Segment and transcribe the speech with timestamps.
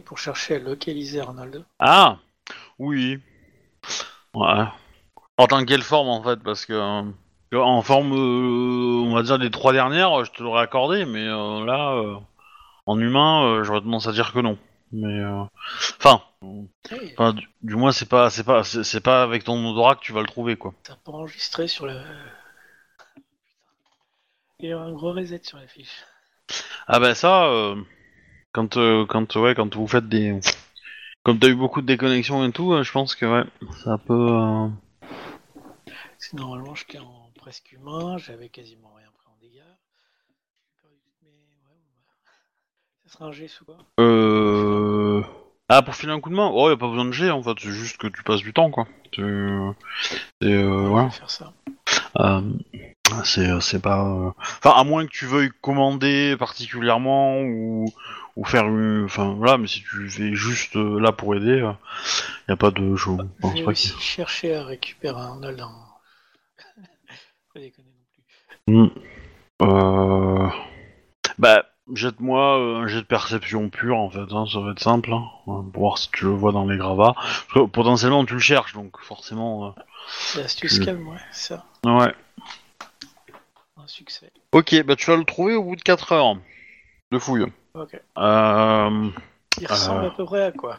[0.00, 1.64] pour chercher à localiser Arnold.
[1.78, 2.18] Ah
[2.78, 3.18] Oui.
[4.34, 4.64] Ouais.
[5.38, 9.38] En tant quelle forme en fait Parce que euh, en forme, euh, on va dire
[9.38, 12.16] des trois dernières, je te l'aurais accordé, mais euh, là, euh,
[12.86, 14.58] en humain, euh, j'aurais tendance à dire que non.
[14.92, 15.42] Mais euh,
[15.98, 16.22] enfin,
[16.90, 19.96] Hey, enfin, du, du moins c'est pas, c'est pas, c'est c'est pas avec ton odorat
[19.96, 20.74] que tu vas le trouver quoi.
[20.84, 22.00] T'as pas enregistré sur le.
[24.60, 26.04] Il y a un gros reset sur la fiche.
[26.86, 27.76] Ah bah ça, euh,
[28.56, 30.40] quand, euh, quand, ouais, quand vous faites des,
[31.22, 33.44] comme t'as eu beaucoup de déconnexions et tout, euh, je pense que ouais,
[33.84, 34.14] ça peut.
[34.30, 34.68] euh,
[35.84, 39.60] Parce que normalement, j'étais en presque humain, j'avais quasiment rien pris en dégâts.
[41.22, 41.34] Mais ouais,
[41.68, 42.24] ouais.
[43.04, 43.76] Ça sera un G sous quoi?
[44.00, 45.22] Euh...
[45.68, 46.50] Ah, pour filer un coup de main?
[46.54, 48.54] Oh, y a pas besoin de G en fait, c'est juste que tu passes du
[48.54, 48.86] temps quoi.
[49.14, 49.22] C'est.
[50.40, 51.10] c'est, euh, Je voilà.
[51.10, 51.52] faire ça.
[52.20, 52.40] Euh,
[53.24, 54.02] c'est, c'est pas.
[54.06, 57.86] euh, Enfin, à moins que tu veuilles commander particulièrement ou,
[58.36, 59.04] ou faire une.
[59.04, 61.72] Enfin, voilà, mais si tu fais juste euh, là pour aider, euh,
[62.48, 62.94] y a pas de.
[62.94, 65.72] Je pense Je pas aussi chercher à récupérer Arnold en.
[67.54, 68.74] pas déconner non plus.
[68.74, 68.88] Hmm.
[69.62, 70.48] Euh...
[71.38, 75.12] Bah, jette-moi euh, un jet de perception pure en fait, hein, ça va être simple,
[75.12, 77.14] hein, pour voir si tu le vois dans les gravats.
[77.14, 79.74] Parce que potentiellement tu le cherches, donc forcément.
[80.08, 80.84] C'est l'astuce Hmm.
[80.84, 81.64] calme, ouais, ça.
[81.84, 82.14] Ouais.
[83.78, 84.30] Un succès.
[84.52, 86.36] Ok, bah tu vas le trouver au bout de 4 heures
[87.12, 87.46] de fouille.
[87.76, 88.00] Ok.
[88.18, 89.08] Euh...
[89.60, 90.08] Il ressemble Euh.
[90.08, 90.78] à peu près à quoi?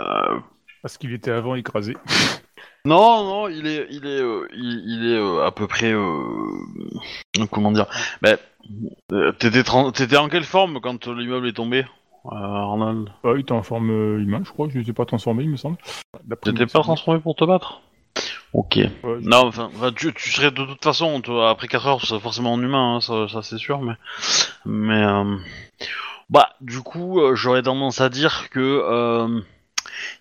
[0.00, 0.38] Euh,
[0.82, 1.96] Parce qu'il était avant écrasé.
[2.86, 5.92] Non, non, il est, il est, euh, il, il est euh, à peu près.
[5.92, 7.84] euh, Comment dire?
[8.22, 8.36] Bah,
[9.12, 9.68] euh, t'étais,
[10.16, 11.84] en quelle forme quand l'immeuble est tombé,
[12.24, 13.10] euh, Arnold?
[13.22, 14.68] Ah, il était en forme euh, humaine, je crois.
[14.70, 15.76] Je ne l'ai pas transformé, il me semble.
[16.42, 17.82] T'étais pas transformé pour te battre?
[18.52, 18.76] Ok.
[18.76, 18.90] Ouais,
[19.22, 22.62] Non, enfin, enfin, tu, tu serais de toute façon, toi, après 4 heures, forcément en
[22.62, 23.94] humain, hein, ça, ça, c'est sûr, mais.
[24.66, 25.02] Mais.
[25.04, 25.36] euh,
[26.30, 28.60] Bah, du coup, euh, j'aurais tendance à dire que.
[28.60, 29.40] euh,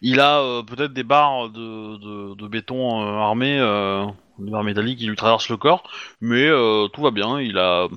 [0.02, 4.06] Il a euh, peut-être des barres de, de, de béton euh, armé, euh,
[4.40, 5.84] des barres métalliques qui lui traversent le corps,
[6.22, 7.88] mais euh, tout va bien, il a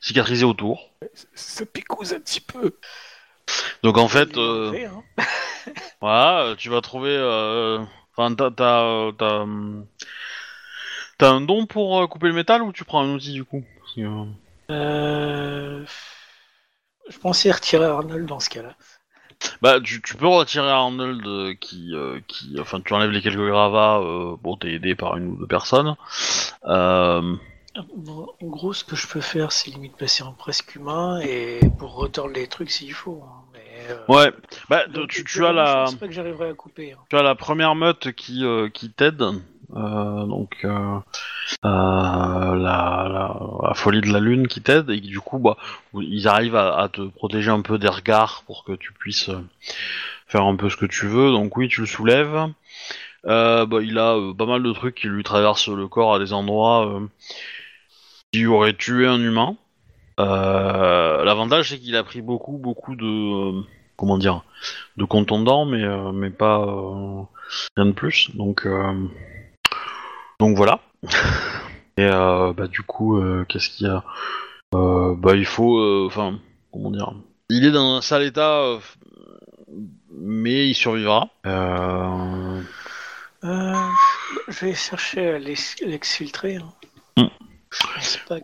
[0.00, 0.90] cicatrisé autour.
[1.34, 2.76] Ça picouse un petit peu.
[3.82, 4.72] Donc en fait, euh,
[5.18, 5.24] hein.
[6.00, 7.10] Voilà, tu vas trouver.
[8.18, 9.86] Enfin, t'as, t'as, t'as, hum,
[11.18, 13.64] t'as un don pour euh, couper le métal ou tu prends un outil du coup?
[13.80, 14.24] Parce que, euh,
[14.70, 15.84] Euh...
[17.10, 18.74] Je pensais retirer Arnold dans ce cas-là.
[19.62, 23.38] Bah, tu, tu peux retirer Arnold euh, qui, euh, qui, enfin, tu enlèves les quelques
[23.38, 23.98] gravats.
[24.00, 25.94] Euh, bon, t'es aidé par une ou deux personnes.
[26.64, 27.36] Euh,
[27.96, 31.60] Bon, en gros, ce que je peux faire, c'est limite passer en presque humain et
[31.78, 33.22] pour retordre les trucs s'il faut.
[33.24, 33.44] hein.
[33.88, 34.32] Euh, ouais.
[34.68, 36.92] Bah, donc, tu, as la, Je pense pas que j'arriverai à couper.
[36.92, 36.98] hein.
[37.08, 39.22] tu as la première meute qui, euh, qui t'aide.
[39.76, 40.98] Euh, donc, euh,
[41.64, 45.56] euh, la, la, la folie de la lune qui t'aide et qui, du coup, bah,
[45.94, 49.40] ils arrivent à, à te protéger un peu des regards pour que tu puisses euh,
[50.26, 51.30] faire un peu ce que tu veux.
[51.32, 52.46] Donc oui, tu le soulèves.
[53.26, 56.18] Euh, bah, il a euh, pas mal de trucs qui lui traversent le corps à
[56.18, 57.06] des endroits euh,
[58.32, 59.56] qui auraient tué un humain.
[60.20, 63.62] Euh, L'avantage c'est qu'il a pris beaucoup, beaucoup de, euh,
[63.98, 64.42] comment dire,
[64.96, 67.22] de contondants, mais euh, mais pas euh,
[67.76, 68.30] rien de plus.
[68.34, 68.94] Donc euh,
[70.40, 70.80] donc voilà.
[71.98, 74.04] Et bah du coup, qu'est-ce qu'il y a?
[74.72, 76.38] Bah il faut, enfin,
[76.72, 77.12] comment dire?
[77.50, 78.78] Il est dans un sale état,
[80.12, 81.28] mais il survivra.
[84.48, 86.56] Je vais chercher à l'ex- l'exfiltrer.
[86.56, 86.72] Hein.
[87.16, 87.28] Hmm.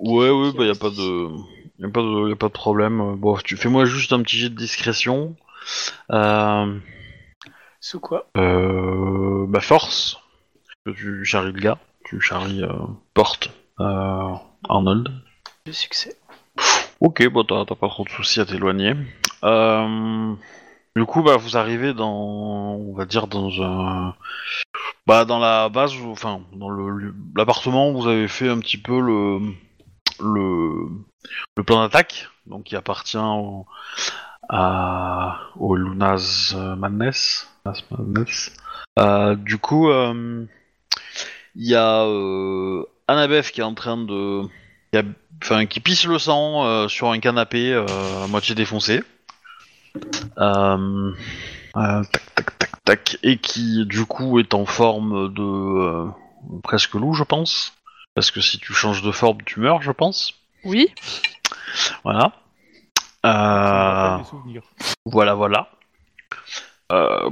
[0.00, 1.00] Ouais, ouais, bah y a reste pas ici.
[1.00, 1.28] de,
[1.78, 3.14] y a pas de, y a pas de problème.
[3.16, 5.36] Bon, tu fais-moi juste un petit jet de discrétion.
[6.10, 6.78] Euh,
[7.80, 10.18] Sous quoi euh, bah force.
[10.96, 12.72] Tu charries le gars, tu charries euh,
[13.14, 15.08] porte Arnold.
[15.66, 16.16] Le succès.
[17.00, 18.94] Ok, bon, t'as t'as pas trop de soucis à t'éloigner.
[19.44, 20.34] Euh,
[20.96, 22.12] du coup, bah, vous arrivez dans,
[22.76, 24.14] on va dire, dans un,
[25.06, 28.78] bah, dans la base, où- enfin, dans le l'appartement où vous avez fait un petit
[28.78, 29.40] peu le,
[30.20, 30.88] le,
[31.56, 33.66] le plan d'attaque, donc qui appartient au,
[34.48, 37.48] à, au Luna's Madness.
[37.64, 38.52] Luna's Madness.
[38.98, 40.46] Euh, du coup, euh,
[41.56, 44.42] il y a euh, Annabeth qui est en train de,
[44.92, 45.02] qui a
[45.42, 49.02] enfin qui pisse le sang euh, sur un canapé à moitié défoncé.
[49.94, 50.74] Tac
[52.34, 56.08] tac tac tac et qui du coup est en forme de
[56.62, 57.72] presque loup je pense
[58.14, 60.34] parce que si tu changes de forme tu meurs je pense.
[60.64, 60.88] Oui.
[62.04, 62.32] Voilà.
[65.06, 65.70] Voilà voilà.
[66.92, 67.30] Euh,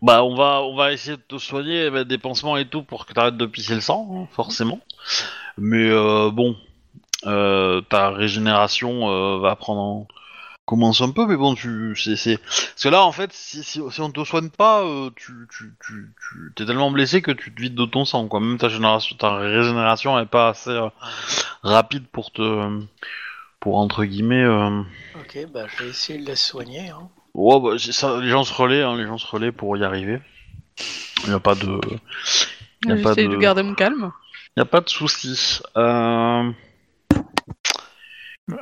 [0.00, 3.04] bah on va on va essayer de te soigner avec des pansements et tout pour
[3.04, 4.80] que t'arrêtes de pisser le sang hein, forcément.
[5.58, 6.56] Mais euh, bon,
[7.26, 10.06] euh, ta régénération euh, va prendre
[10.66, 13.80] commence un peu, mais bon, tu, c'est, c'est, parce que là, en fait, si, si,
[13.88, 17.54] si on te soigne pas, euh, tu, tu, tu, tu, t'es tellement blessé que tu
[17.54, 18.40] te vides de ton sang, quoi.
[18.40, 20.88] Même ta génération, ta régénération est pas assez euh,
[21.62, 22.42] rapide pour te,
[23.60, 24.42] pour entre guillemets.
[24.44, 24.80] Euh...
[25.20, 26.90] Ok, bah je vais essayer de la soigner.
[26.90, 27.08] Hein.
[27.34, 29.84] Ouais, bah, c'est ça, les gens se relaient, hein, les gens se relaient pour y
[29.84, 30.20] arriver.
[31.24, 31.80] Il y a pas de,
[32.86, 34.12] y a pas de, de garder mon calme.
[34.56, 35.60] y a pas de souci.
[35.76, 36.50] Euh...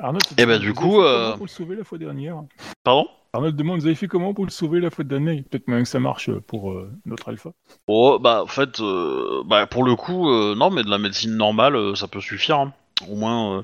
[0.01, 1.99] Arnold, Eh ben, vous du avez coup, fait comment euh, Pour le sauver la fois
[1.99, 2.37] dernière.
[2.85, 3.07] Pardon?
[3.35, 5.43] Arnold demande, vous avez fait comment pour le sauver la fois dernière?
[5.51, 7.51] Peut-être même que ça marche pour euh, notre alpha.
[7.87, 11.37] Oh, bah, en fait, euh, bah, pour le coup, euh, non, mais de la médecine
[11.37, 12.59] normale, euh, ça peut suffire.
[12.61, 12.73] hein.
[13.11, 13.63] Au moins, euh,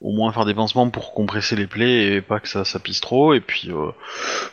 [0.00, 3.00] au moins faire des pansements pour compresser les plaies et pas que ça, ça pisse
[3.00, 3.34] trop.
[3.34, 3.90] Et puis, euh,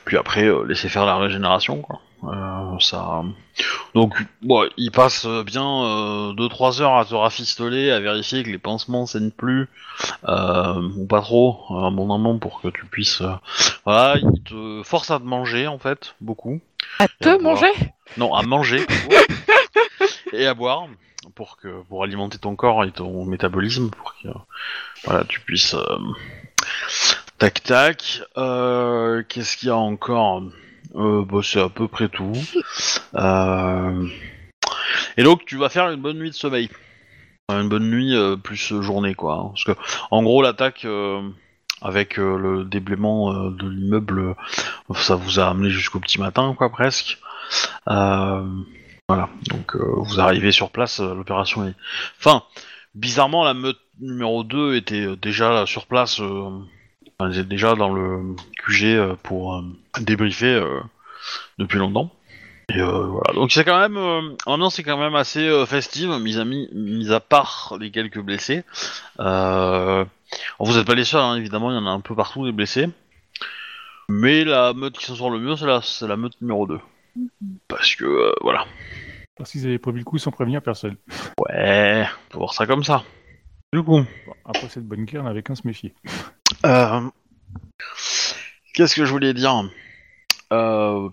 [0.06, 2.00] puis après, euh, laisser faire la régénération, quoi.
[2.24, 3.22] Euh, ça.
[3.94, 9.06] Donc, bon, il passe bien 2-3 heures à te rafistoler, à vérifier que les pansements
[9.06, 9.70] saignent plus,
[10.28, 13.22] euh, ou pas trop, un bon moment pour que tu puisses.
[13.22, 13.34] euh,
[13.86, 16.60] Voilà, il te force à te manger, en fait, beaucoup.
[17.00, 17.54] À Et te à boire.
[17.54, 17.72] manger?
[18.18, 18.84] Non, à manger
[20.34, 20.88] et à boire
[21.36, 24.28] pour que pour alimenter ton corps et ton métabolisme pour que
[25.06, 25.98] voilà tu puisses euh,
[27.38, 28.22] tac tac.
[28.38, 30.44] Euh, Qu'est-ce qu'il y a encore?
[30.96, 32.34] Euh, bah, C'est à peu près tout.
[35.18, 36.70] Et donc tu vas faire une bonne nuit de sommeil.
[37.50, 39.36] Une bonne nuit plus journée quoi.
[39.36, 39.48] hein.
[39.50, 39.72] Parce que
[40.12, 40.86] en gros l'attaque
[41.82, 44.36] avec le déblaiement de l'immeuble,
[44.96, 47.20] ça vous a amené jusqu'au petit matin quoi presque.
[49.10, 51.74] Voilà, donc euh, vous arrivez sur place, euh, l'opération est...
[52.20, 52.44] Enfin,
[52.94, 58.36] bizarrement, la meute numéro 2 était euh, déjà sur place, ils étaient déjà dans le
[58.66, 59.64] QG pour
[60.02, 60.62] débriefer
[61.58, 62.12] depuis longtemps.
[62.70, 63.96] Et voilà, donc c'est quand même...
[63.96, 68.20] Euh, l'ambiance c'est quand même assez festive, mis à, mi- mis à part les quelques
[68.20, 68.66] blessés.
[69.18, 69.24] Vous
[70.76, 72.90] n'êtes pas les seuls, hein, évidemment, il y en a un peu partout des blessés.
[74.10, 76.78] Mais la meute qui s'en sort le mieux, c'est la, c'est la meute numéro 2.
[77.68, 78.66] Parce que, euh, voilà.
[79.38, 80.98] Parce qu'ils avaient prévu le coup sans prévenir personne.
[81.40, 83.04] Ouais, faut voir ça comme ça.
[83.74, 85.94] Du coup, Bon, après cette bonne guerre, on n'avait qu'à se méfier.
[86.66, 87.02] euh,
[88.74, 89.70] qu'est-ce que je voulais dire?
[90.54, 91.10] Euh,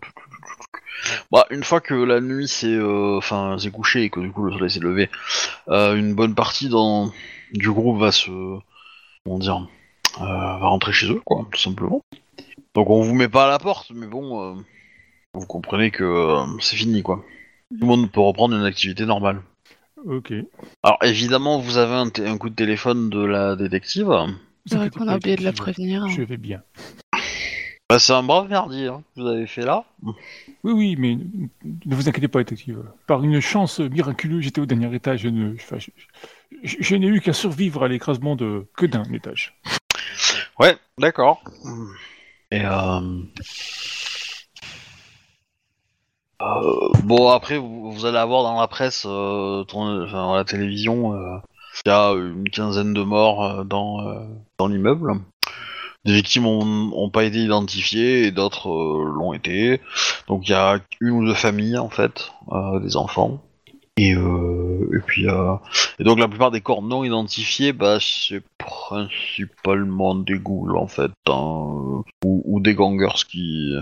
[1.31, 4.53] bah, Une fois que la nuit s'est euh, enfin, couchée et que du coup le
[4.53, 5.11] soleil s'est levé,
[5.69, 7.12] une bonne partie dans,
[7.53, 8.31] du groupe va se.
[9.25, 9.69] Comment dire
[10.19, 12.01] Va rentrer chez eux, quoi, tout simplement.
[12.75, 14.62] Donc on vous met pas à la porte, mais bon,
[15.35, 17.25] vous comprenez que euh, c'est fini, quoi.
[17.71, 19.43] Tout le monde peut reprendre une activité normale.
[20.07, 20.33] Ok.
[20.83, 24.13] Alors évidemment, vous avez un, coup de téléphone de la détective.
[24.67, 26.07] C'est vrai qu'on a oublié de la je- prévenir.
[26.09, 26.63] Je vais bien.
[27.89, 29.85] Bah, c'est un brave merdier hein, que vous avez fait là.
[30.63, 31.17] Oui, oui, mais
[31.65, 32.82] ne vous inquiétez pas, détective.
[33.06, 35.20] Par une chance miraculeuse, j'étais au dernier étage.
[35.20, 35.91] Je, ne- enfin, je-
[36.63, 39.55] je- je n'ai eu qu'à survivre à l'écrasement de que d'un étage.
[40.58, 41.43] Ouais, d'accord.
[42.51, 43.01] Et euh...
[46.44, 51.15] euh, bon après vous, allez avoir dans la presse, euh, tourne- enfin, dans la télévision,
[51.15, 51.36] euh,
[51.84, 53.98] il y a une quinzaine de morts dans
[54.58, 55.15] dans l'immeuble.
[56.05, 59.81] Des victimes ont, ont pas été identifiées et d'autres l'ont été.
[60.29, 62.31] Donc il y a une ou deux familles en fait,
[62.82, 63.41] des enfants.
[63.96, 65.55] Et, euh, et puis euh,
[66.01, 71.13] et donc la plupart des corps non identifiés, bah c'est principalement des ghouls en fait,
[71.29, 73.74] hein, ou, ou des gangers qui.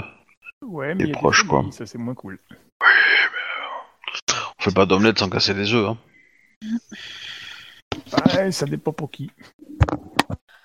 [0.62, 1.58] Ouais, mais il y a des proches, quoi.
[1.58, 2.38] familles, ça c'est moins cool.
[4.58, 5.88] On fait pas d'omelette sans casser des œufs.
[5.88, 5.98] Hein.
[8.34, 9.30] Ouais, ça dépend pour qui.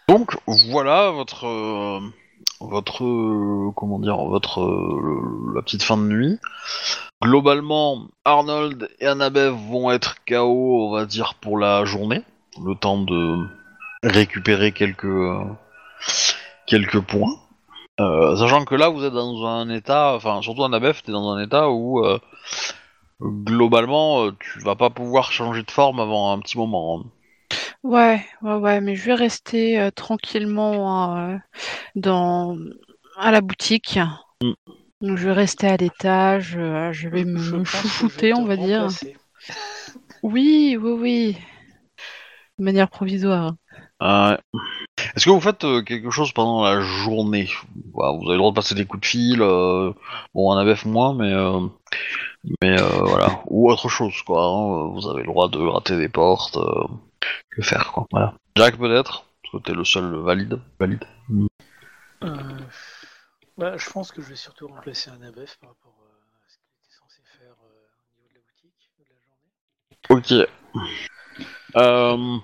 [0.08, 0.38] Donc
[0.70, 2.00] voilà votre euh,
[2.62, 6.39] votre euh, comment dire votre euh, la petite fin de nuit.
[7.22, 12.22] Globalement, Arnold et Annabeth vont être KO, on va dire pour la journée,
[12.63, 13.48] le temps de
[14.04, 15.27] récupérer quelques
[16.68, 17.36] quelques points.
[18.00, 21.44] Euh, sachant que là, vous êtes dans un état, enfin surtout Annabeth, t'es dans un
[21.44, 22.20] état où euh,
[23.22, 27.00] globalement, euh, tu vas pas pouvoir changer de forme avant un petit moment.
[27.00, 27.10] hein.
[27.84, 31.38] Ouais, ouais, ouais, mais je vais rester euh, tranquillement euh,
[31.96, 32.58] dans
[33.18, 34.00] à la boutique.
[34.42, 34.54] Mm.
[35.01, 38.89] Donc, je vais rester à l'étage, euh, je vais me, chouchouter, te on va dire.
[40.24, 41.38] Oui, oui, oui.
[42.58, 43.54] De manière provisoire.
[44.04, 44.38] Euh,
[45.16, 47.50] Est-ce que vous faites euh, quelque chose pendant la journée?
[47.94, 49.92] Voilà, Vous avez le droit de passer des coups de fil, euh,
[50.36, 51.62] bon, un ABF moins, mais euh,
[52.62, 54.44] mais euh, voilà, ou autre chose quoi.
[54.44, 56.84] hein, Vous avez le droit de gratter des portes, euh,
[57.51, 58.06] que faire quoi.
[58.12, 58.36] Voilà.
[58.56, 60.60] Jack peut-être, parce que t'es le seul valide.
[60.80, 61.04] Valide.
[62.24, 62.36] Euh,
[63.58, 66.58] bah, je pense que je vais surtout remplacer un ABF par rapport euh, à ce
[66.58, 70.48] qu'il était censé faire euh, au niveau de la boutique ou de la journée.
[70.89, 70.98] Ok.
[71.75, 72.38] Euh,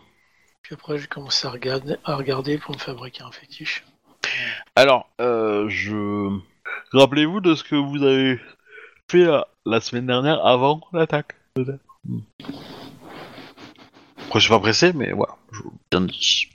[0.74, 3.86] Puis après, j'ai commencé à regarder, à regarder pour me fabriquer un fétiche.
[4.76, 6.36] Alors, euh, je...
[6.94, 8.40] Rappelez-vous de ce que vous avez
[9.08, 11.84] fait la, la semaine dernière avant l'attaque, peut-être?
[12.06, 12.22] Hmm.
[14.26, 15.62] Après, je suis pas pressé, mais voilà, je
[15.92, 16.48] bien dit.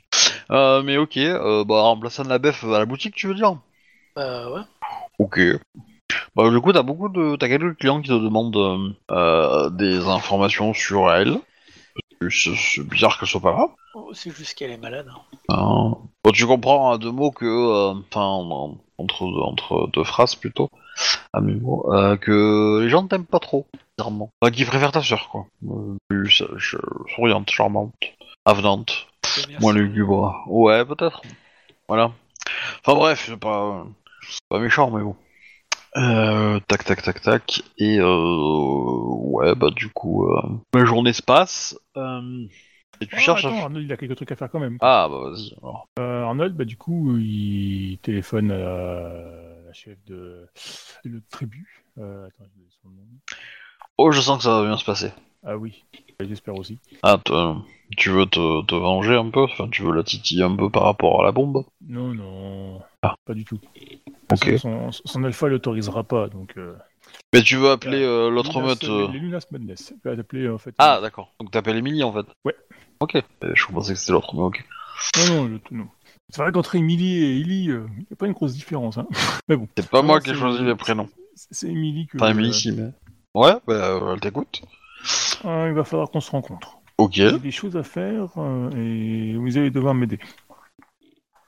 [0.50, 3.56] Euh, mais ok, euh, bah, remplaçant de la bef à la boutique, tu veux dire?
[4.16, 4.62] Bah ouais.
[5.20, 5.38] Ok.
[6.34, 10.08] Bah, du coup, t'as beaucoup de, t'as quelques clients qui te demandent euh, euh, des
[10.08, 11.38] informations sur elle.
[12.30, 13.68] C'est c'est bizarre qu'elle soit pas là.
[14.00, 15.08] Oh, c'est juste qu'elle est malade.
[15.10, 15.20] hein.
[15.48, 15.96] Hein.
[16.24, 20.68] Bon, tu comprends à deux mots que, euh, enfin, en- entre, entre deux phrases plutôt,
[21.32, 24.30] à mes mots, euh, que les gens ne t'aiment pas trop, bizarrement.
[24.40, 25.46] Enfin, qu'ils préfèrent ta sœur, quoi.
[26.08, 26.58] Plus euh,
[27.14, 27.92] souriante, charmante,
[28.44, 29.06] avenante,
[29.60, 30.44] moins lugubre.
[30.46, 31.22] Ouais, peut-être.
[31.88, 32.12] Voilà.
[32.84, 33.84] Enfin bref, c'est pas,
[34.48, 35.16] pas méchant, mais bon.
[35.96, 37.62] Euh, tac, tac, tac, tac.
[37.78, 40.40] Et euh, ouais, bah du coup, euh,
[40.74, 41.76] ma journée se passe.
[43.00, 44.78] Euh, et tu Ah, cherches attends, Arnold, il a quelques trucs à faire quand même.
[44.80, 45.54] ah bah vas-y.
[45.62, 45.86] alors.
[45.98, 49.12] Euh, Arnold, bah, du coup, il téléphone à la,
[49.66, 50.46] la chef de
[51.04, 51.84] le tribu.
[51.98, 53.02] Euh, attends, je vais son nom.
[53.96, 55.10] Oh, je sens que ça va bien se passer.
[55.44, 55.84] Ah oui,
[56.20, 56.78] j'espère aussi.
[57.02, 57.54] Ah, te-
[57.96, 59.42] tu veux te, te venger un peu?
[59.44, 61.64] Enfin, tu veux la titiller un peu par rapport à la bombe?
[61.86, 63.14] Non, non, Ah.
[63.24, 63.58] pas du tout.
[64.32, 64.58] Ok.
[64.58, 66.54] Son, son- son alpha l'autorisera pas, donc.
[66.56, 66.74] Euh,
[67.34, 69.92] Mais tu veux appeler euh, l'autre Lunas- meute euh, Les Lunas Madness.
[70.06, 70.74] En fait.
[70.78, 71.34] Ah, d'accord.
[71.40, 72.54] Donc t'appelles Emily en fait Ouais.
[73.00, 73.16] Ok.
[73.16, 74.64] Euh, Je pensais que c'était l'autre, mais ok.
[75.28, 75.88] Non, non, je- non.
[76.30, 78.98] C'est vrai qu'entre Emily et Ellie, il n'y a pas une grosse différence.
[78.98, 79.06] Hein.
[79.48, 81.08] Mais bon, C'est pas Non, moi qui ai c'est- choisi les prénoms.
[81.34, 82.16] c'est c'est Emily que.
[82.18, 82.90] Enfin, Emily, euh, si, mais.
[83.34, 84.62] Ouais, bah, euh, elle t'écoute.
[85.44, 86.78] euh, il va falloir qu'on se rencontre.
[86.98, 87.12] Ok.
[87.12, 90.18] J'ai des choses à faire euh, et vous allez devoir m'aider.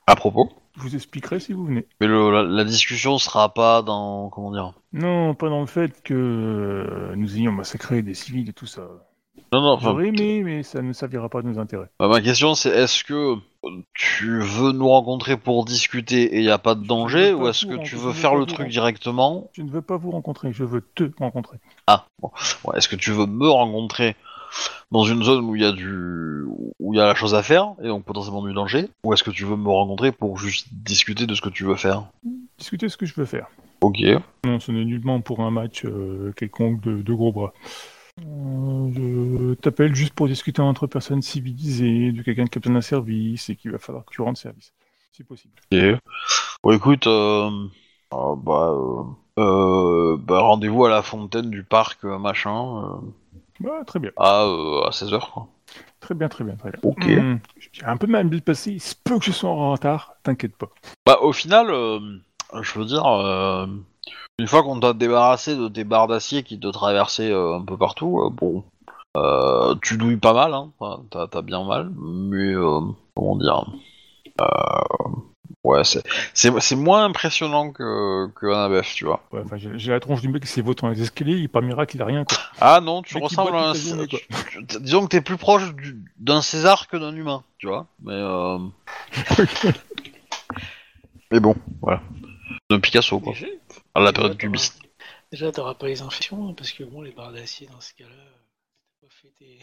[0.07, 0.51] À propos.
[0.81, 1.85] Vous expliquerai si vous venez.
[1.99, 4.29] Mais le, la, la discussion sera pas dans.
[4.29, 8.53] Comment dire Non, pas dans le fait que euh, nous ayons massacré des civils et
[8.53, 8.81] tout ça.
[9.53, 9.77] Non, non.
[9.79, 11.89] J'aurais aimé, mais ça ne servira pas à nos intérêts.
[11.99, 13.35] bah, ma question c'est est-ce que
[13.93, 17.47] tu veux nous rencontrer pour discuter et il n'y a pas de danger pas ou
[17.47, 19.49] est-ce que tu veux faire le truc directement?
[19.53, 21.57] Je ne veux pas vous rencontrer, je veux te rencontrer.
[21.87, 22.31] Ah, bon.
[22.63, 24.15] Ouais, est-ce que tu veux me rencontrer?
[24.91, 26.43] Dans une zone où il y a du
[26.79, 29.23] où il y a la chose à faire et donc potentiellement du danger ou est-ce
[29.23, 32.03] que tu veux me rencontrer pour juste discuter de ce que tu veux faire?
[32.57, 33.47] Discuter ce que je veux faire.
[33.81, 33.99] Ok.
[34.45, 37.53] Non, ce n'est nullement pour un match euh, quelconque de, de gros bras.
[38.19, 42.81] Euh, je t'appelle juste pour discuter entre personnes civilisées, de quelqu'un qui a besoin d'un
[42.81, 44.73] service et qu'il va falloir que tu rendes service.
[45.11, 45.53] Si possible.
[45.71, 45.79] Ok.
[46.63, 47.49] Bon écoute, euh,
[48.13, 48.75] euh, bah,
[49.35, 53.01] bah, rendez-vous à la fontaine du parc machin
[53.85, 54.11] très bien.
[54.17, 55.47] à, euh, à 16h quoi.
[55.99, 56.79] Très bien, très bien, très bien.
[56.83, 57.05] Ok.
[57.05, 57.37] Hmm,
[57.71, 60.13] J'ai un peu mal de le passer, il se peut que je sois en retard,
[60.23, 60.67] t'inquiète pas.
[61.05, 61.99] Bah au final, euh,
[62.61, 63.67] je veux dire, euh,
[64.39, 68.29] une fois qu'on t'a débarrassé de tes barres d'acier qui te traversaient un peu partout,
[68.33, 68.63] bon,
[69.81, 70.71] tu douilles pas mal, hein,
[71.11, 72.53] t'as, t'as bien mal, mais
[73.15, 73.65] comment dire,
[74.41, 74.45] euh,
[75.63, 76.03] ouais, c'est,
[76.33, 79.23] c'est, c'est moins impressionnant que, que Annabeth, tu vois.
[79.31, 81.49] Ouais, enfin, j'ai j'ai la tronche du mec qui s'est vautré dans les escaliers, il
[81.49, 82.37] par miracle, il a rien, quoi.
[82.59, 84.17] Ah non, tu ressembles à un, journée, tu-
[84.67, 88.13] tu- disons que t'es plus proche du- d'un César que d'un humain, tu vois, mais
[88.13, 88.57] euh,
[91.31, 92.01] mais bon, voilà,
[92.69, 93.47] d'un Picasso quoi, Déjà,
[93.95, 94.79] à la période cubiste.
[95.31, 98.09] Déjà, t'auras pas les infections, hein, parce que bon, les barres d'acier dans ce cas-là,
[98.11, 98.37] euh,
[99.01, 99.59] t'as pas fait tes.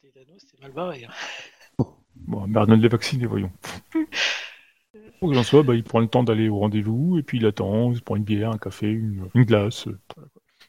[0.00, 1.04] tes Thanos, c'est mal barré.
[1.04, 1.12] hein.
[2.26, 3.50] Bon, mais Arnold est vacciné, voyons.
[5.20, 7.46] Quoi qu'il en soit, bah, il prend le temps d'aller au rendez-vous, et puis il
[7.46, 9.86] attend, il se prend une bière, un café, une, une glace.
[9.88, 10.28] euh, voilà.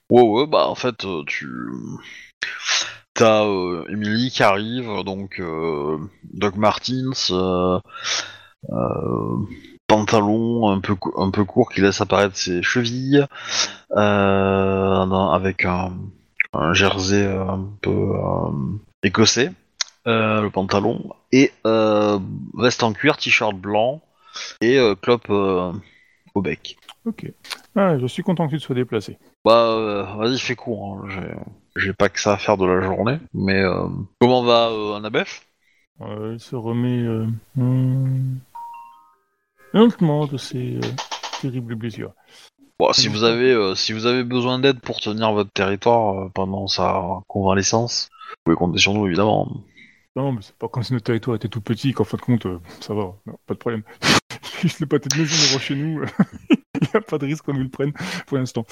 [0.09, 1.47] Ouais, ouais, bah en fait, euh, tu.
[3.13, 5.97] T'as euh, Emily qui arrive, donc euh,
[6.33, 7.79] Doc Martins, euh,
[8.71, 9.37] euh,
[9.87, 13.25] pantalon un peu, cou- un peu court qui laisse apparaître ses chevilles,
[13.97, 15.93] euh, avec un,
[16.53, 18.51] un jersey un peu euh,
[19.03, 19.51] écossais,
[20.05, 22.19] le pantalon, et euh,
[22.57, 24.01] veste en cuir, t-shirt blanc,
[24.61, 25.71] et euh, clope euh,
[26.35, 26.77] au bec.
[27.05, 27.31] Ok.
[27.75, 29.17] Ah, je suis content que tu te sois déplacé.
[29.43, 30.99] Bah, euh, vas-y, fais court.
[31.03, 31.07] hein.
[31.09, 33.17] J'ai- J'ai pas que ça à faire de la journée.
[33.33, 33.87] Mais euh,
[34.21, 34.99] comment va euh,
[36.01, 37.25] Euh, il se remet euh,
[37.57, 38.39] hum,
[39.73, 40.81] lentement de ses euh,
[41.41, 42.13] terribles blessures.
[42.79, 46.29] Bon, si vous avez, euh, si vous avez besoin d'aide pour tenir votre territoire euh,
[46.33, 49.47] pendant sa convalescence, vous pouvez compter sur nous évidemment.
[50.15, 52.45] Non, mais c'est pas comme si notre territoire était tout petit qu'en fin de compte,
[52.45, 53.81] euh, ça va, non, pas de problème.
[54.61, 56.03] Juste le pâté de devant chez nous,
[56.49, 57.93] il n'y a pas de risque qu'on nous le prenne
[58.27, 58.65] pour l'instant.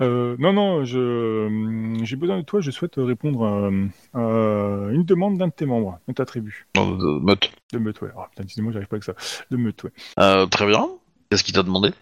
[0.00, 5.04] Euh, non, non, je, hum, j'ai besoin de toi, je souhaite répondre à, à une
[5.04, 6.66] demande d'un de tes membres, de ta tribu.
[6.76, 7.52] Non, de- meute.
[7.72, 8.10] De meute, ouais.
[8.16, 9.14] Ah, putain, dis-moi, j'arrive pas avec ça.
[9.50, 9.90] De meute, ouais.
[10.18, 10.88] Euh, très bien.
[11.30, 11.92] Qu'est-ce qu'il t'a demandé?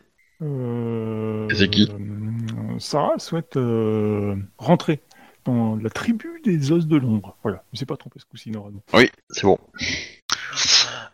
[0.43, 1.89] Euh, C'est qui?
[1.91, 5.01] euh, Sarah souhaite euh, rentrer
[5.47, 7.37] dans la tribu des os de l'ombre.
[7.43, 8.83] Voilà, je ne sais pas trompé ce coup-ci, normalement.
[8.95, 9.59] Oui, c'est bon.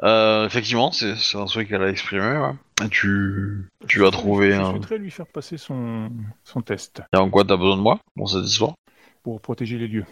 [0.02, 2.22] Euh, effectivement, c'est un souhait qu'elle a exprimé.
[2.38, 2.88] Ouais.
[2.90, 4.70] Tu, tu vas trouver Je un.
[4.70, 6.10] souhaiterais lui faire passer son,
[6.44, 8.74] son test Et en quoi t'as besoin de moi dans cette histoire?
[9.22, 10.04] Pour protéger les lieux.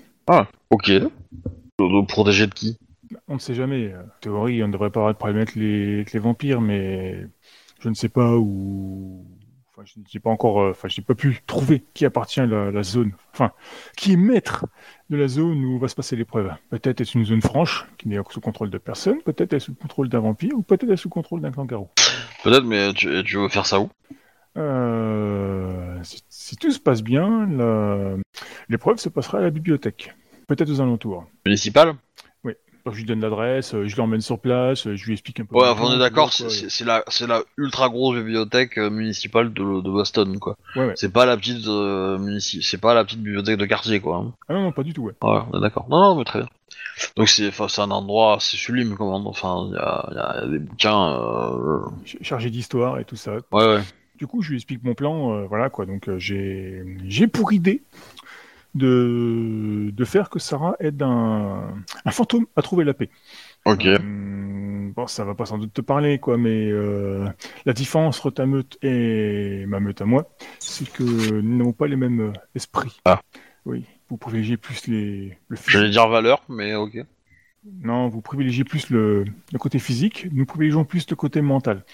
[0.71, 0.89] Ok.
[0.91, 1.11] De,
[1.81, 2.77] de protéger de qui?
[3.27, 3.93] On ne sait jamais.
[3.95, 7.27] En théorie, on ne devrait pas avec les, les vampires, mais
[7.81, 9.27] je ne sais pas où.
[9.81, 10.61] Enfin, je n'ai pas encore.
[10.61, 13.13] euh, Enfin, je n'ai pas pu trouver qui appartient à la, la zone.
[13.33, 13.53] Enfin,
[13.97, 14.67] qui est maître
[15.09, 16.53] de la zone où va se passer l'épreuve.
[16.69, 19.23] Peut-être est-ce une zone franche qui n'est sous contrôle de personne.
[19.23, 21.89] Peut-être est-ce sous contrôle d'un vampire, ou peut-être est-ce sous contrôle d'un kangaroo.
[22.45, 23.89] Peut-être, mais tu, tu veux faire ça où?
[24.57, 27.49] Euh, si, si tout se passe bien,
[28.69, 30.15] l'épreuve se passera à la bibliothèque.
[30.47, 31.25] Peut-être aux alentours.
[31.47, 31.95] Municipal?
[32.87, 35.57] Je lui donne l'adresse, euh, je l'emmène sur place, euh, je lui explique un peu.
[35.57, 39.91] Ouais, enfin, on est d'accord, c'est la, la ultra grosse bibliothèque euh, municipale de, de
[39.91, 40.57] Boston, quoi.
[40.77, 40.93] Ouais, ouais.
[40.97, 44.17] C'est pas la petite euh, c'est pas la petite bibliothèque de quartier, quoi.
[44.17, 44.33] hein.
[44.49, 45.15] Ah non, non, pas du tout, ouais.
[45.23, 45.87] Ouais, on est d'accord.
[45.91, 46.49] Non, non, mais très bien.
[47.17, 50.43] Donc c'est, un endroit, c'est sublime, comment Enfin, il y a, il y a- il
[50.43, 51.13] y a des bouquins.
[51.19, 51.79] Euh...
[52.05, 53.37] Ch- Chargé d'histoire et tout ça.
[53.53, 53.81] Ouais, ouais.
[54.19, 55.87] Du coup, je lui explique mon plan, euh, voilà quoi.
[55.87, 56.85] Donc, j'ai
[57.33, 57.83] pour idée
[58.75, 61.75] de, de faire que Sarah aide un,
[62.05, 63.11] un fantôme à trouver la paix.
[63.67, 63.85] Ok.
[63.87, 67.29] Hum, bon, ça va pas sans doute te parler, quoi, mais euh,
[67.67, 71.03] la différence entre ta meute et ma meute à moi, c'est que
[71.41, 73.01] nous n'avons pas les mêmes euh, esprits.
[73.05, 73.21] Ah.
[73.67, 75.59] Oui, vous privilégiez plus les, le.
[75.69, 77.05] J'allais dire valeur, mais ok.
[77.83, 81.85] Non, vous privilégiez plus le, le côté physique, nous privilégions plus le côté mental.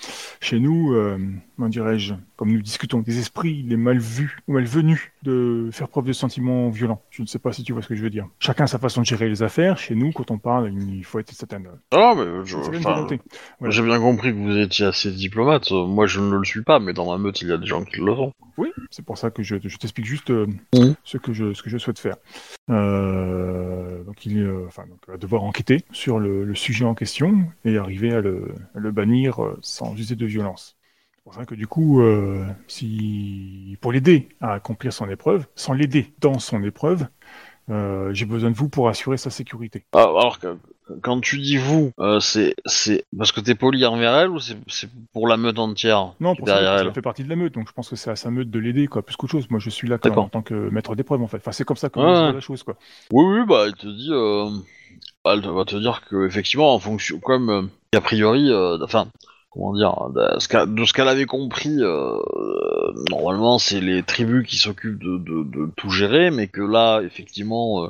[0.41, 1.19] Chez nous, euh,
[1.57, 5.89] comment dirais-je, comme nous discutons des esprits, il est mal vu ou malvenu de faire
[5.89, 7.03] preuve de sentiments violents.
[7.11, 8.27] Je ne sais pas si tu vois ce que je veux dire.
[8.39, 9.79] Chacun a sa façon de gérer les affaires.
[9.79, 11.63] Chez nous, quand on parle, il faut être certain.
[11.93, 13.07] Ah, mais je, enfin.
[13.59, 13.71] Voilà.
[13.71, 15.71] j'ai bien compris que vous étiez assez diplomate.
[15.71, 17.83] Moi, je ne le suis pas, mais dans ma meute, il y a des gens
[17.85, 18.33] qui le sont.
[18.59, 20.95] Oui, c'est pour ça que je, je t'explique juste euh, Mhm.
[21.05, 22.17] ce, que je, ce que je souhaite faire.
[22.71, 27.45] Euh, donc, il euh, enfin, donc, va devoir enquêter sur le, le sujet en question
[27.65, 30.76] et arriver à le, à le bannir euh, sans user de violence.
[31.27, 35.73] C'est pour ça que du coup, euh, si pour l'aider à accomplir son épreuve, sans
[35.73, 37.09] l'aider dans son épreuve,
[37.69, 39.83] euh, j'ai besoin de vous pour assurer sa sécurité.
[39.93, 40.57] Ah, alors que
[41.03, 42.55] quand tu dis vous, euh, c'est
[43.19, 46.81] parce que t'es poli envers elle ou c'est pour la meute entière Non, pour ça,
[46.81, 46.93] elle?
[46.93, 48.87] fait partie de la meute, donc je pense que c'est à sa meute de l'aider,
[48.87, 49.51] quoi, plus qu'autre chose.
[49.51, 51.39] Moi, je suis là en tant que maître d'épreuve, en fait.
[51.39, 52.77] Enfin, c'est comme ça que Ouais, la chose, quoi.
[53.11, 54.49] Oui, oui, bah elle te dit, euh,
[55.25, 59.09] elle va te dire que effectivement, en fonction, comme a priori, enfin,
[59.51, 62.19] comment dire, de ce qu'a- de ce qu'elle avait compris, euh,
[63.11, 67.85] normalement, c'est les tribus qui s'occupent de, de, de tout gérer, mais que là, effectivement,
[67.85, 67.89] euh,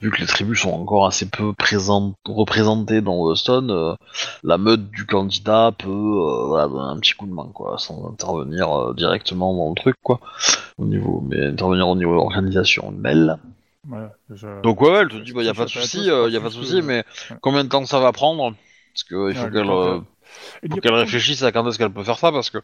[0.00, 3.94] vu que les tribus sont encore assez peu présentes, représentées dans Boston, euh,
[4.42, 5.88] la meute du candidat peut,
[6.48, 10.20] voilà, donner un petit coup de main, quoi, sans intervenir directement dans le truc, quoi,
[10.78, 13.36] au niveau, mais intervenir au niveau organisationnel.
[13.84, 16.48] Voilà, je- Donc ouais, elle te dit bah y a pas de souci, a pas
[16.50, 17.36] de mais ouais.
[17.40, 18.54] combien de temps ça va prendre?
[18.92, 19.70] Parce que il faut qu'elle
[20.70, 22.58] a qu'elle réfléchisse à quand est-ce qu'elle peut faire ça parce que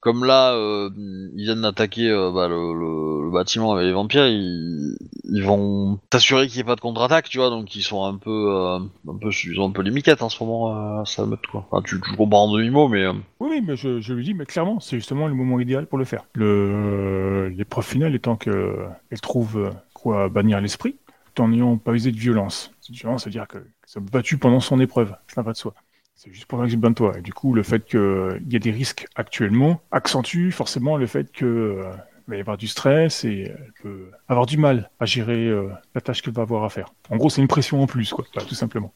[0.00, 0.90] comme là euh,
[1.34, 5.98] ils viennent d'attaquer euh, bah, le, le- le bâtiment avec les vampires, ils, ils vont
[6.12, 8.78] s'assurer qu'il n'y ait pas de contre-attaque, tu vois, donc ils sont un peu euh,
[8.78, 11.66] un peu ils ont un peu les miquettes en ce moment, euh, ça me quoi.
[11.70, 13.06] Enfin, tu, tu comprends en demi mot, mais
[13.40, 15.96] Oui, oui, mais je, je lui dis, mais clairement, c'est justement le moment idéal pour
[15.98, 16.24] le faire.
[16.34, 18.76] Le, l'épreuve finale étant que
[19.10, 20.96] elle trouve quoi bannir l'esprit,
[21.34, 22.72] tout en n'ayant pas usé de violence.
[22.80, 25.74] Cette violence, c'est-à-dire que ça battu pendant son épreuve, ça va de soi.
[26.22, 27.16] C'est juste pour que j'ai de toi.
[27.16, 31.32] Et du coup, le fait qu'il y a des risques actuellement accentue forcément le fait
[31.32, 31.92] que euh,
[32.28, 36.02] va y avoir du stress et elle peut avoir du mal à gérer euh, la
[36.02, 36.92] tâche qu'elle va avoir à faire.
[37.08, 38.92] En gros, c'est une pression en plus, quoi, tout simplement.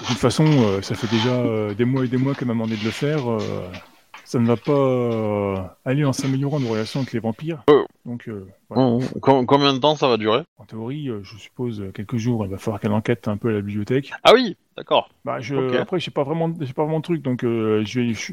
[0.00, 2.54] De toute façon, euh, ça fait déjà euh, des mois et des mois qu'elle m'a
[2.54, 3.26] demandé de le faire.
[4.28, 7.64] Euh, ça ne va pas euh, aller en s'améliorant nos relations avec les vampires.
[8.04, 8.84] Donc, euh, voilà.
[8.84, 10.42] bon, com- combien de temps ça va durer?
[10.58, 13.48] En théorie, euh, je suppose euh, quelques jours, il va falloir qu'elle enquête un peu
[13.48, 14.12] à la bibliothèque.
[14.24, 15.10] Ah oui, d'accord.
[15.24, 15.76] Bah, je.
[15.76, 18.14] Après, j'ai pas vraiment, pas vraiment de truc, donc euh, je vais.
[18.14, 18.32] je-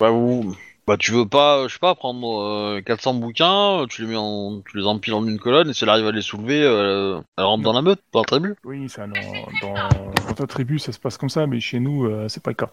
[0.00, 0.54] Bah vous,
[0.86, 4.60] bah tu veux pas, je sais pas, prendre euh, 400 bouquins, tu les mets en,
[4.62, 7.44] tu les empiles en une colonne et si elle arrive à les soulever, euh, elle
[7.44, 8.54] rentre dans la meute, dans la tribu.
[8.64, 9.12] Oui, ça, dans,
[9.62, 9.74] dans,
[10.28, 12.56] dans ta tribu, ça se passe comme ça, mais chez nous, euh, c'est pas le
[12.56, 12.70] cas.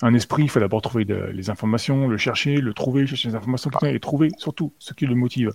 [0.00, 3.34] Un esprit, il faut d'abord trouver de- les informations, le chercher, le trouver, chercher les
[3.34, 5.52] informations et trouver surtout ce qui le motive.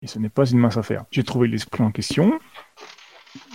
[0.00, 1.04] Et ce n'est pas une mince affaire.
[1.10, 2.38] J'ai trouvé l'esprit en question.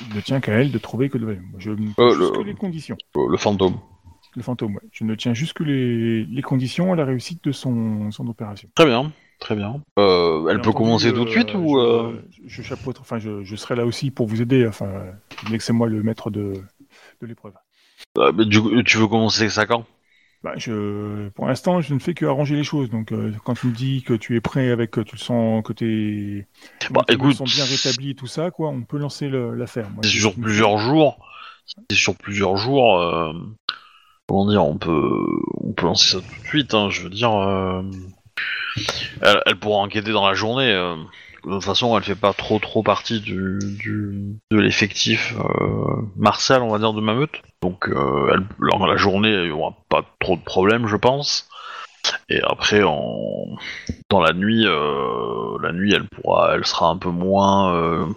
[0.10, 1.26] Il ne tient qu'à elle de trouver que de...
[1.26, 2.98] Moi, Je ne Euh, le- les conditions.
[3.16, 3.78] Euh, le fantôme.
[4.36, 4.82] Le fantôme, ouais.
[4.92, 8.70] Je ne tiens juste que les, les conditions à la réussite de son, son opération.
[8.76, 9.82] Très bien, très bien.
[9.98, 12.62] Euh, elle Bien peut commencer tout de euh, suite je, ou euh, je
[13.00, 14.68] enfin, je, je serai là aussi pour vous aider.
[14.68, 14.90] Enfin,
[15.52, 16.54] laissez-moi le maître de,
[17.22, 17.54] de l'épreuve.
[18.18, 19.86] euh, du tu veux commencer ça quand?
[20.44, 22.92] Bah, je, pour l'instant, je ne fais que arranger les choses.
[22.92, 25.64] Donc, euh, quand tu me dis que tu es prêt avec, euh, tu le sens
[25.64, 26.48] que t'es,
[26.92, 29.90] Bah que écoute, sont bien rétablis et tout ça, quoi, on peut lancer l'affaire.
[29.90, 31.18] Moi, c'est je- sur plusieurs jours.
[31.90, 33.34] c'est sur plusieurs jours, euh,
[34.28, 35.26] comment dire, on peut,
[35.62, 36.74] on peut lancer ça tout de suite.
[36.74, 37.82] hein, je veux dire, euh,
[39.22, 40.72] elle, pourra enquêter dans la journée.
[40.72, 40.96] euh,
[41.46, 43.58] de toute façon, elle fait pas trop trop partie de
[44.52, 47.42] l'effectif euh, martial, on va dire, de ma meute.
[47.62, 51.48] Donc, elle, dans la journée, il y aura pas trop de problèmes, je pense.
[52.30, 58.10] Et après, dans la nuit, la nuit, elle pourra, elle sera un peu moins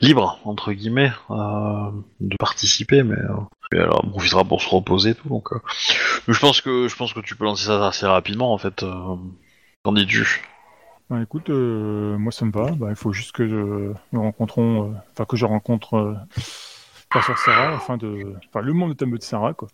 [0.00, 3.36] libre entre guillemets euh, de participer, mais, euh,
[3.72, 5.28] elle en profitera pour se reposer tout.
[5.28, 5.60] Donc, euh,
[6.28, 8.84] je pense que je pense que tu peux lancer ça assez rapidement en fait.
[9.82, 10.42] Qu'en dis-tu
[11.10, 12.70] Bah, écoute, moi ça me va.
[12.72, 16.16] Bah, il faut juste que nous rencontrons, enfin que je rencontre
[17.10, 19.68] ta sœur Sarah, de, enfin le membre de ta meute Sarah quoi.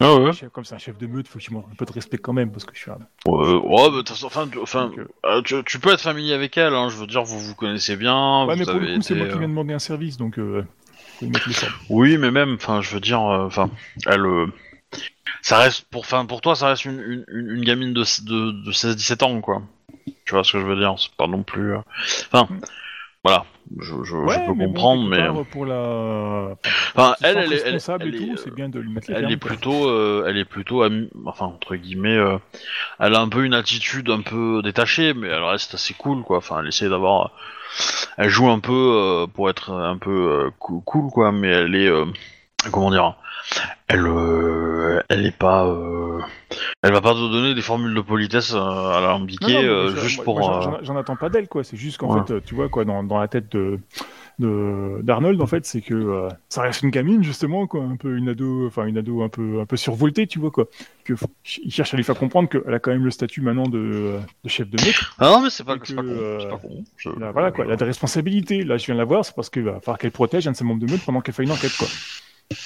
[0.00, 0.32] Ah ouais.
[0.32, 2.32] Chef- Comme c'est un chef de meute, faut qu'il montre un peu de respect quand
[2.32, 2.98] même parce que je suis un.
[3.26, 5.92] Ouais, ouais, bah, de toute façon, enfin, tu- enfin, Donc, euh, euh, tu, tu peux
[5.92, 6.74] être familier avec elle.
[6.74, 8.44] Hein, je veux dire, vous vous connaissez bien.
[8.44, 9.78] Ouais, vous mais pour le avez coup, c'est été, moi qui euh, viens demander un
[9.78, 10.64] service, donc euh,
[11.18, 11.72] faut y mettre les formes.
[11.90, 13.70] Oui, mais même, enfin, je veux dire, euh, enfin,
[14.06, 14.46] elle, euh,
[15.42, 18.50] ça reste pour, enfin, pour toi, ça reste une, une, une une gamine de, de,
[18.64, 19.62] de 16-17 ans, quoi.
[20.24, 21.78] Tu vois ce que je veux dire C'est pas non plus, euh,
[22.32, 22.48] enfin,
[23.24, 23.44] voilà,
[23.80, 26.56] je, je, je peux mais comprendre, mais, part, pour la.
[26.94, 29.14] enfin, elle, elle, elle, est- elle, et tout, est, c'est bien de lui mettre les
[29.14, 32.36] elle termes, est plutôt, euh, elle est plutôt, ami- enfin entre guillemets, euh,
[33.00, 36.38] elle a un peu une attitude un peu détachée, mais elle reste assez cool, quoi.
[36.38, 37.30] Enfin, elle essaie d'avoir,
[38.18, 41.88] elle joue un peu euh, pour être un peu euh, cool, quoi, mais elle est,
[41.88, 42.04] euh,
[42.70, 43.16] comment dire,
[43.88, 46.20] elle, euh, elle est pas, euh,
[46.84, 50.24] elle va pas te donner des formules de politesse euh, à l'alambiquer euh, juste moi-
[50.24, 50.50] pour.
[50.68, 51.64] euh, j'en- attends pas d'elle, quoi.
[51.64, 52.20] C'est juste qu'en Ouais.
[52.26, 53.78] fait, euh, tu vois, quoi, dans, dans la tête de
[54.38, 58.28] d'Arnold, en fait, c'est que euh, ça reste une gamine, justement, quoi, un peu une
[58.28, 60.66] ado, enfin une ado un peu un peu survoltée, tu vois, quoi.
[61.04, 61.14] Que
[61.62, 64.48] il cherche à lui faire comprendre qu'elle a quand même le statut maintenant de, de
[64.48, 65.00] chef de meute.
[65.18, 66.02] Ah non, mais c'est pas, que, con.
[66.04, 66.82] euh, pas con.
[66.96, 67.64] Je- Là, voilà, quoi.
[67.64, 68.64] Elle a des responsabilités.
[68.64, 70.56] Là, je viens de la voir, c'est parce qu'il va falloir qu'elle protège un de
[70.56, 71.86] ses membres de meute pendant qu'elle fait une enquête, quoi.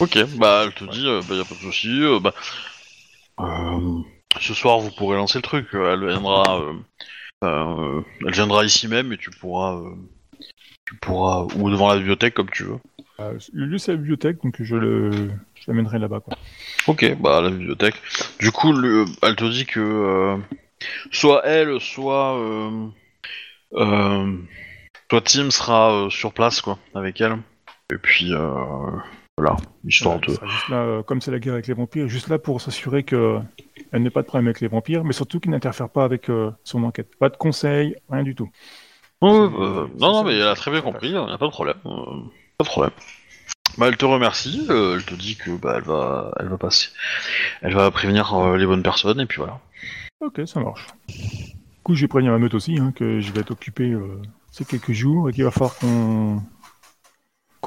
[0.01, 1.89] Ok, bah elle te dit, euh, bah y a pas de souci.
[2.23, 2.33] bah,
[4.41, 5.67] ce soir vous pourrez lancer le truc.
[5.75, 6.73] euh, Elle viendra, euh,
[7.45, 9.95] euh, elle viendra ici même et tu pourras, euh,
[10.87, 12.79] tu pourras ou devant la bibliothèque comme tu veux.
[13.21, 16.37] Euh, le lieu, c'est la bibliothèque, donc je le, je l'amènerai là-bas, quoi.
[16.87, 17.97] Ok, bah la bibliothèque.
[18.39, 20.37] Du coup, le- elle te dit que euh,
[21.11, 22.87] soit elle, soit euh,
[23.75, 24.37] euh,
[25.11, 27.39] soit Tim sera euh, sur place quoi, avec elle.
[27.93, 28.91] Et puis euh,
[29.39, 30.27] voilà, histoire Ouais, de.
[30.31, 32.61] elle sera juste là, euh, comme c'est la guerre avec les vampires, juste là pour
[32.61, 33.39] s'assurer que
[33.93, 36.51] elle n'ait pas de problème avec les vampires, mais surtout qu'il n'interfère pas avec euh,
[36.65, 37.09] son enquête.
[37.19, 38.51] Pas de conseils, rien du tout.
[39.21, 41.77] Bah, non, non, mais elle a très bien compris, il n'y a pas de problème.
[41.87, 42.05] euh,
[42.59, 42.93] pas de problème.
[43.77, 46.89] Bah, elle te remercie, euh, elle te dit que bah, elle va, elle va passer,
[47.63, 49.61] elle va prévenir euh, les bonnes personnes et puis voilà.
[50.21, 50.87] Ok, ça marche.
[51.09, 54.21] Du coup, j'ai prévenu ma meute aussi hein, que je vais être occupé euh,
[54.51, 56.43] ces quelques jours et qu'il va falloir qu'on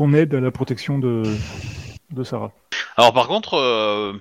[0.01, 1.21] qu'on aide à la protection de,
[2.09, 2.51] de Sarah.
[2.97, 4.13] Alors par contre, euh,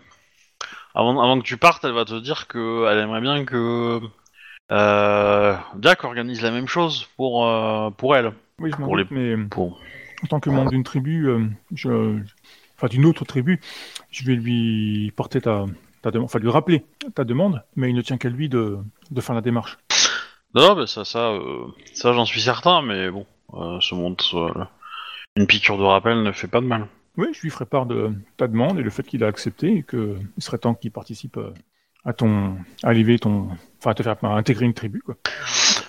[0.95, 3.99] avant, avant que tu partes, elle va te dire que elle aimerait bien que
[4.73, 8.35] euh, Jack organise la même chose pour pour, pour elle.
[8.59, 9.81] Oui, je m'en Pour doute, mais Pour...
[10.23, 12.19] en tant que membre d'une tribu, euh, je...
[12.77, 13.59] enfin d'une autre tribu,
[14.11, 15.65] je vais lui porter ta,
[16.03, 18.77] ta demande, enfin lui rappeler ta demande, mais il ne tient qu'à lui de,
[19.11, 19.79] de faire la démarche.
[20.55, 24.53] Non, mais ça, ça, euh, ça j'en suis certain, mais bon, euh, ce monde, euh,
[25.41, 26.87] une piqûre de rappel ne fait pas de mal.
[27.17, 29.83] Oui, je lui ferai part de ta demande et le fait qu'il a accepté et
[29.83, 31.53] qu'il serait temps qu'il participe euh,
[32.05, 33.49] à ton, à élever ton,
[33.79, 35.17] enfin à te faire à intégrer une tribu quoi.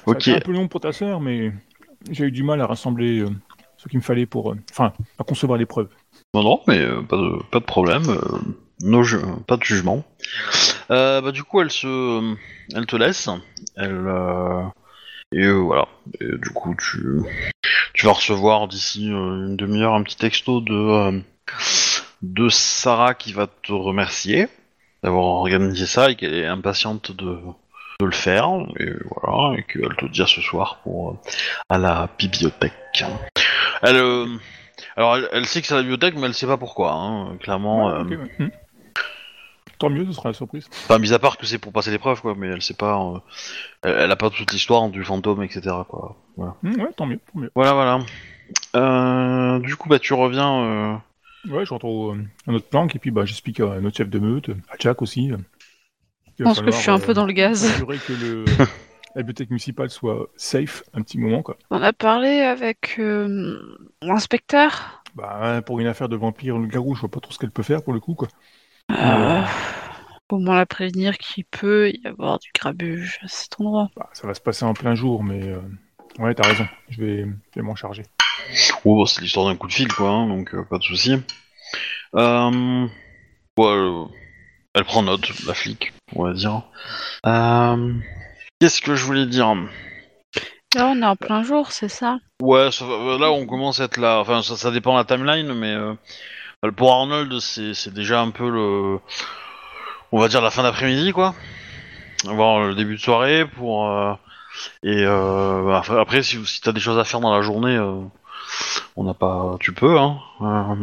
[0.06, 0.16] Ok.
[0.28, 1.52] été un peu long pour ta sœur, mais
[2.10, 3.30] j'ai eu du mal à rassembler euh,
[3.78, 5.90] ce qu'il me fallait pour, euh, enfin, à concevoir les preuves.
[6.34, 8.04] Non, non, mais euh, pas, de, pas de problème.
[8.10, 8.38] euh,
[8.82, 10.04] no ju- pas de jugement.
[10.90, 12.36] Euh, bah, du coup, elle se,
[12.76, 13.30] elle te laisse.
[13.78, 14.64] Elle euh,
[15.32, 15.88] et euh, voilà.
[16.20, 17.20] Et du coup, tu,
[17.94, 21.20] tu vas recevoir d'ici euh, une demi-heure un petit texto de euh,
[22.22, 24.48] de Sarah qui va te remercier
[25.04, 27.40] d'avoir organisé ça et qu'elle est impatiente de
[28.00, 28.50] de le faire
[28.80, 31.14] et voilà et qu'elle te dit à ce soir pour euh,
[31.70, 33.04] à la bibliothèque.
[33.84, 34.28] Elle euh,
[34.98, 36.94] alors, elle, elle sait que c'est la bibliothèque, mais elle sait pas pourquoi.
[36.94, 37.38] Hein.
[37.40, 38.52] Clairement, Ouais, euh, ouais.
[39.82, 40.68] Tant mieux, ce sera la surprise.
[40.72, 42.36] enfin, mis à part que c'est pour passer l'épreuve, quoi.
[42.38, 42.98] Mais elle sait pas.
[43.02, 43.20] euh,
[43.84, 45.76] elle, elle a pas toute l'histoire du fantôme, etc.
[45.90, 46.16] Quoi.
[46.38, 47.52] Voilà, Hmm, ouais, tant mieux, tant mieux.
[47.56, 47.74] voilà.
[47.74, 48.00] voilà.
[48.76, 50.64] Euh, du coup, bah, tu reviens.
[50.64, 50.96] euh,
[51.50, 54.20] Ouais, je retrouve euh, un autre planque et puis bah, j'explique à notre chef de
[54.20, 55.32] meute, à Jack aussi.
[56.38, 57.66] Je pense que je suis un peu dans le gaz.
[57.66, 58.46] S'assurer que le,
[59.16, 61.58] la bibliothèque municipale soit safe un petit moment, quoi.
[61.72, 63.60] On a parlé avec euh,
[64.04, 65.02] l'inspecteur.
[65.16, 67.64] Bah, pour une affaire de vampire, le garou, je vois pas trop ce qu'elle peut
[67.64, 68.28] faire pour le coup, quoi.
[69.00, 69.42] Euh,
[70.30, 73.90] au moins la prévenir qu'il peut y avoir du grabuge à cet endroit.
[73.96, 75.60] Bah, ça va se passer en plein jour, mais euh,
[76.20, 76.68] ouais, t'as raison.
[76.90, 78.04] Je vais, je vais m'en charger.
[78.86, 80.10] Oh, bah, c'est l'histoire d'un coup de fil, quoi.
[80.10, 81.16] hein, donc, euh, pas de souci.
[82.16, 82.88] Euh,
[83.58, 84.06] ouais, euh,
[84.74, 86.64] elle prend note, la flic, on va dire.
[87.26, 87.94] Euh,
[88.60, 89.56] Qu'est-ce que je voulais dire?
[90.76, 92.20] Là, on est en plein jour, c'est ça?
[92.42, 94.20] Ouais, ça va- là on commence à être là.
[94.20, 95.94] Enfin, ça, ça dépend de la timeline, mais euh,
[96.70, 99.00] pour Arnold, c'est déjà un peu le.
[100.12, 101.34] On va dire la fin d'après-midi, quoi.
[102.28, 103.90] Avoir le début de soirée pour.
[103.90, 104.14] euh,
[104.84, 108.02] et euh, bah, après- si, si t'as des choses à faire dans la journée, euh,
[108.96, 109.56] on n'a pas.
[109.60, 110.20] Tu peux, hein.
[110.42, 110.76] Euh,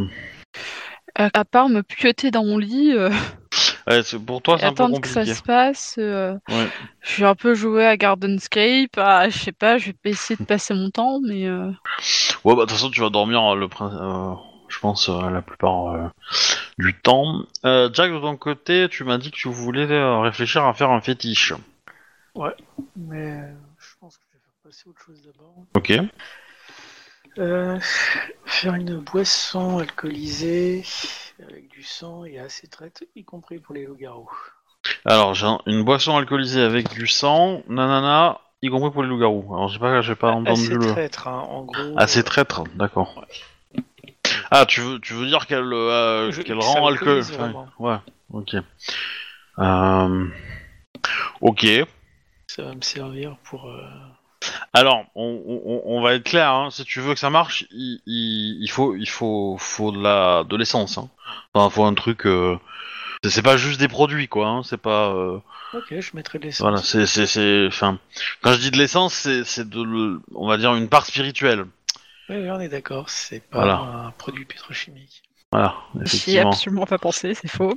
[1.21, 3.11] Euh, À part me pioter dans mon lit euh,
[3.89, 5.97] ouais, pour toi, c'est un peu attendre que ça se passe.
[5.99, 6.69] euh, Ouais.
[7.03, 8.97] Je suis un peu joué à Gardenscape.
[8.97, 11.71] Ah, je sais pas, je vais essayer de passer mon temps, mais euh,
[12.45, 14.35] Ouais, bah de toute façon, tu vas dormir euh, le euh,
[14.69, 16.09] je pense, euh, la plupart euh,
[16.79, 17.45] du temps.
[17.65, 19.87] Euh, Jack, de ton côté, tu m'as dit que tu voulais
[20.21, 21.53] réfléchir à faire un fétiche.
[22.97, 25.55] Mais euh, je pense que je vais faire passer autre chose d'abord.
[25.75, 25.93] Ok.
[27.39, 27.79] Euh,
[28.45, 30.85] faire une boisson alcoolisée
[31.43, 34.31] avec du sang et assez traite, y compris pour les loups-garous.
[35.05, 39.55] Alors, j'ai une boisson alcoolisée avec du sang, nanana, y compris pour les loups-garous.
[39.55, 40.87] Alors, j'ai pas, j'ai pas entendu Assez le.
[40.93, 41.95] traître, hein, en gros.
[41.97, 43.25] Assez traître, d'accord.
[44.51, 47.09] Ah, tu veux, tu veux dire qu'elle, euh, Je- qu'elle ça rend alcool.
[47.09, 47.69] alcoolise enfin, vraiment.
[47.79, 47.97] ouais.
[48.33, 48.55] Ok.
[49.59, 50.27] Euh...
[51.41, 51.67] Ok.
[52.47, 53.69] Ça va me servir pour.
[53.69, 53.83] euh,
[54.73, 56.51] Alors, on, on- on va être clair.
[56.53, 56.71] Hein.
[56.71, 60.45] Si tu veux que ça marche, il, il- il faut, il faut, faut de la,
[60.45, 60.99] de l'essence.
[60.99, 61.09] Hein.
[61.55, 62.27] Enfin, faut un truc.
[62.27, 62.57] euh,
[63.23, 64.47] c'est- C'est pas juste des produits, quoi.
[64.49, 64.63] Hein.
[64.63, 65.09] C'est pas.
[65.11, 65.39] euh,
[65.75, 66.63] Ok, je mettrai de l'essence.
[66.63, 67.99] Voilà, c'est, c'est, c'est, enfin,
[68.41, 71.67] quand je dis de l'essence, c'est, c'est de, le- on va dire une part spirituelle.
[72.29, 73.79] Oui, on est d'accord, c'est pas Voilà.
[73.79, 75.23] un produit pétrochimique.
[75.51, 77.75] Voilà, j'y ai absolument pas pensé, c'est faux.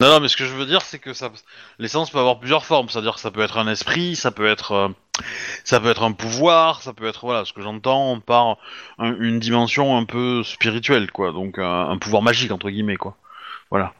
[0.00, 1.30] Non, non, mais ce que je veux dire, c'est que ça,
[1.78, 2.88] l'essence peut avoir plusieurs formes.
[2.88, 4.88] C'est-à-dire que ça peut être un esprit, ça peut être, euh,
[5.62, 8.56] ça peut être un pouvoir, ça peut être, voilà, ce que j'entends par
[8.98, 11.32] un- une dimension un peu spirituelle, quoi.
[11.32, 13.18] Donc un, un pouvoir magique entre guillemets, quoi.
[13.70, 13.92] Voilà.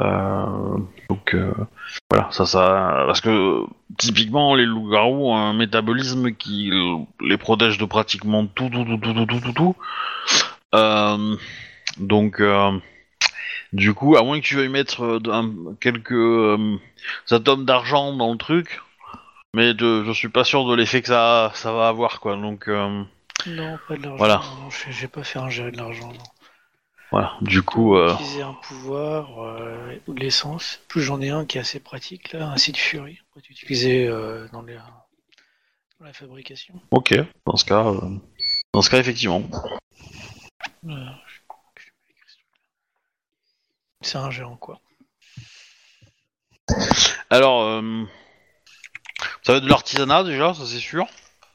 [0.00, 0.76] Euh,
[1.08, 1.52] donc euh,
[2.10, 3.62] voilà, ça, ça, parce que
[3.98, 6.70] typiquement les loups-garous ont un métabolisme qui
[7.20, 9.52] les protège de pratiquement tout, tout, tout, tout, tout, tout, tout.
[9.52, 9.76] tout.
[10.74, 11.36] Euh,
[11.98, 12.40] donc
[13.72, 16.76] du coup, à moins que tu veuilles mettre euh, un- quelques euh,
[17.30, 18.80] atomes d'argent dans le truc,
[19.54, 22.36] mais je, je suis pas sûr de l'effet que ça, ça va avoir, quoi.
[22.36, 23.02] Donc euh,
[23.46, 24.16] Non, pas de l'argent.
[24.18, 24.34] Voilà.
[24.62, 26.08] non, je j'ai pas fait ingérer de l'argent.
[26.08, 26.24] non.
[27.10, 30.80] Voilà, du coup, euh, Utiliser un pouvoir euh, ou de l'essence.
[30.88, 33.18] Plus j'en ai un qui est assez pratique là, un site furie.
[33.30, 34.74] On peut utiliser euh, dans, les-
[36.00, 36.74] dans la fabrication.
[36.90, 37.14] ok,
[37.46, 38.00] dans ce cas, euh,
[38.72, 39.42] dans ce cas, effectivement.
[44.02, 44.80] C'est un géant quoi.
[47.30, 47.82] Alors,
[49.42, 51.06] ça va être de l'artisanat déjà, ça c'est sûr.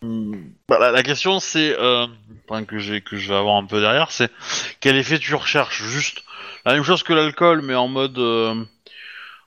[0.03, 2.07] Bah, la, la question c'est, euh,
[2.49, 4.31] enfin, que j'ai que je vais avoir un peu derrière, c'est
[4.79, 5.83] quel effet tu recherches?
[5.83, 6.23] Juste
[6.65, 8.63] la même chose que l'alcool, mais en mode euh,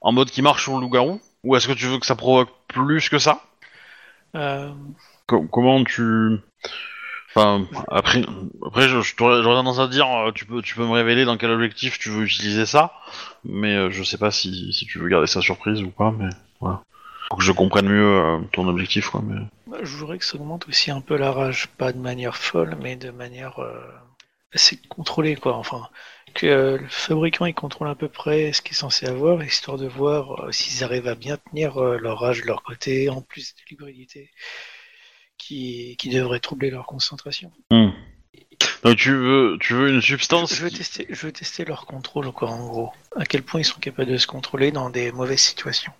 [0.01, 1.21] en mode qui marche sur le loup-garou?
[1.43, 3.43] Ou est-ce que tu veux que ça provoque plus que ça?
[4.37, 4.71] Euh,
[5.27, 6.39] Co- Comment tu
[7.37, 8.23] Enfin, après,
[8.65, 11.37] après, je, je t'aurais- j'aurais tendance à dire, tu peux, tu peux me révéler dans
[11.37, 12.93] quel objectif tu veux utiliser ça,
[13.45, 16.29] mais je sais pas si, si tu veux garder ça surprise ou pas, mais
[16.61, 16.83] voilà.
[17.29, 19.23] Pour que je comprenne mieux euh, ton objectif, quoi.
[19.25, 19.41] Mais...
[19.67, 22.77] bah, je voudrais que ça augmente aussi un peu la rage, pas de manière folle,
[22.83, 23.81] mais de manière euh,
[24.53, 25.57] assez contrôlée quoi.
[25.57, 25.89] Enfin,
[26.35, 29.79] que euh, le fabricant il contrôle à peu près ce qu'il est censé avoir, histoire
[29.79, 33.23] de voir euh, s'ils arrivent à bien tenir euh, leur rage de leur côté, en
[33.23, 34.31] plus de l'hybridité
[35.39, 37.51] qui, qui devrait troubler leur concentration.
[37.71, 37.91] Hmm.
[38.85, 41.87] Donc tu veux, tu veux une substance Je veux qui- tester, je veux tester leur
[41.87, 42.93] contrôle quoi, en gros.
[43.17, 45.93] À quel point ils sont capables de se contrôler dans des mauvaises situations.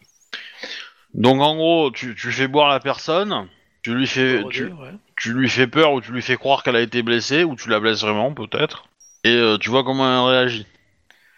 [1.15, 3.47] Donc en gros, tu, tu fais boire la personne,
[3.83, 4.95] tu lui fais, tu, ouais.
[5.17, 7.69] tu lui fais peur ou tu lui fais croire qu'elle a été blessée ou tu
[7.69, 8.89] la blesses vraiment peut-être,
[9.23, 10.67] et euh, tu vois comment elle réagit.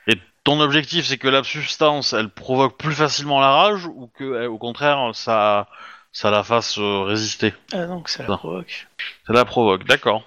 [0.07, 4.43] Et ton objectif c'est que la substance elle provoque plus facilement la rage ou que
[4.43, 5.69] elle, au contraire ça,
[6.11, 7.53] ça la fasse euh, résister.
[7.75, 8.87] Ah donc ça la provoque.
[9.27, 10.25] Ça la provoque, d'accord.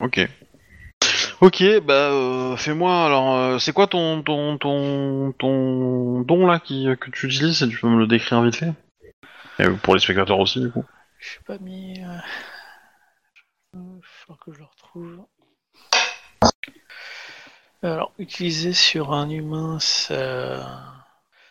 [0.00, 0.28] Ok.
[1.40, 3.36] Ok, bah euh, fais-moi alors.
[3.36, 7.78] euh, c'est quoi ton ton ton ton don là qui que tu utilises et tu
[7.78, 8.72] peux me le décrire vite fait?
[9.58, 10.84] Et pour les spectateurs aussi du coup.
[11.18, 12.02] Je suis pas mis.
[12.04, 12.18] Euh...
[13.74, 15.26] Il faut que je le retrouve.
[17.82, 21.04] Alors, utiliser sur un humain, ça,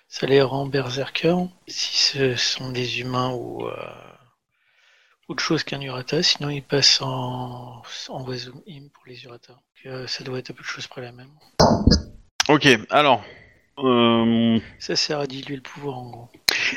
[0.09, 1.35] ça les rend berserker.
[1.67, 3.73] Si ce sont des humains ou euh,
[5.29, 9.53] autre chose qu'un urata, sinon ils passent en, en Wasum Im pour les urata.
[9.53, 11.31] Donc, euh, ça doit être à peu de choses près la même.
[12.49, 13.23] Ok, alors.
[13.77, 16.29] Euh, Ça sert à diluer le pouvoir en gros.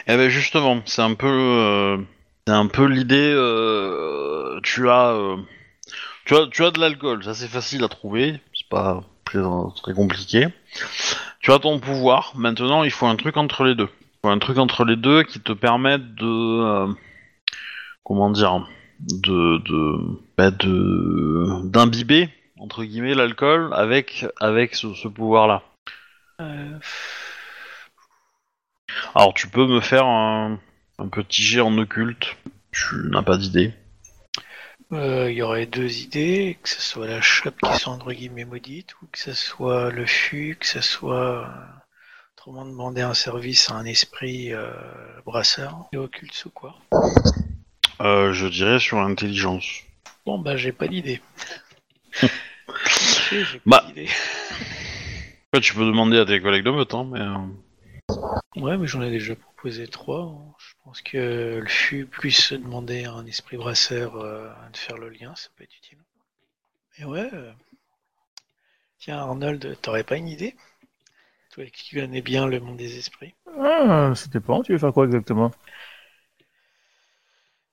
[0.07, 1.99] Eh ben justement, c'est un peu, euh,
[2.47, 3.33] un peu l'idée.
[3.35, 5.37] euh, tu as, euh,
[6.25, 9.41] tu as, tu as de l'alcool, ça c'est facile à trouver, c'est pas très,
[9.95, 10.49] compliqué.
[11.41, 13.89] Tu as ton pouvoir, maintenant il faut un truc entre les deux.
[13.89, 16.95] Il faut un truc entre les deux qui te permette de...
[18.05, 18.67] comment dire
[19.01, 19.99] de de
[20.37, 25.63] bah, de d'imbiber entre guillemets l'alcool avec avec ce, ce pouvoir là.
[26.41, 26.79] Euh,
[29.15, 30.59] Alors tu peux me faire un,
[30.99, 32.37] un petit jet en occulte.
[32.73, 33.73] Tu n'as pas d'idée.
[34.93, 38.45] euh, Il y aurait deux idées, que ce soit la chope qui soit entre guillemets
[38.45, 41.47] maudite, ou que ce soit le fût, que ce soit euh,
[42.37, 44.71] autrement demander un service à un esprit euh,
[45.27, 46.77] brasseur et occulte ou quoi.
[48.01, 49.67] Euh, je dirais sur l'intelligence.
[50.27, 51.21] Bon bah j'ai pas d'idée.
[53.65, 53.85] Bah.
[55.63, 57.21] tu peux demander à tes collègues de meute, hein, mais
[58.57, 60.23] Ouais, mais j'en ai déjà proposé trois.
[60.23, 60.55] hein.
[60.59, 65.09] Je pense que le fût plus demander à un esprit brasseur euh, de faire le
[65.09, 65.99] lien, ça peut être utile.
[66.99, 67.31] Mais ouais.
[67.35, 67.53] euh,
[68.99, 70.55] Tiens, Arnold, t'aurais pas une idée?
[71.51, 73.35] Toi qui connais bien le monde des esprits.
[73.59, 74.63] Ah, ça dépend.
[74.63, 75.53] Tu veux faire quoi exactement?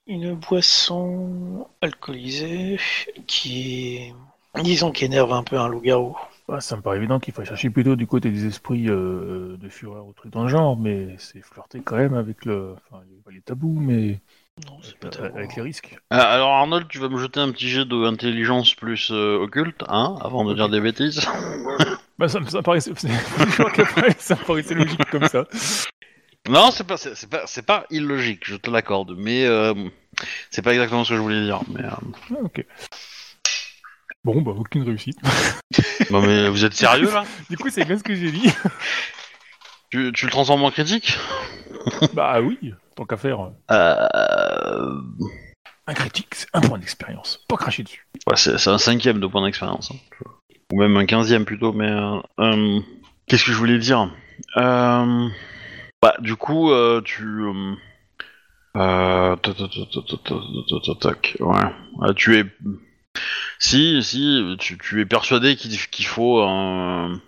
[0.07, 2.79] Une boisson alcoolisée
[3.27, 4.11] qui,
[4.55, 6.17] disons, qui énerve un peu un loup-garou.
[6.49, 9.67] Ah, Ça me paraît évident qu'il faut chercher plutôt du côté des esprits euh, de
[9.69, 13.17] fureur ou trucs dans le genre, mais c'est flirter quand même avec le, enfin, les,
[13.17, 14.19] pas les tabous, mais
[14.65, 15.37] Non, c'est pas avec, tabou.
[15.37, 15.97] avec les risques.
[16.09, 19.83] Ah, alors Arnold, tu vas me jeter un petit jet de intelligence plus euh, occulte,
[19.89, 21.21] hein, avant de dire des bêtises.
[22.17, 22.93] Bah, ça, me- ça me paraissait,
[24.17, 25.45] ça me paraissait logique comme ça.
[26.49, 29.73] Non, c'est pas, c'est c'est pas, c'est pas illogique, je te l'accorde, mais euh,
[30.49, 31.61] c'est pas exactement ce que je voulais dire.
[31.69, 31.89] Mais, euh,
[32.31, 32.65] Ah, ok.
[34.27, 35.17] Bon, bah, aucune réussite.
[36.11, 37.23] non, mais vous êtes sérieux là?
[37.49, 38.51] Du coup, c'est bien ce que j'ai dit.
[39.89, 41.17] Tu, tu, le transformes en critique?
[42.13, 43.51] Bah oui, tant qu'à faire.
[43.71, 45.01] Euh.
[45.87, 47.39] Un critique, c'est un point d'expérience.
[47.47, 48.05] Pas cracher dessus.
[48.27, 49.91] Ouais, c'est un cinquième de point d'expérience.
[49.93, 50.25] Hein.
[50.73, 51.89] Ou même un quinzième plutôt, mais...
[51.89, 52.81] Euh, euh,
[53.27, 54.13] qu'est-ce que je voulais dire?
[54.57, 55.31] Bah
[56.19, 56.69] du coup,
[57.05, 57.45] tu...
[61.39, 62.13] Ouais.
[62.17, 62.43] Tu es
[63.59, 67.19] si, si, tu, tu es persuadé qu'il faut un.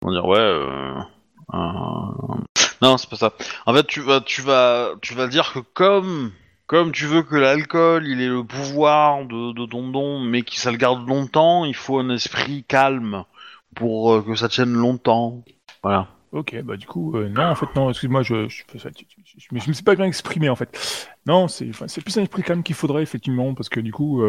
[0.00, 0.38] Comment dire, ouais.
[0.38, 0.94] euh,
[2.82, 3.32] Non, c'est pas ça.
[3.66, 6.30] En fait, tu vas, tu vas, tu vas dire que comme,
[6.66, 10.54] comme tu veux que l'alcool, il ait le pouvoir de, de ton don, mais que
[10.54, 13.24] ça le garde longtemps, il faut un esprit calme
[13.74, 15.42] pour euh, que ça tienne longtemps.
[15.82, 16.08] Voilà.
[16.30, 18.88] Ok, bah du coup, euh, non, en fait, non, excuse-moi, je, je, je,
[19.50, 21.16] je me suis pas bien exprimé, en fait.
[21.26, 21.64] Non, c'est
[22.02, 24.22] plus un esprit calme qu'il faudrait, effectivement, parce que du coup,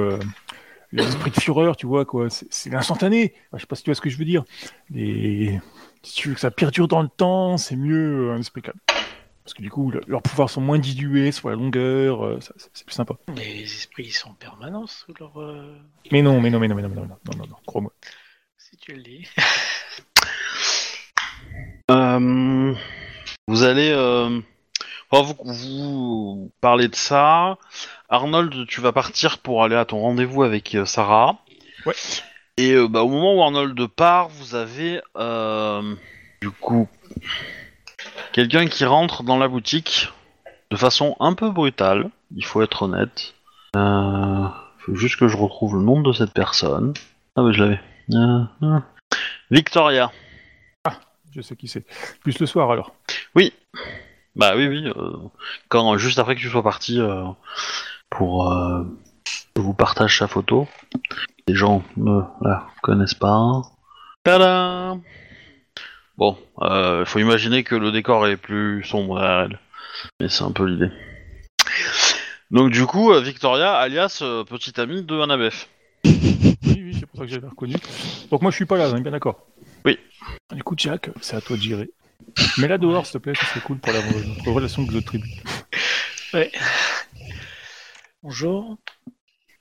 [0.91, 3.33] l'esprit de fureur, tu vois, quoi, c'est- c'est l'instantané.
[3.47, 4.43] Enfin, je sais pas si tu vois ce que je veux dire.
[4.95, 5.57] Et
[6.03, 8.79] si tu veux que ça perdure dans le temps, c'est mieux euh, un esprit calme.
[9.43, 12.53] Parce que du coup, le- leurs pouvoirs sont moins dilués sur la longueur, euh, c'est
[12.73, 13.15] c'est plus sympa.
[13.35, 15.39] Mais les esprits ils sont en permanence sous leur.
[15.41, 15.75] euh,
[16.11, 17.91] Mais non, mais non, mais non, mais non, mais non, non, non, non, non, crois-moi.
[18.57, 19.27] Si tu le dis.
[21.91, 22.73] Euh,
[23.47, 23.91] vous allez.
[25.11, 27.57] Enfin, vous, vous parlez de ça.
[28.09, 31.39] Arnold, tu vas partir pour aller à ton rendez-vous avec euh, Sarah.
[31.85, 31.95] Ouais.
[32.57, 35.95] Et euh, bah, au moment où Arnold part, vous avez euh,
[36.41, 36.87] du coup
[38.33, 40.09] quelqu'un qui rentre dans la boutique
[40.69, 42.09] de façon un peu brutale.
[42.35, 43.33] Il faut être honnête.
[43.75, 44.47] Euh,
[44.79, 46.93] faut juste que je retrouve le nom de cette personne.
[47.35, 47.79] Ah oui, je l'avais.
[49.49, 50.11] Victoria.
[51.31, 51.85] Je sais qui c'est.
[52.21, 52.93] Plus le soir, alors.
[54.39, 54.87] Bah oui, oui.
[54.87, 55.17] euh,
[55.67, 57.25] quand juste après que tu sois parti euh,
[58.09, 58.85] pour euh,
[59.53, 60.65] que vous partage sa photo,
[61.45, 63.61] les gens ne la connaissent pas.
[64.23, 64.95] Tada
[66.17, 69.59] Bon, euh, faut imaginer que le décor est plus sombre derrière elle,
[70.21, 70.91] mais c'est un peu l'idée.
[72.49, 75.67] Donc du coup, euh, Victoria, alias euh, petite amie de Annabeth.
[76.05, 77.75] Oui, oui, c'est pour ça que j'avais reconnu.
[78.31, 79.45] Donc moi je suis pas là, on est bien d'accord.
[79.83, 79.99] Oui.
[80.55, 81.89] Écoute Jack, c'est à toi de gérer.
[82.57, 84.97] Mais là dehors, s'il te plaît, ça serait cool pour la, notre relation avec les
[84.97, 85.31] autres tribus.
[86.33, 86.51] Ouais.
[88.23, 88.77] Bonjour.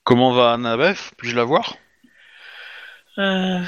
[0.04, 1.12] Comment va Annabeth?
[1.16, 1.76] Puis-je la voir?
[3.18, 3.60] Euh,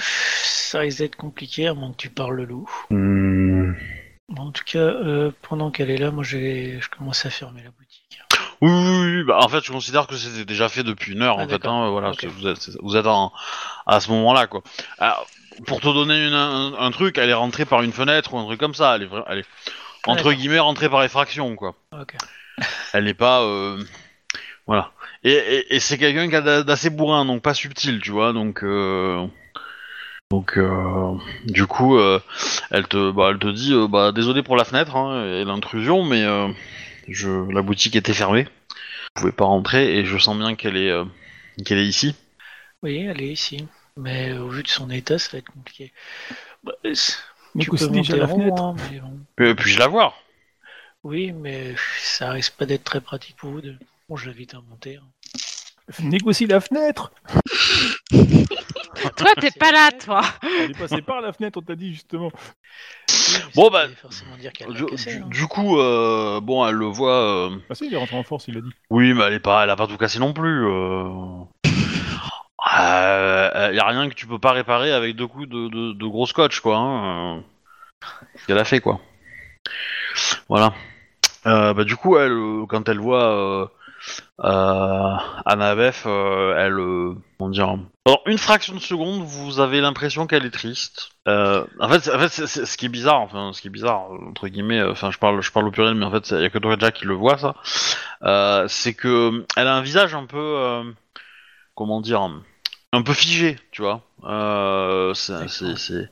[0.43, 2.71] ça risque d'être compliqué à moins que tu parles le loup.
[2.91, 3.73] Hmm.
[4.37, 7.71] En tout cas, euh, pendant qu'elle est là, moi j'ai, je commence à fermer la
[7.71, 8.21] boutique.
[8.63, 11.37] Oui, oui, oui, bah, en fait, je considère que c'était déjà fait depuis une heure,
[11.41, 11.65] Ah, en fait.
[11.67, 13.33] Hein, voilà, vous êtes, c'est- vous êtes en-
[13.87, 14.63] à ce moment-là, quoi.
[14.99, 15.27] Alors,
[15.67, 18.45] pour te donner une- un, un truc, elle est rentrée par une fenêtre ou un
[18.45, 18.97] truc comme ça.
[18.97, 19.45] Elle est, elle est
[20.07, 21.75] entre guillemets rentrée par effraction, quoi.
[22.93, 23.83] Elle n'est pas, euh,
[24.67, 24.93] voilà.
[25.25, 28.33] Et, et, et c'est quelqu'un qui a d'a- d'assez bourrin, donc pas subtil, tu vois.
[28.33, 29.27] Donc, euh,
[30.31, 31.99] donc, euh, du coup,
[32.71, 36.25] elle te, bah, elle te dit, bah, désolé pour la fenêtre hein, et l'intrusion, mais
[37.09, 38.45] je, la boutique était fermée.
[38.45, 40.93] Vous pouvez pas rentrer et je sens bien qu'elle est,
[41.65, 42.15] qu'elle est ici.
[42.83, 43.67] Oui, elle est ici.
[44.01, 45.93] Mais au vu de son état, ça va être compliqué.
[46.65, 47.17] Bah, c'est-
[47.59, 48.63] tu peux monter la fenêtre.
[48.63, 49.19] hein, mais bon.
[49.41, 50.15] Euh, Puis-je la voir?
[51.03, 53.79] Oui, mais ça risque pas d'être très pratique pour vous deux.
[54.09, 54.97] Bon, je l'invite à monter.
[54.97, 55.07] hein.
[56.03, 57.11] Négocie la fenêtre
[59.17, 60.23] Toi, t'es pas là, toi.
[60.61, 62.31] Elle est passée par la fenêtre, on t'a dit justement.
[63.09, 63.87] Oui, Bon, bah,
[64.39, 65.27] dire qu'elle du, cassé, du- hein.
[65.29, 67.49] du coup, euh, bon, elle le voit.
[67.49, 68.71] euh, Ah si, il est rentré en force, il a dit.
[68.91, 70.67] Oui, mais elle est pas, elle a pas tout cassé non plus.
[70.67, 71.45] Euh...
[72.79, 76.61] Euh, y a rien que tu peux pas réparer avec deux coups de, gros scotch,
[76.61, 76.77] quoi.
[76.77, 77.39] Hein.
[77.39, 77.41] euh.
[78.37, 79.01] Ce qu'elle a fait, quoi.
[80.49, 80.73] Voilà.
[81.47, 83.67] Euh, bah, du coup, elle, euh, quand elle voit euh,
[84.45, 85.17] euh,
[86.07, 90.51] euh, elle, euh, comment dire Alors, une fraction de seconde, vous avez l'impression qu'elle est
[90.51, 91.11] triste.
[91.29, 94.49] Euh, en fait, en fait, ce qui est bizarre, enfin, ce qui est bizarre entre
[94.49, 96.51] guillemets, euh, enfin, je parle, je parle au pluriel, mais en fait, il y a
[96.51, 97.55] que toi déjà qui le voit ça.
[98.23, 100.85] Euh, c'est que elle a un visage un peu, euh,
[101.75, 102.29] comment dire,
[102.93, 104.03] un peu figé, tu vois.
[104.25, 106.09] Euh, c'est, c'est, c'est-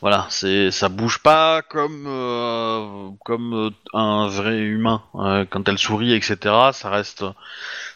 [0.00, 5.02] voilà, c'est, ça bouge pas comme, euh, comme euh, un vrai humain.
[5.16, 7.24] Euh, quand elle sourit, etc., ça reste,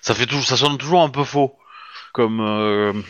[0.03, 1.57] ça fait toujours, ça sonne toujours un peu faux,
[2.12, 3.05] comme,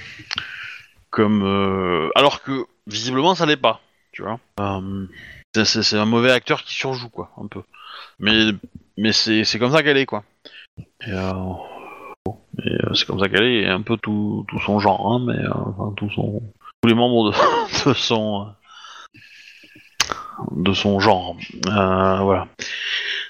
[1.10, 3.80] comme, alors que visiblement ça l'est pas,
[4.12, 4.38] tu vois.
[5.54, 7.62] C'est, un mauvais acteur qui surjoue, quoi, un peu.
[8.20, 8.52] Mais,
[8.96, 10.24] mais c'est, c'est comme ça qu'elle est, quoi.
[11.06, 11.12] Et,
[12.58, 15.50] euh, c'est comme ça qu'elle est, un peu tout, tout son genre, hein, mais euh,
[15.54, 16.42] enfin, tous
[16.84, 17.30] les membres
[17.86, 20.04] de, son, euh,
[20.52, 21.36] de son genre.
[21.64, 22.48] Voilà.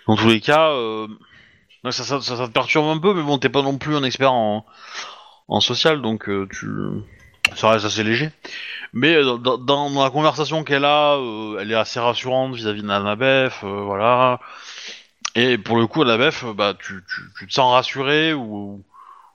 [0.07, 0.73] Dans tous les cas,
[1.91, 4.65] ça, te perturbe un peu, mais bon, t'es pas non plus un expert en,
[5.49, 6.29] en social, donc
[7.55, 8.31] ça reste assez léger.
[8.93, 11.19] Mais dans, la conversation qu'elle a,
[11.61, 14.41] elle est assez rassurante vis-à-vis d'Annabeth, euh, voilà.
[15.37, 18.83] Et pour le coup, euh, bah, tu, tu, tu te sens rassuré ou,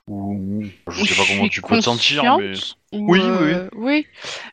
[0.08, 2.54] ou je sais pas comment tu peux te sentir, mais
[2.92, 4.06] ou, Oui, oui, euh, oui.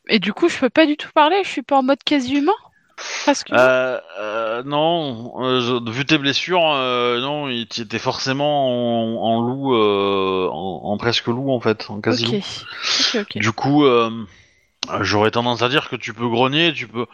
[0.07, 1.37] Et du coup, je peux pas du tout parler.
[1.43, 2.53] Je suis pas en mode quasi humain.
[3.25, 3.53] Parce que.
[3.53, 9.41] Euh, euh, non, euh, je- vu tes blessures, non, il t- était forcément en, en
[9.41, 12.33] loup, en, en presque loup en fait, en quasi loup.
[12.33, 13.37] Ok, ok.
[13.41, 13.85] Du coup,
[15.01, 17.05] j'aurais tendance à dire que tu peux grogner, tu peux,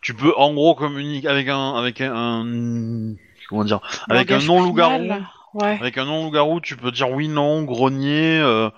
[0.00, 3.14] tu peux en gros communiquer avec un, avec un, un-
[3.48, 4.98] comment dire, avec un non loup-garou.
[4.98, 5.26] primal.
[5.56, 5.78] Ouais.
[5.80, 8.38] Avec un non loup-garou, tu peux dire oui, non, grogner.
[8.38, 8.68] euh,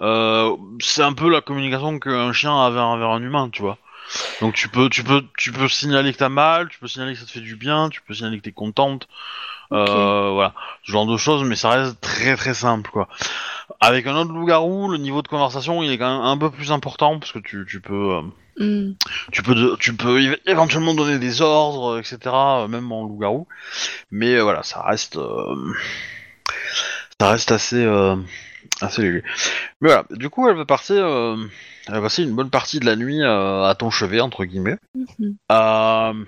[0.00, 3.76] euh, c'est un peu la communication qu'un chien a vers, vers un humain, tu vois.
[4.40, 7.18] Donc tu peux, tu peux, tu peux signaler que t'as mal, tu peux signaler que
[7.18, 9.08] ça te fait du bien, tu peux signaler que t'es contente.
[9.72, 10.54] Euh, voilà,
[10.84, 13.08] ce genre de choses, mais ça reste très très simple, quoi.
[13.80, 16.72] Avec un autre loup-garou, le niveau de conversation, il est quand même un peu plus
[16.72, 18.22] important parce que tu, tu peux, euh,
[18.58, 18.92] Hmm.
[19.32, 22.64] tu peux, de- tu peux éve- éventuellement donner des ordres, etc.
[22.64, 23.46] euh, Même en loup-garou.
[24.10, 25.56] Mais euh, voilà, ça reste, euh,
[27.20, 28.16] ça reste assez, euh,
[28.80, 29.22] assez léger.
[29.80, 31.36] Mais voilà, du coup, elle va passer, euh,
[31.86, 34.78] elle va passer une bonne partie de la nuit euh, à ton chevet entre guillemets.
[34.94, 36.26] Mhm.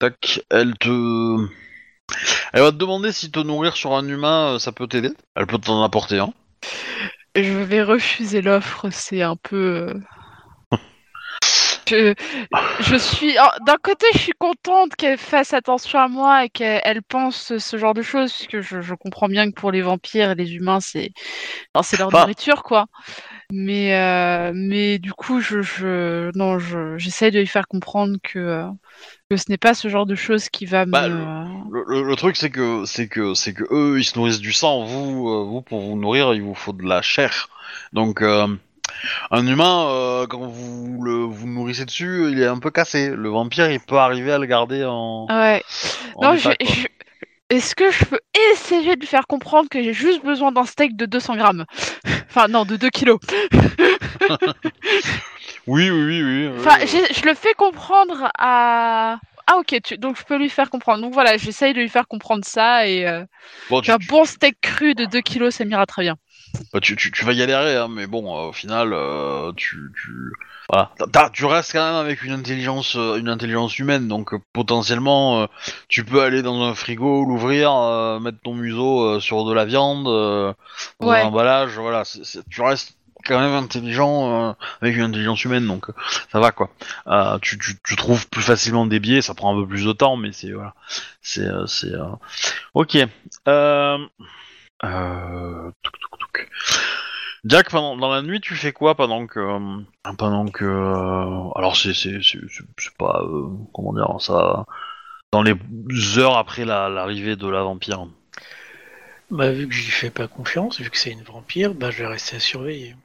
[0.00, 1.46] Tac, elle te,
[2.52, 5.12] elle va te demander si te nourrir sur un humain, ça peut t'aider.
[5.36, 6.32] Elle peut t'en apporter un.
[7.36, 8.88] Je vais refuser l'offre.
[8.90, 10.00] C'est un peu.
[12.80, 16.80] Je, suis oh, d'un côté, je suis contente qu'elle fasse attention à moi et qu'elle
[16.84, 20.30] elle pense ce genre de choses, puisque je, je comprends bien que pour les vampires
[20.30, 21.12] et les humains, c'est
[21.74, 22.86] enfin, c'est leur Enfin- nourriture, quoi.
[23.52, 28.38] Mais euh, mais du coup, je, je non, je j'essaie de lui faire comprendre que
[28.38, 28.66] euh,
[29.30, 30.92] que ce n'est pas ce genre de choses qui va me.
[30.92, 34.40] Bah, Le, le- le truc c'est que c'est que c'est que eux ils se nourrissent
[34.40, 37.48] du sang, vous euh, vous pour vous nourrir il vous faut de la chair.
[37.92, 38.46] Donc euh,
[39.30, 43.10] un humain euh, quand vous le vous nourrissez dessus il est un peu cassé.
[43.10, 45.26] Le vampire il peut arriver à le garder en.
[45.28, 45.62] Ouais.
[46.16, 46.74] en Non, état, je- quoi.
[46.74, 46.86] je-
[47.56, 48.18] Est-ce que je peux
[48.52, 51.64] essayer de lui faire comprendre que j'ai juste besoin d'un steak de 200 grammes?
[52.30, 53.20] Enfin, non, de 2 kilos.
[55.66, 56.52] Oui oui oui oui.
[56.58, 59.18] Enfin, j'ai- je le fais comprendre à...
[59.46, 61.02] Ah ok, tu- donc je peux lui faire comprendre.
[61.02, 63.24] Donc voilà, j'essaye de lui faire comprendre ça et euh,
[63.68, 66.16] bon, tu, un bon steak cru de 2 kilos, ça m'ira très bien.
[66.72, 70.10] Bah, tu, tu, tu vas galérer hein, mais bon euh, au final euh, tu tu
[70.70, 70.90] voilà.
[70.98, 74.38] T'as- t'as- tu restes quand même avec une intelligence euh, une intelligence humaine donc euh,
[74.52, 75.46] potentiellement euh,
[75.88, 79.64] tu peux aller dans un frigo l'ouvrir euh, mettre ton museau euh, sur de la
[79.66, 80.52] viande euh,
[81.00, 81.20] dans Ouais.
[81.20, 82.96] un emballage voilà c'est- c'est- tu restes
[83.26, 84.52] quand même intelligent euh,
[84.82, 85.94] avec une intelligence humaine donc euh,
[86.30, 86.68] ça va quoi.
[87.06, 89.92] Euh, tu, tu, tu trouves plus facilement des biais ça prend un peu plus de
[89.92, 90.74] temps mais c'est voilà.
[91.22, 92.04] C'est euh, c'est euh,
[92.74, 92.98] ok.
[93.48, 93.98] Euh...
[94.84, 95.70] Euh...
[95.82, 96.50] touc, touc, touc.
[97.46, 101.76] Jack, pendant, dans la nuit, tu fais quoi pendant que, euh, pendant que, euh, alors
[101.76, 104.64] c'est, c'est, c'est, c'est- c'est pas, euh, comment dire, ça,
[105.32, 105.54] dans les
[106.18, 108.06] heures après la- l'arrivée de la vampire?
[109.30, 111.98] Bah, vu que je lui fais pas confiance, vu que c'est une vampire, bah, je
[111.98, 112.96] vais rester à surveiller.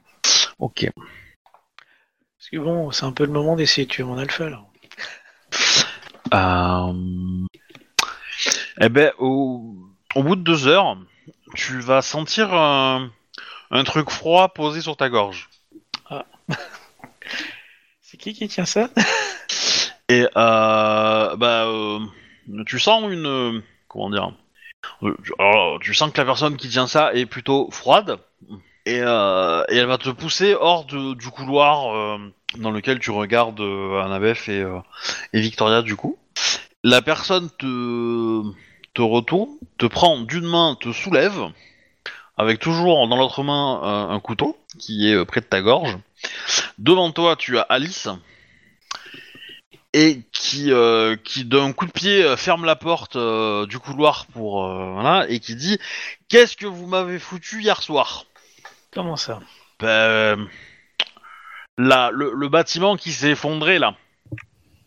[0.58, 0.88] Ok.
[0.96, 4.62] Parce que bon, c'est un peu le moment d'essayer de tuer mon alpha là.
[6.32, 6.92] Euh...
[8.80, 9.76] Eh ben, au...
[10.14, 10.96] au bout de deux heures,
[11.54, 13.10] tu vas sentir un,
[13.70, 15.48] un truc froid posé sur ta gorge.
[18.00, 18.88] C'est qui qui tient ça?
[20.08, 22.00] Et euh, bah, euh,
[22.66, 24.32] tu sens une, euh, comment dire,
[25.38, 28.18] alors, tu sens que la personne qui tient ça est plutôt froide
[28.86, 32.18] et, euh, et elle va te pousser hors de- du couloir euh,
[32.58, 34.78] dans lequel tu regardes euh, Annabeth et, euh,
[35.32, 36.18] et Victoria du coup.
[36.84, 38.42] La personne te
[38.94, 41.40] te retourne, te prend d'une main, te soulève
[42.36, 45.98] avec toujours dans l'autre main un, un couteau qui est euh, près de ta gorge.
[46.78, 48.08] Devant toi, tu as Alice
[49.92, 54.26] et qui, euh, qui d'un coup de pied euh, ferme la porte euh, du couloir
[54.26, 55.78] pour euh, voilà et qui dit
[56.28, 58.24] qu'est-ce que vous m'avez foutu hier soir?
[58.92, 59.40] Comment ça?
[59.80, 60.48] Ben,
[61.76, 63.96] là le, le bâtiment qui s'est effondré là.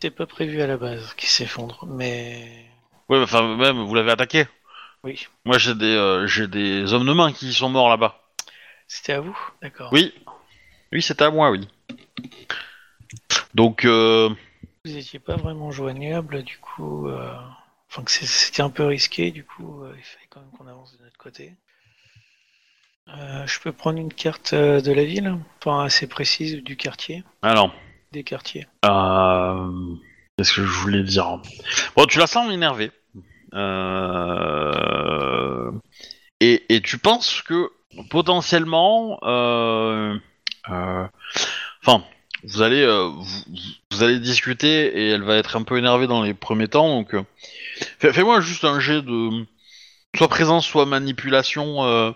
[0.02, 2.66] C'est pas prévu à la base qui s'effondre, mais
[3.14, 4.46] ouais enfin même vous l'avez attaqué
[5.04, 5.28] oui.
[5.46, 8.22] moi j'ai des euh, j'ai des hommes de main qui sont morts là-bas
[8.88, 9.90] C'était à vous D'accord.
[9.92, 10.14] oui
[10.92, 11.68] oui c'était à moi oui
[13.54, 14.30] donc euh,
[14.86, 17.08] Vous étiez pas vraiment joignable, du coup.
[17.08, 17.34] euh,
[17.90, 20.66] Enfin, que c'est- c'était un peu risqué, du coup, euh, il fallait quand même qu'on
[20.68, 21.54] avance de notre côté.
[23.10, 27.24] Euh, je peux prendre une carte euh, de la ville, enfin assez précise du quartier,
[27.44, 27.72] alors
[28.12, 28.66] des quartiers.
[28.86, 29.72] Euh,
[30.38, 31.40] Qu'est-ce que je voulais dire?
[31.96, 32.92] Bon, tu la sens énervée.
[33.54, 34.82] Euh,
[36.40, 37.72] Et, tu penses que
[38.10, 40.18] potentiellement, euh,
[40.70, 41.08] euh,
[41.86, 42.04] enfin,
[42.44, 42.86] vous allez,
[43.92, 46.90] vous, allez discuter et elle va être un peu énervée dans les premiers temps.
[46.90, 47.16] Donc,
[48.00, 49.46] fais- fais-moi juste un jet de
[50.16, 52.14] soit présence, soit manipulation,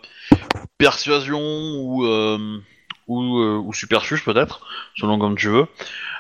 [0.77, 2.05] persuasion ou
[3.07, 4.67] ou, ou superfuge peut-être,
[4.97, 5.67] selon comme tu veux.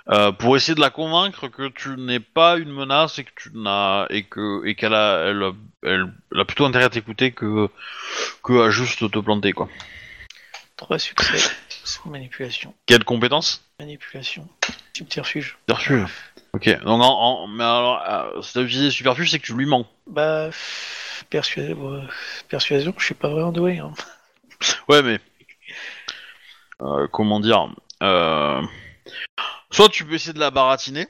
[0.09, 3.49] Euh, pour essayer de la convaincre que tu n'es pas une menace et que tu
[3.53, 5.51] n'as et que et qu'elle a elle, a-
[5.83, 7.67] elle, elle a plutôt intérêt à t'écouter que
[8.41, 9.67] que à juste te planter quoi.
[10.77, 11.51] Trois succès
[12.05, 12.73] manipulation.
[12.85, 13.65] Quelle compétence?
[13.79, 14.47] Manipulation.
[14.95, 15.57] Subterfuge.
[15.67, 16.05] Superfuge.
[16.53, 16.69] Ok.
[16.83, 17.09] Donc en,
[17.43, 19.85] en- mais alors euh, si t'as utilisé superfuge c'est que tu lui mens.
[20.07, 20.49] Bah,
[21.29, 22.07] persuasion,
[22.47, 23.79] persuasion, je suis pas vraiment doué.
[23.79, 23.91] Hein.
[24.87, 25.19] Ouais mais
[26.81, 27.67] euh, comment dire
[28.03, 28.61] euh,
[29.71, 31.07] Soit tu peux essayer de la baratiner.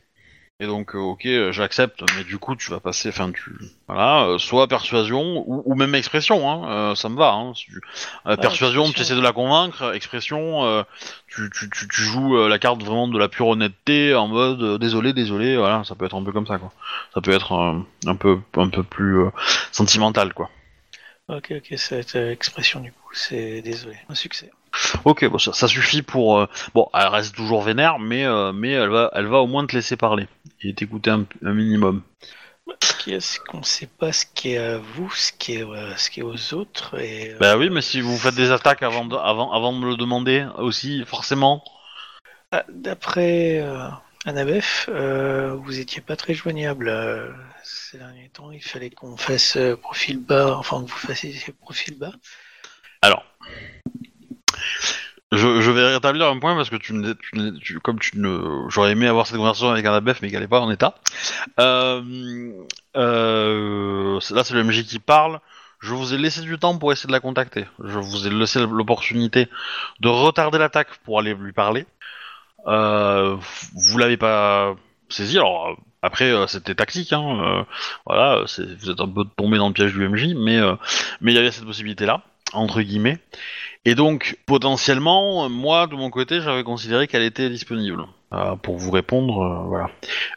[0.60, 3.52] Et donc, euh, ok, euh, j'accepte, mais du coup, tu vas passer, enfin, tu,
[3.88, 7.32] voilà, euh, soit persuasion ou, ou même expression, hein, ça me va.
[7.34, 7.80] Hein, si tu-
[8.42, 9.94] persuasion, tu essaies de la convaincre.
[9.94, 10.84] Expression,
[11.28, 15.14] tu, tu, tu, tu joues la carte vraiment de la pure honnêteté, en mode désolé,
[15.14, 16.74] désolé, voilà, ça peut être un peu comme ça, quoi.
[17.14, 17.54] Ça peut être
[18.08, 19.26] un peu, un peu plus
[19.72, 20.50] sentimental, quoi.
[21.30, 23.98] Ok, ok, cette expression du coup, c'est désolé.
[24.10, 24.50] Un succès.
[25.06, 26.40] Ok, bon, ça, ça suffit pour.
[26.40, 29.66] euh, Bon, elle reste toujours vénère, mais euh, mais elle va, elle va au moins
[29.66, 30.28] te laisser parler
[30.62, 32.04] et t'écouter un, un minimum.
[32.84, 35.64] Ce qui est, c'est qu'on sait pas ce qui est à vous, ce qui est,
[35.64, 37.00] euh, ce qui est aux autres.
[37.00, 39.78] Et, euh, Bah oui, mais si vous faites des attaques avant de, avant, avant de
[39.80, 41.64] me le demander aussi, forcément.
[42.52, 43.88] ah, D'après euh,
[44.90, 47.32] euh, vous étiez pas très joignable euh,
[47.64, 48.52] ces derniers temps.
[48.52, 52.12] Il fallait qu'on fasse euh, profil bas, enfin que vous fassiez profil bas.
[53.02, 53.24] Alors,
[55.34, 59.08] je, vais rétablir un point parce que tu, tu, tu- comme tu ne, j'aurais aimé
[59.08, 60.96] avoir cette conversation avec Annabeth, mais qu'elle n'est pas en état.
[61.60, 62.52] Euh,
[62.96, 65.40] euh, là, c'est le MJ qui parle.
[65.80, 67.66] Je vous ai laissé du temps pour essayer de la contacter.
[67.84, 69.48] Je vous ai laissé l'opportunité
[70.00, 71.86] de retarder l'attaque pour aller lui parler.
[72.68, 73.38] Euh,
[73.76, 74.76] vous l'avez pas
[75.10, 75.38] saisi.
[75.38, 77.14] Alors après, euh, c'était tactique.
[77.14, 77.64] Hein, euh,
[78.06, 78.44] voilà,
[78.80, 80.76] vous êtes un peu tombé dans le piège du MJ, mais euh,
[81.22, 82.22] mais il y avait cette possibilité-là
[82.54, 83.20] entre guillemets.
[83.86, 88.92] Et donc, potentiellement, moi, de mon côté, j'avais considéré qu'elle était disponible euh, pour vous
[88.92, 89.90] répondre, euh, voilà.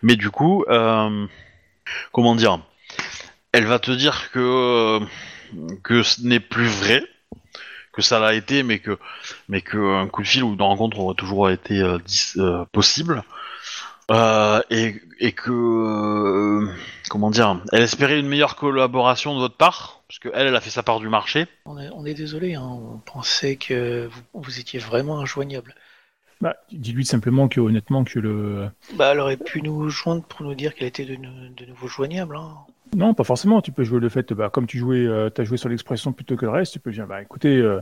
[0.02, 1.26] Mais du coup, euh,
[2.12, 2.60] comment dire?
[3.52, 5.00] Elle va te dire que
[5.82, 7.02] que ce n'est plus vrai,
[7.92, 8.96] que ça l'a été, mais que
[9.48, 11.82] mais que un coup de fil ou une rencontre aurait toujours été
[12.70, 13.24] possible.
[14.10, 16.66] Euh, et, et que euh,
[17.08, 20.60] comment dire Elle espérait une meilleure collaboration de votre part, parce que elle, elle a
[20.60, 21.46] fait sa part du marché.
[21.64, 25.74] On est, on est désolé, hein, on pensait que vous, vous étiez vraiment injoignable.
[26.40, 28.68] Bah, dis-lui simplement que honnêtement que le.
[28.94, 31.86] Bah, elle aurait pu nous joindre pour nous dire qu'elle était de, nou- de nouveau
[31.86, 32.36] joignable.
[32.36, 32.56] Hein.
[32.96, 33.60] Non, pas forcément.
[33.60, 36.36] Tu peux jouer le fait, bah, comme tu jouais, euh, as joué sur l'expression plutôt
[36.36, 37.80] que le reste, tu peux dire, bah écoutez, euh,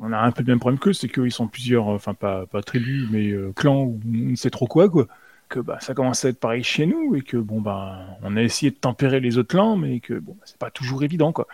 [0.00, 2.46] on a un peu le même problème qu'eux, c'est qu'ils sont plusieurs, euh, enfin pas,
[2.46, 5.06] pas tribus, mais euh, clans ou on ne sait trop quoi, quoi.
[5.52, 8.42] Que bah, ça commence à être pareil chez nous et que bon bah on a
[8.42, 11.46] essayé de tempérer les autres clans, mais que bon, c'est pas toujours évident, quoi.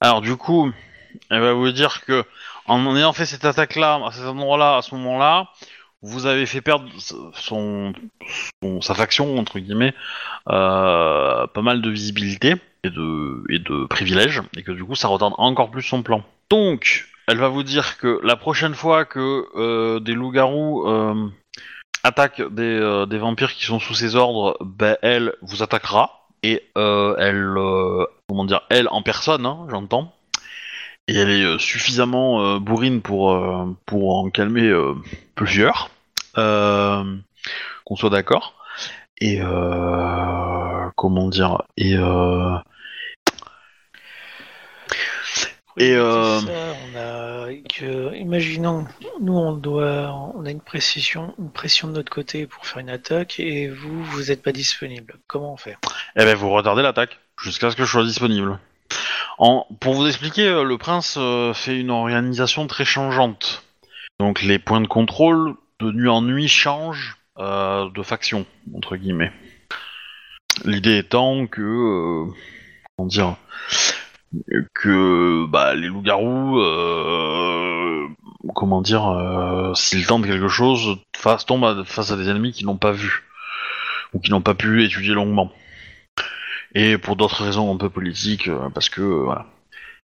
[0.00, 0.72] Alors du coup,
[1.28, 2.24] elle va vous dire que
[2.66, 5.50] en ayant fait cette attaque-là, à cet endroit-là, à ce moment-là,
[6.00, 6.88] vous avez fait perdre
[7.34, 7.92] son,
[8.62, 9.92] son- sa faction entre guillemets
[10.48, 12.54] euh, pas mal de visibilité
[12.84, 16.24] et de et de privilèges et que du coup ça retarde encore plus son plan.
[16.48, 20.88] Donc, elle va vous dire que la prochaine fois que euh, des loups-garous
[22.04, 27.14] des, euh, des vampires qui sont sous ses ordres, ben elle vous attaquera et euh,
[27.18, 30.14] elle euh, comment dire elle en personne, hein, j'entends.
[31.08, 33.36] Et elle est suffisamment bourrine pour
[33.84, 34.72] pour en calmer
[35.34, 35.90] plusieurs.
[36.36, 38.54] Qu'on soit d'accord.
[39.20, 39.40] Et
[40.94, 41.62] comment dire
[45.76, 48.86] Et, euh, ça, on a que, imaginons,
[49.20, 52.90] nous on doit, on a une pression, une pression de notre côté pour faire une
[52.90, 55.14] attaque et vous, vous n'êtes pas disponible.
[55.26, 55.76] Comment on fait?
[56.16, 58.58] Eh ben, vous retardez l'attaque jusqu'à ce que je sois disponible.
[59.38, 63.64] En, pour vous expliquer, euh, le prince euh, fait une organisation très changeante.
[64.18, 68.44] Donc les points de contrôle de nuit en nuit changent euh, de faction
[68.74, 69.32] entre guillemets.
[70.64, 72.26] L'idée étant que,
[72.96, 73.36] comment dire,
[74.74, 78.06] que bah, les loups-garous, euh,
[78.54, 82.66] comment dire, euh, s'ils tentent quelque chose, face, tombent à- face à des ennemis qu'ils
[82.66, 83.22] n'ont pas vus
[84.14, 85.50] ou qui n'ont pas pu étudier longuement
[86.74, 89.46] et pour d'autres raisons un peu politiques, euh, parce que voilà.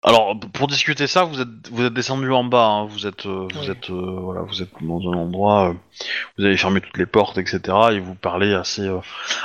[0.05, 3.49] Alors pour discuter ça, vous êtes vous êtes descendu en bas, hein, vous êtes vous
[3.61, 3.71] Oui.
[3.71, 5.75] êtes euh, voilà, vous êtes dans un endroit,
[6.39, 7.61] vous avez fermé toutes les portes, etc.
[7.93, 8.89] et vous parlez assez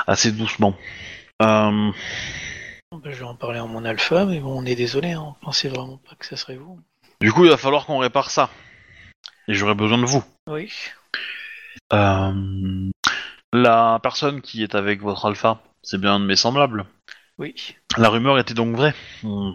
[0.08, 0.74] assez doucement.
[1.44, 1.92] Euh,
[3.04, 5.46] Ben, Je vais en parler en mon alpha, mais bon, on est désolé, hein, on
[5.46, 6.80] pensait vraiment pas que ça serait vous.
[7.22, 8.50] du coup, il va falloir qu'on répare ça,
[9.48, 10.24] et j'aurai besoin de vous.
[10.48, 10.72] Oui.
[11.94, 12.92] Euh,
[13.54, 16.86] la personne qui est avec votre alpha, c'est bien un de mes semblables.
[17.38, 17.76] Oui.
[17.98, 18.96] La rumeur était donc vraie.
[19.24, 19.52] Hmm.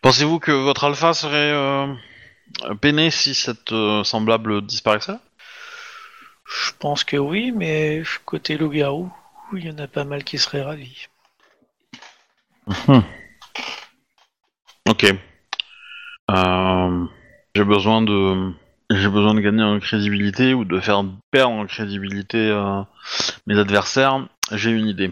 [0.00, 1.94] Pensez-vous que votre alpha serait euh,
[2.80, 5.18] peiné si cette euh, semblable disparaissait?
[6.46, 9.10] Je pense que oui, mais côté loup-garou,
[9.54, 11.08] il y en a pas mal qui seraient ravis.
[14.88, 15.06] Ok.
[16.30, 17.04] Euh,
[17.54, 18.52] j'ai besoin de
[18.90, 22.82] j'ai besoin de gagner en crédibilité ou de faire perdre en crédibilité euh,
[23.46, 24.26] mes adversaires.
[24.52, 25.10] J'ai une idée.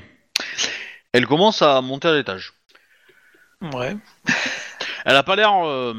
[1.13, 2.53] Elle commence à monter à l'étage.
[3.73, 3.97] Ouais.
[5.05, 5.95] Elle a pas l'air, euh,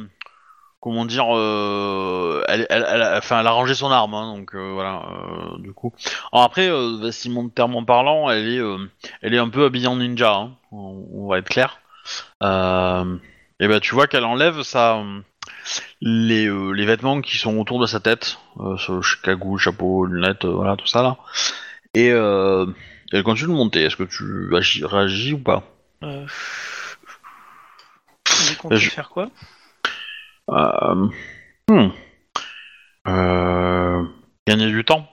[0.83, 4.73] comment dire, euh, elle, elle, elle, enfin, elle a rangé son arme, hein, donc euh,
[4.73, 5.93] voilà, euh, du coup.
[6.33, 6.69] Alors après,
[6.99, 8.61] vestimentairement parlant, elle est,
[9.21, 11.79] elle est un peu habillée en ninja, hein, on, on va être clair.
[12.41, 15.01] Et ben, tu vois qu'elle enlève sa,
[16.01, 20.43] les, euh, les vêtements qui sont autour de sa tête, euh, ce cagoule, chapeau, lunettes,
[20.43, 21.15] euh, voilà, tout ça là.
[21.93, 23.83] Et elle continue de monter.
[23.83, 25.63] Est-ce que tu agis, réagis ou pas?
[26.03, 26.25] Euh...
[28.27, 29.29] Vous comptez Je- faire quoi?
[30.49, 31.07] Euh,
[31.69, 31.89] hmm.
[33.07, 34.03] Euh,
[34.47, 35.07] gagner du temps.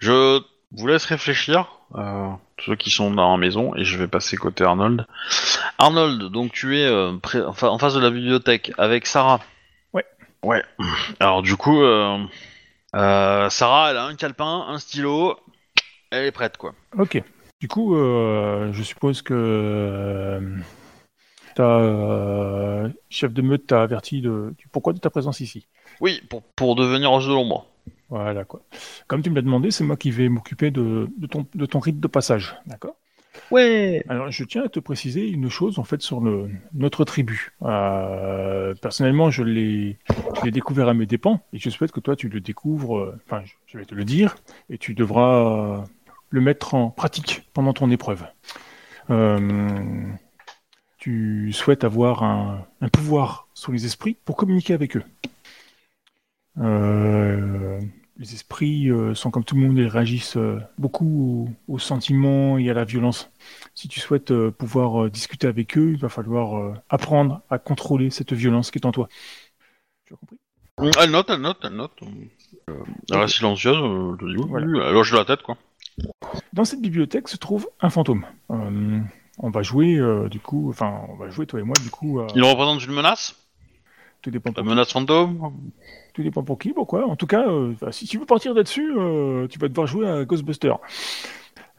[0.00, 0.40] Je
[0.72, 1.66] vous laisse réfléchir,
[1.96, 2.30] euh,
[2.64, 5.06] ceux qui sont dans la maison, et je vais passer côté Arnold.
[5.78, 9.40] Arnold, donc tu es euh, en face de la bibliothèque avec Sarah.
[9.92, 10.04] Ouais.
[10.42, 10.62] Ouais.
[11.18, 12.18] Alors du coup, euh,
[12.94, 15.38] euh, Sarah, elle a un calepin, un stylo,
[16.10, 16.74] elle est prête quoi.
[16.98, 17.22] Ok.
[17.60, 20.40] Du coup, euh, je suppose que
[21.60, 25.66] euh, euh, chef de meute t'a averti de, du pourquoi de ta présence ici.
[26.00, 27.66] Oui, pour, pour devenir os de l'ombre.
[28.08, 28.60] Voilà quoi.
[29.06, 31.78] Comme tu me l'as demandé, c'est moi qui vais m'occuper de, de ton, de ton
[31.78, 32.56] rite de passage.
[32.66, 32.96] D'accord?
[33.52, 34.04] Ouais.
[34.08, 37.52] Alors, je tiens à te préciser une chose en fait sur le, notre tribu.
[37.62, 39.98] Euh, personnellement, je l'ai,
[40.38, 42.98] je l'ai découvert à mes dépens et je souhaite que toi tu le découvres.
[42.98, 44.34] euh, Enfin, je- je vais te le dire
[44.68, 45.78] et tu devras euh,
[46.30, 48.24] le mettre en pratique pendant ton épreuve.
[51.00, 55.02] Tu souhaites avoir un, un pouvoir sur les esprits pour communiquer avec eux.
[56.58, 57.80] Euh,
[58.18, 62.58] les esprits euh, sont comme tout le monde, ils réagissent euh, beaucoup aux, aux sentiments
[62.58, 63.30] et à la violence.
[63.74, 68.70] Si tu souhaites pouvoir discuter avec eux, il va falloir apprendre à contrôler cette violence
[68.70, 69.08] qui est en toi.
[70.04, 70.36] Tu as compris?
[71.00, 71.98] Elle note, elle note, elle note.
[73.10, 75.56] Elle reste silencieuse, de la tête quoi.
[76.52, 78.26] Dans cette bibliothèque se trouve un fantôme.
[79.42, 81.90] Euh, on va jouer euh, du coup, enfin, on va jouer toi et moi du
[81.90, 82.20] coup.
[82.20, 83.36] à- Il représente une menace
[84.22, 85.50] tout dépend La menace fantôme
[86.12, 87.06] Tout dépend pour qui, pourquoi.
[87.08, 90.26] En tout cas, euh, si tu veux partir là-dessus, euh, tu vas devoir jouer à
[90.26, 90.74] Ghostbuster.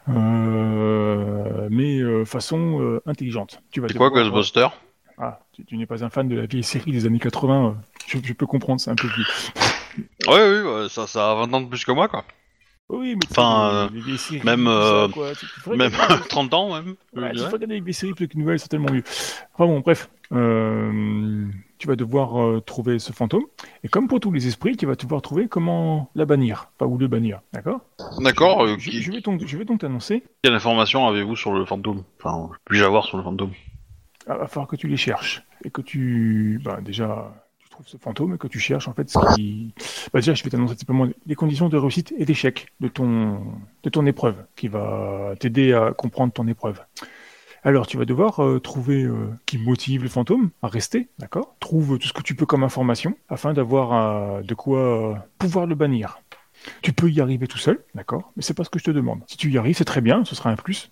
[0.09, 3.61] Euh, mais euh, façon euh, intelligente.
[3.71, 4.67] Tu vas C'est quoi Ghostbuster?
[5.19, 7.67] Ah, tu, tu n'es pas un fan de la vieille série des années 80.
[7.67, 7.71] euh,
[8.07, 9.25] je, je peux comprendre, c'est un peu vieux.
[10.27, 10.33] Oui,
[10.71, 12.25] ouais, ça, ça a 20 ans de plus que moi quoi.
[12.93, 15.07] Oui, mais tu Enfin, sais, les- les vieilles séries, même, ça, euh,
[15.77, 16.95] Même regarder- 30 ans, même.
[17.15, 19.03] Ouais, ferais regarder les vieilles séries plutôt que les nouvelles, c'est tellement mieux.
[19.53, 20.09] Enfin bon, bref.
[20.33, 21.45] Euh,
[21.77, 23.43] tu vas devoir euh, trouver ce fantôme.
[23.83, 26.69] Et comme pour tous les esprits, tu vas devoir trouver comment la bannir.
[26.79, 27.41] Enfin, ou le bannir.
[27.53, 27.81] D'accord?
[28.19, 28.63] D'accord.
[28.63, 30.23] euh, je, vais donc, je vais donc t'annoncer.
[30.43, 32.03] Quelle information avez-vous sur le fantôme?
[32.23, 33.51] Enfin, puis-je avoir sur le fantôme?
[34.27, 35.41] Il va falloir que tu les cherches.
[35.65, 36.59] Et que tu.
[36.63, 37.33] Bah, déjà.
[37.85, 39.73] Ce fantôme que tu cherches en fait ce qui.
[40.13, 43.41] Bah déjà, je vais t'annoncer simplement les conditions de réussite et d'échec de ton
[43.83, 46.79] de ton épreuve, qui va t'aider à comprendre ton épreuve.
[47.63, 51.55] Alors, tu vas devoir euh, trouver euh, qui motive le fantôme à rester, d'accord?
[51.59, 55.75] Trouve tout ce que tu peux comme information afin d'avoir euh, de quoi pouvoir le
[55.75, 56.19] bannir.
[56.81, 58.31] Tu peux y arriver tout seul, d'accord?
[58.35, 59.21] Mais c'est pas ce que je te demande.
[59.27, 60.91] Si tu y arrives, c'est très bien, ce sera un plus.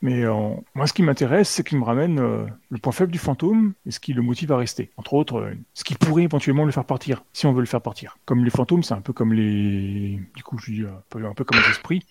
[0.00, 3.18] Mais euh, moi, ce qui m'intéresse, c'est qu'il me ramène euh, le point faible du
[3.18, 4.90] fantôme et ce qui le motive à rester.
[4.96, 7.82] Entre autres, euh, ce qui pourrait éventuellement le faire partir, si on veut le faire
[7.82, 8.16] partir.
[8.24, 10.20] Comme les fantômes, c'est un peu comme les...
[10.36, 12.04] Du coup, je dis un peu, un peu comme les esprits.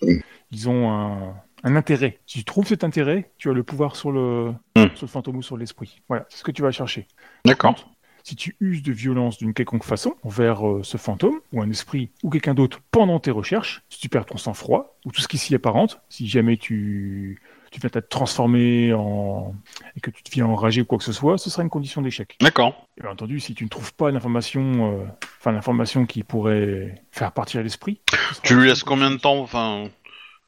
[0.50, 1.34] Ils ont un,
[1.64, 2.18] un intérêt.
[2.26, 4.94] Si tu trouves cet intérêt, tu as le pouvoir sur le, Mm.
[4.94, 6.00] sur le fantôme ou sur l'esprit.
[6.08, 7.06] Voilà, c'est ce que tu vas chercher.
[7.44, 7.90] D'accord.
[8.24, 12.10] Si tu uses de violence d'une quelconque façon envers euh, ce fantôme, ou un esprit,
[12.22, 15.38] ou quelqu'un d'autre pendant tes recherches, si tu perds ton sang-froid, ou tout ce qui
[15.38, 19.54] s'y apparente, si jamais tu, tu viens t'être transformé en...
[19.96, 22.36] et que tu deviens enragé ou quoi que ce soit, ce sera une condition d'échec.
[22.40, 22.86] D'accord.
[22.96, 25.04] Et bien entendu, si tu ne trouves pas l'information, euh,
[25.40, 28.00] enfin l'information qui pourrait faire partir l'esprit,
[28.42, 29.88] Tu lui laisses combien de temps Enfin,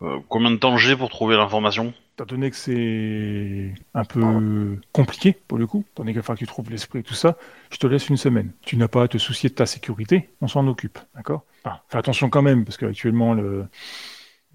[0.03, 1.93] euh, combien de temps j'ai pour trouver l'information?
[2.15, 6.47] Étant donné que c'est un peu compliqué pour le coup, étant donné qu'il que tu
[6.47, 7.39] trouves l'esprit et tout ça,
[7.71, 8.53] je te laisse une semaine.
[8.61, 11.45] Tu n'as pas à te soucier de ta sécurité, on s'en occupe, d'accord?
[11.89, 13.67] Fais attention quand même, parce qu'actuellement, le...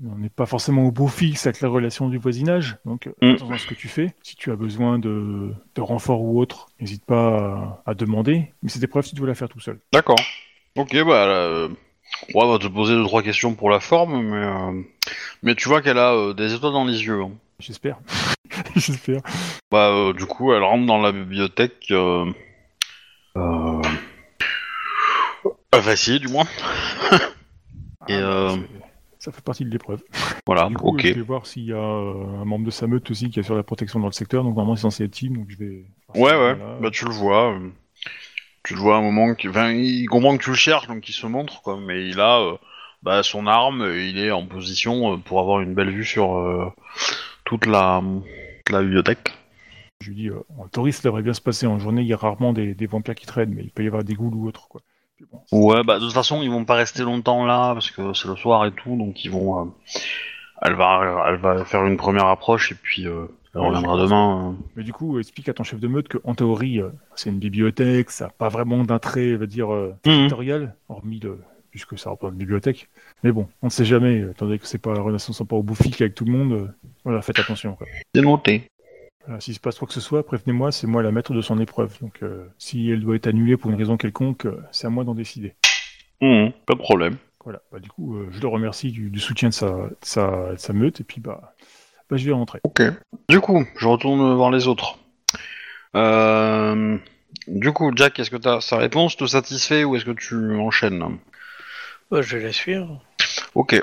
[0.03, 3.29] on n'est pas forcément au beau fixe avec la relation du voisinage, donc Mm.
[3.35, 4.13] attention à ce que tu fais.
[4.23, 7.91] Si tu as besoin de, de renfort ou autre, n'hésite pas à...
[7.91, 9.79] à demander, mais cette épreuve, tu dois la faire tout seul.
[9.93, 10.19] D'accord.
[10.75, 11.69] Ok, bah, euh,
[12.33, 14.81] on va te poser deux trois questions pour la forme, mais euh,
[15.43, 17.21] mais tu vois qu'elle a euh, des étoiles dans les yeux.
[17.21, 17.31] hein.
[17.59, 17.97] J'espère.
[18.75, 19.21] J'espère.
[19.71, 21.87] Bah, euh, du coup, elle rentre dans la bibliothèque.
[21.91, 22.25] Euh...
[23.37, 23.81] Euh...
[25.73, 26.45] Va essayer, du moins.
[28.07, 28.84] Et, Ah, euh, c'est-
[29.25, 30.03] Ça fait partie de l'épreuve.
[30.45, 30.69] Voilà.
[30.69, 31.01] Du coup, ok.
[31.03, 33.43] je vais voir s'il y a euh, un membre de sa meute aussi qui est
[33.43, 34.43] sur la protection dans le secteur.
[34.43, 35.35] Donc normalement, c'est censé être team.
[35.37, 35.85] Donc je vais.
[36.13, 36.53] Ouais, ouais.
[36.53, 36.77] Voilà.
[36.79, 37.53] Bah, tu le vois.
[37.53, 37.69] euh,
[38.63, 39.33] Tu le vois à un moment.
[39.33, 41.79] qui- Enfin, il comprend que tu le cherches, donc il se montre, quoi.
[41.79, 42.55] Mais il a euh,
[43.01, 43.81] bah, son arme.
[43.91, 46.67] et Il est en position pour avoir une belle vue sur euh,
[47.45, 48.03] toute la,
[48.63, 49.33] toute la bibliothèque.
[50.01, 51.65] Je lui dis, euh, en théorie, ça devrait bien se passer.
[51.65, 53.87] En journée, il y a rarement des, des vampires qui traînent, mais il peut y
[53.87, 54.67] avoir des ghouls ou autre.
[54.67, 54.81] Quoi.
[55.15, 58.13] Puis bon, Ouais, bah de toute façon, ils vont pas rester longtemps là parce que
[58.13, 59.61] c'est le soir et tout, donc ils vont.
[59.61, 59.65] euh,
[60.61, 64.49] Elle va, elle va faire une première approche et puis euh, elle Ouais, reviendra demain.
[64.51, 64.63] euh.
[64.75, 68.09] Mais du coup, explique à ton chef de meute qu'en théorie, euh, c'est une bibliothèque,
[68.11, 70.13] ça n'a pas vraiment d'intérêt, je veux dire, euh, Mhm.
[70.13, 71.39] territorial, hormis le.
[71.71, 72.87] Puisque ça représente une bibliothèque.
[73.23, 75.57] Mais bon, on ne sait jamais, étant donné que c'est pas la relation sont pas
[75.57, 76.73] au bout avec tout le monde.
[77.03, 77.75] voilà, faites attention.
[77.75, 77.85] Quoi.
[78.13, 78.69] C'est noté.
[79.25, 81.59] Voilà, S'il se passe quoi que ce soit, prévenez-moi, c'est moi la maître de son
[81.59, 81.97] épreuve.
[82.01, 85.03] Donc, euh, si elle doit être annulée pour une raison quelconque, euh, c'est à moi
[85.03, 85.55] d'en décider.
[86.21, 87.17] Mhm, pas de problème.
[87.43, 90.51] Voilà, bah, du coup, euh, je le remercie du, du soutien de sa, de sa,
[90.53, 91.53] de sa meute, et puis bah,
[92.09, 92.59] bah, je vais rentrer.
[92.63, 92.81] Ok.
[93.29, 94.97] Du coup, je retourne voir les autres.
[95.95, 96.97] Euh,
[97.47, 99.17] Du coup, Jack, est-ce que ta sa réponse?
[99.17, 101.03] Te satisfait ou est-ce que tu enchaînes?
[102.11, 103.01] Ouais, je vais la suivre.
[103.53, 103.81] Ok.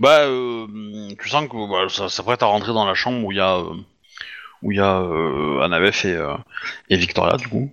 [0.00, 0.66] Bah, euh,
[1.20, 3.56] tu sens que bah, ça s'apprête à rentrer dans la chambre où il y a
[3.58, 3.74] euh,
[4.64, 6.34] où il y a euh, Annabeth et, euh,
[6.88, 7.70] et Victoria du coup.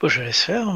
[0.00, 0.66] Bon, je laisse faire.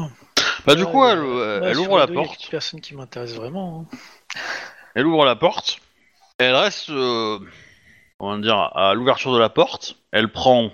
[0.65, 2.47] Bah du coup, elle, euh, ouvre la deux, il y a porte.
[2.49, 3.87] Personne qui m'intéresse vraiment.
[3.91, 3.97] hein.
[4.95, 5.79] Elle ouvre la porte.
[6.37, 7.39] Elle reste, euh,
[8.19, 9.95] comment dire, à l'ouverture de la porte.
[10.11, 10.71] Elle prend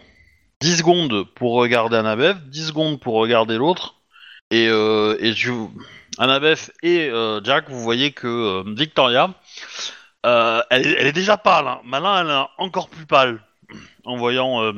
[0.62, 3.96] 10 secondes pour regarder Annabeth, 10 secondes pour regarder l'autre.
[4.50, 5.52] Et, euh, et tu,
[6.18, 9.30] Annabeth et euh, Jack, vous voyez que euh, Victoria,
[10.26, 11.68] euh, elle, est- elle est déjà pâle.
[11.68, 11.80] Hein.
[11.84, 13.42] Maintenant, elle est encore plus pâle
[14.06, 14.74] en voyant euh,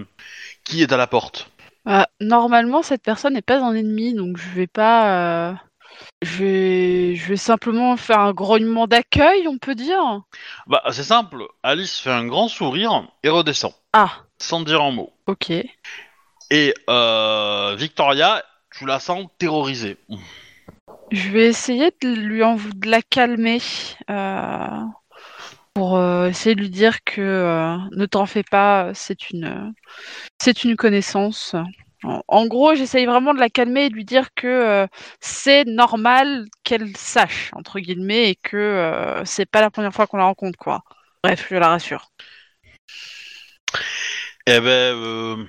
[0.64, 1.50] qui est à la porte.
[1.86, 5.50] Ah, normalement, cette personne n'est pas un ennemi, donc je vais pas.
[5.50, 5.54] euh,
[6.22, 10.22] Je vais, je vais simplement faire un grognement d'accueil, on peut dire.
[10.68, 11.44] Bah, c'est simple.
[11.64, 15.12] Alice fait un grand sourire et redescend, Ah, sans dire un mot.
[15.28, 15.52] ok.
[16.52, 18.44] Et euh, Victoria,
[18.76, 19.98] tu la sens terrorisée.
[21.12, 22.56] Je vais essayer de lui en...
[22.56, 23.62] de la calmer
[24.10, 24.80] euh,
[25.74, 29.74] pour euh, essayer de lui dire que euh, ne t'en fais pas, c'est une
[30.42, 31.56] c'est une connaissance.
[32.30, 34.88] En, gros, j'essaye vraiment de la calmer et de lui dire que euh,
[35.20, 40.18] c'est normal qu'elle sache entre guillemets et que euh, c'est pas la première fois qu'on
[40.18, 40.82] la rencontre quoi.
[41.24, 42.08] Bref, je la rassure.
[44.48, 45.46] Eh ben, euh,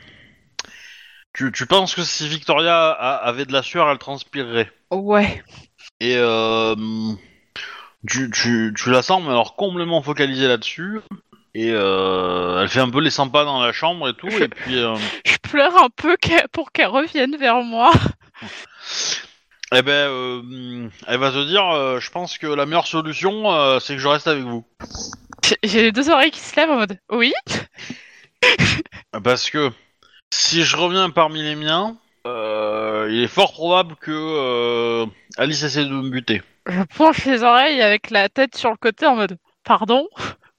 [1.33, 4.71] tu, tu penses que si Victoria a- avait de la sueur, elle transpirerait?
[4.91, 5.43] Ouais.
[6.01, 6.17] Et
[8.09, 11.01] tu, tu, tu la sens, mais alors complètement focalisée là-dessus.
[11.55, 14.49] Et euh, elle fait un peu les 100 pas dans la chambre et tout, et
[14.49, 14.79] puis...
[14.79, 14.95] euh,
[15.27, 16.17] Je pleure un peu
[16.53, 17.93] pour qu'elle revienne vers moi.
[19.73, 24.01] Eh ben, euh, elle va te dire, je pense que la meilleure solution, c'est que
[24.01, 24.65] je reste avec vous.
[25.63, 27.33] J'ai- les deux oreilles qui se lèvent en mode oui?
[29.23, 29.71] Parce que
[30.33, 35.07] si je reviens parmi les miens, il est fort probable que
[35.39, 36.43] Alice essaie de me buter.
[36.71, 40.07] Je penche les oreilles avec la tête sur le côté en mode pardon?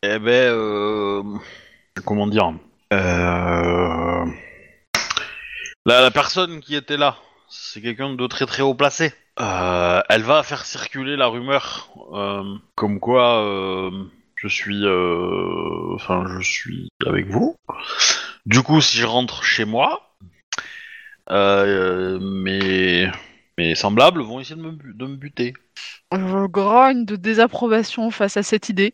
[0.04, 1.24] Eh ben, euh,
[2.06, 2.54] comment dire
[2.92, 4.26] euh,
[5.86, 7.16] la, personne qui était là,
[7.48, 9.14] c'est quelqu'un de très très haut placé.
[9.40, 13.92] Euh, elle va faire circuler la rumeur, euh, comme quoi euh,
[14.36, 14.86] je suis,
[15.96, 17.56] enfin, je suis avec vous.
[18.46, 20.12] Du coup, si je rentre chez moi,
[21.30, 23.10] mes
[23.76, 25.54] semblables vont essayer de me buter.
[26.12, 28.94] Je grogne de désapprobation face à cette idée.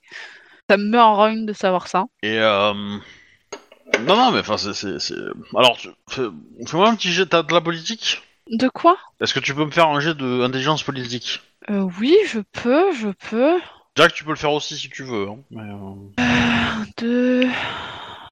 [0.69, 2.05] Ça me met en rogne de savoir ça.
[2.23, 2.73] Et euh...
[2.73, 5.13] non, non, mais enfin, c'est,
[5.55, 6.27] Alors, tu- fais-
[6.67, 7.25] fais-moi un petit jet.
[7.25, 8.21] T'as de la politique?
[8.51, 8.97] De quoi?
[9.19, 11.41] Est-ce que tu peux me faire un jet d'intelligence politique?
[11.69, 13.59] Euh, Oui, je peux, je peux.
[13.95, 15.27] Jack, tu peux le faire aussi si tu veux.
[15.27, 17.47] Hein, mais, euh, Un, deux.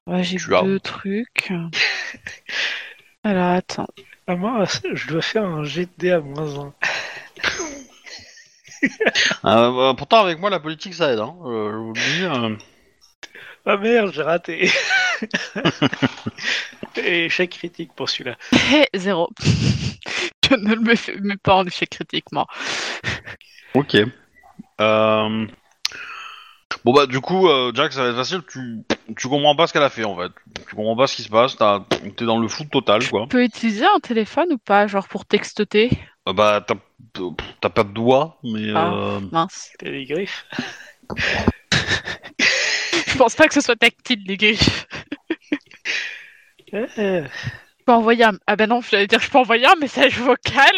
[0.06, 0.62] Ouais, j'ai Tu as.
[0.62, 1.52] deux trucs.
[3.24, 3.88] Alors attends.
[4.28, 4.64] Ah, moi,
[4.94, 6.74] je dois faire un GD à moins 1.
[9.44, 11.18] Euh, bah, pourtant, avec moi, la politique, ça aide.
[11.20, 11.34] Hein.
[11.44, 12.56] Euh, je vous le dis, euh,
[13.66, 14.70] Ah merde, j'ai raté.
[16.96, 18.36] Et échec critique pour celui-là.
[18.72, 19.28] Hé, zéro.
[19.40, 22.46] je ne le mets- mets pas en échec critique, moi.
[23.74, 23.96] Ok.
[24.80, 25.46] Euh...
[26.84, 28.78] Bon bah du coup euh, Jack ça va être facile, tu,
[29.16, 30.30] tu comprends pas ce qu'elle a fait en fait.
[30.68, 31.84] Tu comprends pas ce qui se passe, t'as-
[32.16, 33.22] t'es dans le flou total quoi.
[33.22, 35.90] Tu peux utiliser un téléphone ou pas, genre pour textoter?
[36.28, 36.74] Euh, bah t'as
[37.60, 38.92] t'as pas de doigts mais Ah.
[38.92, 39.72] euh, Mince.
[39.78, 40.44] T'as des griffes
[43.06, 44.86] Je pense pas que ce soit tactile, les griffes.
[46.74, 48.32] Euh, Je peux envoyer un...
[48.46, 50.74] Ah ben non, j'allais dire je peux envoyer un message vocal.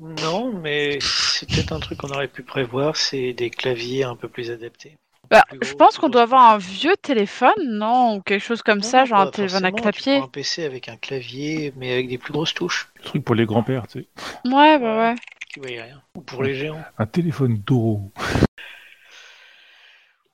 [0.00, 4.28] Non, mais c'est peut-être un truc qu'on aurait pu prévoir, c'est des claviers un peu
[4.28, 4.96] plus adaptés.
[5.30, 9.04] Bah, je pense qu'on doit avoir un vieux téléphone, non Ou quelque chose comme ça,
[9.04, 9.88] genre un pas téléphone à prends
[10.24, 12.88] un PC avec un clavier, mais avec des plus grosses touches.
[12.96, 14.08] Le truc pour les grands-pères, tu sais.
[14.46, 15.14] Ouais, bah ouais.
[15.52, 16.02] Qui voyaient rien.
[16.14, 16.82] Ou pour les géants.
[16.96, 18.12] Un téléphone d'oro.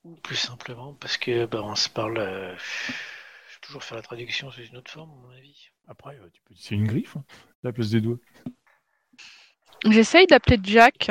[0.04, 2.18] Ou plus simplement parce que bah, on se parle.
[2.18, 5.70] euh, Je vais toujours faire la traduction sous une autre forme, à mon avis.
[5.88, 6.54] Après, euh, tu peux...
[6.56, 7.24] c'est une griffe, hein,
[7.62, 8.18] la place des doigts.
[9.90, 11.10] J'essaye d'appeler Jack.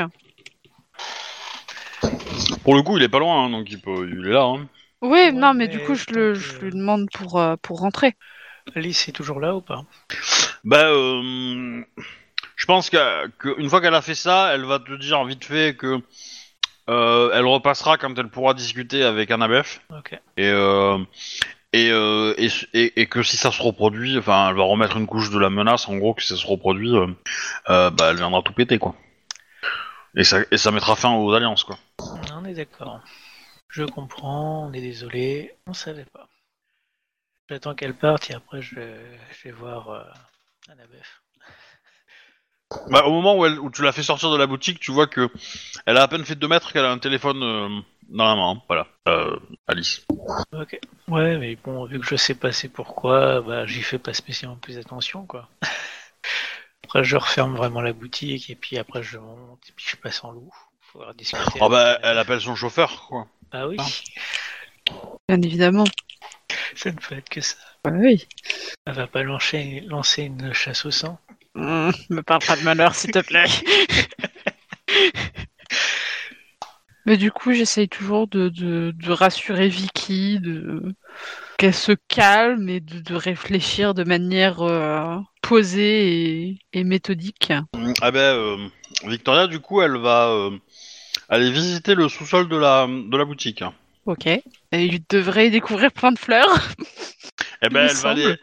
[2.64, 4.44] Pour le coup, il est pas loin, hein, donc il, peut, il est là.
[4.44, 4.68] Hein.
[5.02, 8.14] Oui, Ouais, non, mais mais du coup, je, le, lui demande pour, euh, pour rentrer.
[8.76, 9.84] Alice est toujours là ou pas?
[10.64, 11.84] Bah, euh,
[12.56, 16.00] je pense qu'une fois qu'elle a fait ça, elle va te dire vite fait que
[16.90, 19.82] euh, elle repassera quand elle pourra discuter avec Annabeth.
[19.90, 20.14] Ok.
[20.38, 20.98] Et, euh,
[21.74, 25.08] et, euh, et, et- et que si ça se reproduit, enfin, elle va remettre une
[25.08, 27.08] couche de la menace, en gros, que si ça se reproduit, euh,
[27.70, 28.96] euh, bah, elle viendra tout péter, quoi.
[30.16, 31.78] Et ça, et ça mettra fin aux alliances, quoi.
[32.34, 33.02] On est d'accord.
[33.70, 36.28] Je comprends, on est désolé, on savait pas.
[37.50, 40.04] J'attends qu'elle parte et après je, je vais voir euh,
[40.70, 41.02] Annabeth.
[42.90, 45.08] Bah, au moment où, elle, où tu l'as fait sortir de la boutique, tu vois
[45.08, 45.30] que
[45.86, 48.52] elle a à peine fait 2 mètres qu'elle a un téléphone euh, dans la main.
[48.52, 48.62] hein.
[48.68, 49.36] Voilà, euh,
[49.68, 50.06] Alice.
[50.54, 50.80] Ok.
[51.08, 54.58] Ouais, mais bon, vu que je sais pas c'est pourquoi, bah j'y fais pas spécialement
[54.58, 55.50] plus attention, quoi.
[56.94, 60.24] après, je referme vraiment la boutique et puis après je monte et puis je passe
[60.24, 60.54] en loup.
[61.18, 61.58] Discuter.
[61.60, 63.26] Ah bah, elle appelle son chauffeur, quoi.
[63.52, 63.78] Ah oui,
[65.28, 65.86] Bien évidemment.
[66.76, 67.56] ça ne peut être que ça.
[67.84, 68.28] Bah oui.
[68.86, 71.18] Elle va pas lancer, lancer une chasse au sang.
[71.56, 73.50] Hum, me parle pas de malheur, s'il te plaît.
[77.08, 80.94] Mais du coup, j'essaye toujours de, de, de rassurer Vicky, de
[81.64, 87.54] qu'elle se calme et de, de réfléchir de manière euh, posée et, et méthodique.
[88.02, 88.58] Ah ben, euh,
[89.06, 90.50] Victoria, du coup, elle va euh,
[91.30, 93.64] aller visiter le sous-sol de la, de la boutique.
[94.06, 94.28] Ok.
[94.28, 94.44] Et
[94.74, 96.50] il devrait découvrir plein de fleurs.
[97.66, 98.36] Eh ben, elle va aller,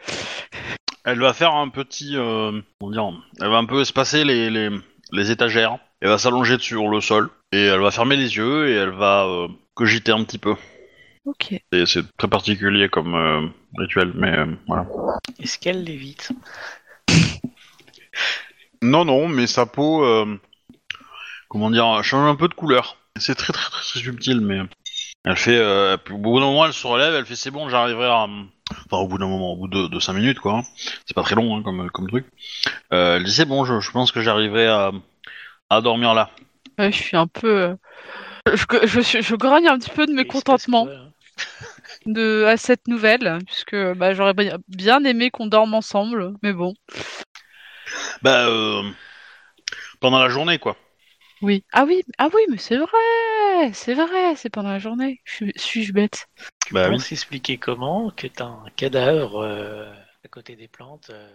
[1.04, 4.70] elle va faire un petit, comment dire, elle va un peu espacer les, les,
[5.12, 5.76] les étagères.
[6.00, 9.28] Elle va s'allonger sur le sol et elle va fermer les yeux et elle va
[9.74, 10.54] cogiter un petit peu.
[11.24, 11.54] Ok.
[11.86, 13.46] C'est très particulier comme euh,
[13.76, 14.86] rituel, mais euh, voilà.
[15.38, 16.32] Est-ce qu'elle l'évite?
[18.82, 20.40] Non, non, mais sa peau, euh,
[21.48, 22.96] comment dire, change un peu de couleur.
[23.16, 24.60] C'est très, très, très, très subtil, mais
[25.24, 28.06] elle fait, euh, au bout d'un moment, elle se relève, elle fait c'est bon, j'arriverai
[28.06, 28.22] à,
[28.70, 30.58] enfin au bout d'un moment, au bout de, de 5 minutes, quoi.
[30.58, 30.62] hein.
[31.04, 32.24] C'est pas très long hein, comme, comme truc.
[32.94, 34.92] Euh, elle dit c'est bon, je, je pense que j'arriverai à,
[35.68, 36.30] à dormir là.
[36.78, 37.76] Ouais, je suis un peu.
[38.46, 41.09] Je, je, je grogne un petit peu de mécontentement quoi,
[42.06, 46.74] de, à cette nouvelle, puisque bah, j'aurais bi- bien aimé qu'on dorme ensemble, mais bon.
[48.22, 48.82] Bah, euh,
[50.00, 50.76] pendant la journée, quoi.
[51.42, 51.64] Oui.
[51.72, 55.20] Ah oui, ah oui, mais c'est vrai, c'est vrai, c'est pendant la journée.
[55.24, 56.26] Je suis- Suis-je bête
[56.70, 57.00] Bah oui.
[57.00, 59.90] S'expliquer comment que t'as un cadavre euh,
[60.24, 61.10] à côté des plantes.
[61.10, 61.28] euh.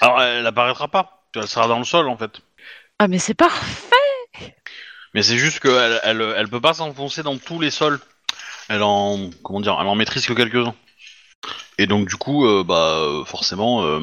[0.00, 1.22] Alors, elle apparaîtra pas.
[1.34, 2.40] Elle sera dans le sol, en fait.
[2.98, 3.94] Ah mais c'est parfait.
[5.14, 7.98] Mais c'est juste qu'elle elle, elle peut pas s'enfoncer dans tous les sols.
[8.68, 10.74] Elle en comment dire, elle en maîtrise que quelques-uns.
[11.78, 14.00] Et donc du coup, euh, bah forcément, euh,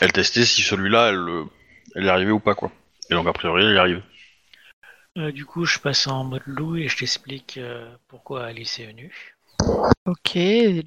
[0.00, 1.44] elle testait si celui-là, elle, euh,
[1.94, 2.70] elle y arrivait ou pas quoi.
[3.10, 4.02] Et donc a priori, elle y arrive.
[5.18, 8.86] Euh, du coup, je passe en mode loup et je t'explique euh, pourquoi Alice est
[8.86, 9.32] venue.
[10.06, 10.34] Ok,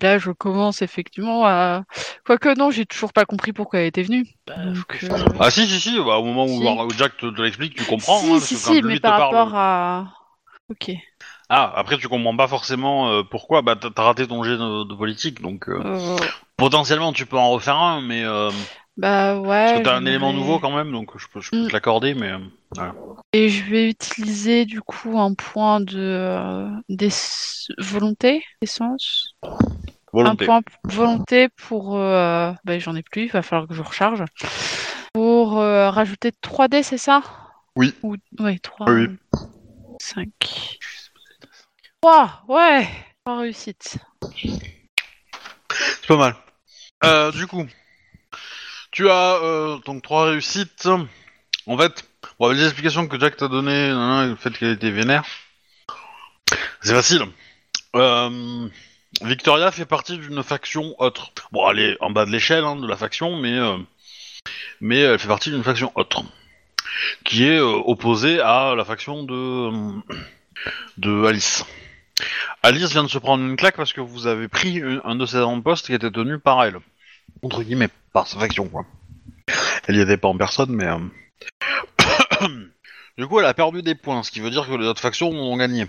[0.01, 1.83] là je commence effectivement à.
[2.25, 4.25] Quoique non, j'ai toujours pas compris pourquoi elle était venue.
[4.47, 5.09] Bah, Donc, euh,
[5.39, 6.67] Ah si si si, bah, au moment où, Si.
[6.67, 8.19] où Jack te, te l'explique, tu comprends.
[8.19, 10.13] si, hein, si, si, mais par parle- rapport à.
[10.69, 10.91] Ok.
[11.49, 13.61] Ah après tu comprends pas forcément euh, pourquoi.
[13.61, 16.17] Bah t'as t'as raté ton jet de, de politique, donc euh, Euh,
[16.57, 18.51] potentiellement tu peux en refaire un, mais euh,
[18.97, 19.47] bah ouais.
[19.47, 21.67] parce que t'as un élément nouveau quand même, donc je peux, je peux Mm.
[21.67, 22.29] te l'accorder, mais.
[22.31, 22.39] euh,
[23.33, 27.09] Et je vais utiliser du coup un point de euh, des
[27.79, 29.35] volonté, essence.
[30.13, 30.45] volonté.
[30.45, 31.97] Un point p- volonté pour.
[31.97, 34.23] euh, bah, j'en ai plus, il va falloir que je recharge.
[35.13, 37.21] Pour euh, rajouter 3D, c'est ça?
[37.75, 37.93] Oui.
[38.03, 38.15] Ou...
[38.39, 38.87] Ouais, 3.
[38.87, 39.07] Oui.
[40.01, 40.78] 5.
[42.01, 42.87] 3, ouais
[43.25, 43.97] 3 réussites.
[45.79, 46.35] C'est pas mal.
[47.03, 47.67] Euh, du coup,
[48.91, 50.87] tu as euh, donc trois réussites.
[51.67, 55.25] En fait, avec les explications que Jack t'a données, le fait qu'elle était vénère,
[56.81, 57.23] c'est facile.
[57.95, 58.69] Euh,
[59.21, 61.33] Victoria fait partie d'une faction autre.
[61.51, 63.77] Bon, elle est en bas de l'échelle hein, de la faction, mais euh,
[64.79, 66.23] mais elle fait partie d'une faction autre,
[67.25, 69.71] qui est opposée à la faction de
[70.97, 71.65] de Alice.
[72.63, 75.37] Alice vient de se prendre une claque parce que vous avez pris un de ses
[75.37, 76.77] avant-postes qui était tenu par elle.
[77.43, 78.85] Entre guillemets, par sa faction, quoi.
[79.87, 80.85] Elle y était pas en personne, mais...
[80.85, 82.47] euh,
[83.17, 85.29] du coup, elle a perdu des points, ce qui veut dire que les autres factions
[85.29, 85.87] ont gagné.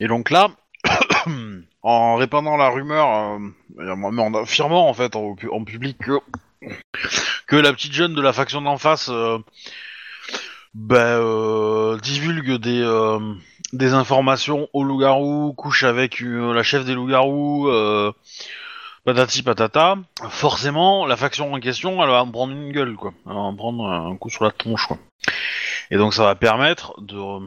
[0.00, 0.50] Et donc là,
[1.82, 6.20] en répandant la rumeur, euh, et en affirmant, en fait, en, en public que...
[7.46, 9.08] que la petite jeune de la faction d'en face...
[9.10, 9.38] euh,
[10.74, 12.82] ben, euh, divulgue des...
[13.72, 18.12] des informations aux loups-garous, couche avec euh, la chef des loups-garous, euh,
[19.04, 19.96] patati patata,
[20.28, 23.12] forcément, la faction en question, elle va en prendre une gueule, quoi.
[23.26, 24.98] Elle va en prendre un coup sur la tronche, quoi.
[25.90, 27.46] Et donc ça va permettre de,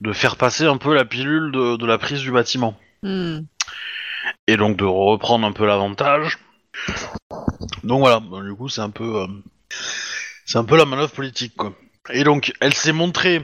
[0.00, 2.76] de faire passer un peu la pilule de, de la prise du bâtiment.
[3.02, 3.40] Hmm.
[4.46, 6.38] Et donc de reprendre un peu l'avantage.
[7.82, 9.22] Donc voilà, du coup c'est un peu...
[9.22, 9.26] euh,
[10.46, 11.72] c'est un peu la manœuvre politique, quoi.
[12.10, 13.42] Et donc, elle s'est montrée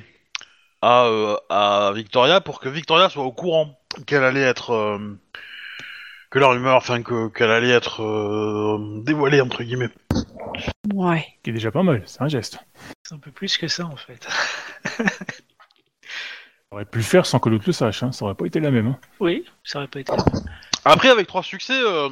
[0.82, 5.18] à, euh, à Victoria pour que Victoria soit au courant qu'elle allait être euh,
[6.30, 9.90] que la rumeur, enfin que qu'elle allait être euh, dévoilée entre guillemets.
[10.94, 11.26] Ouais.
[11.42, 12.58] Qui est déjà pas mal, c'est un geste.
[13.02, 14.26] C'est un peu plus que ça en fait.
[16.70, 18.12] On aurait pu le faire sans que l'autre le sache, hein.
[18.12, 18.86] ça aurait pas été la même.
[18.86, 18.98] Hein.
[19.18, 20.12] Oui, ça aurait pas été.
[20.12, 20.44] la même.
[20.84, 22.08] Après, avec trois succès, euh,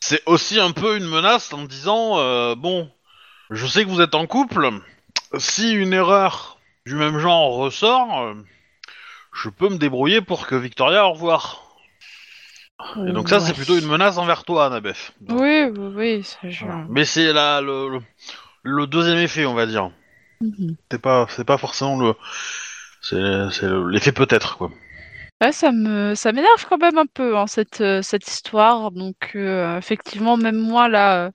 [0.00, 2.90] c'est aussi un peu une menace en disant euh, bon,
[3.50, 4.68] je sais que vous êtes en couple.
[5.38, 6.58] Si une erreur
[6.90, 8.34] du même genre ressort, euh,
[9.32, 11.62] je peux me débrouiller pour que Victoria au revoir.
[13.06, 15.12] Et donc ça, c'est plutôt une menace envers toi, Anabef.
[15.28, 16.26] Oui, oui, oui.
[16.60, 16.84] Voilà.
[16.88, 18.00] Mais c'est la, le, le,
[18.64, 19.92] le deuxième effet, on va dire.
[20.40, 20.74] Mhm.
[20.90, 22.14] C'est pas, c'est pas forcément le,
[23.02, 24.72] c'est, c'est le- l'effet peut-être quoi.
[25.40, 28.90] Ouais, ça me, ça m'énerve quand même un peu hein, cette, euh, cette histoire.
[28.90, 31.30] Donc euh, effectivement, même moi là, euh,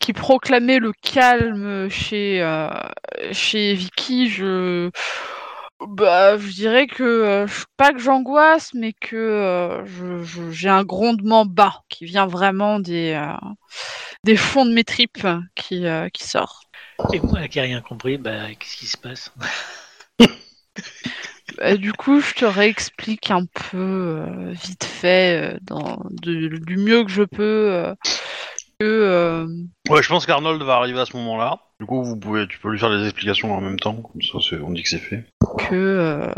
[0.00, 2.68] qui proclamais le calme chez, euh,
[3.32, 4.90] chez Vicky, je,
[5.80, 10.68] bah, je dirais que euh, je- pas que j'angoisse, mais que euh, je, je- j'ai
[10.68, 13.34] un grondement bas qui vient vraiment des, euh,
[14.24, 16.60] des fonds de mes tripes qui, euh, qui sort.
[17.12, 19.32] Et moi qui ai rien compris, bah qu'est-ce qui se passe?
[21.58, 23.76] Bah, du coup, je te réexplique un peu
[24.26, 27.94] euh, vite fait, euh, dans, de- du mieux que je peux, euh,
[28.78, 29.46] que euh,
[29.90, 31.58] Ouais, je pense qu'Arnold va arriver à ce moment-là.
[31.80, 34.38] Du coup, vous pouvez, tu peux lui faire des explications en même temps, comme ça,
[34.40, 35.24] c'est- on dit que c'est fait.
[35.58, 36.30] que euh,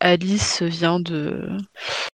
[0.00, 1.48] Alice vient de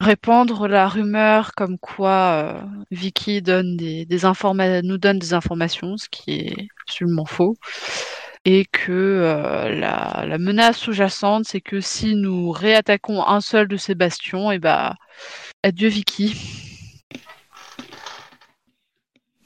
[0.00, 5.96] répandre la rumeur comme quoi euh, Vicky donne des, des informa- nous donne des informations,
[5.96, 7.56] ce qui est absolument faux.
[8.48, 13.76] Et que euh, la, la menace sous-jacente, c'est que si nous réattaquons un seul de
[13.76, 14.94] ces bastions, et bah
[15.64, 16.38] adieu Vicky.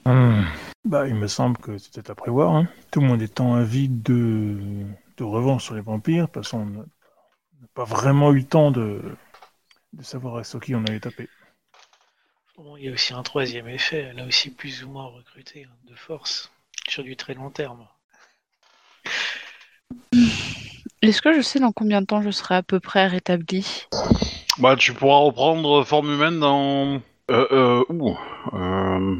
[0.05, 0.47] Hum.
[0.85, 2.55] Bah, il me semble que c'était à prévoir.
[2.55, 2.69] Hein.
[2.91, 4.59] Tout le monde étant avide de,
[5.17, 8.71] de revanche sur les vampires, de toute façon, on n'a pas vraiment eu le temps
[8.71, 9.03] de,
[9.95, 11.29] de savoir sur qui on allait taper.
[12.57, 15.75] Bon, il y a aussi un troisième effet, là aussi plus ou moins recruté, hein,
[15.89, 16.53] de force,
[16.89, 17.87] sur du très long terme.
[21.03, 23.87] Est-ce que je sais dans combien de temps je serai à peu près rétabli
[24.59, 27.01] Bah, tu pourras reprendre forme humaine dans.
[27.31, 28.17] Euh, euh, ouh.
[28.53, 29.17] Euh...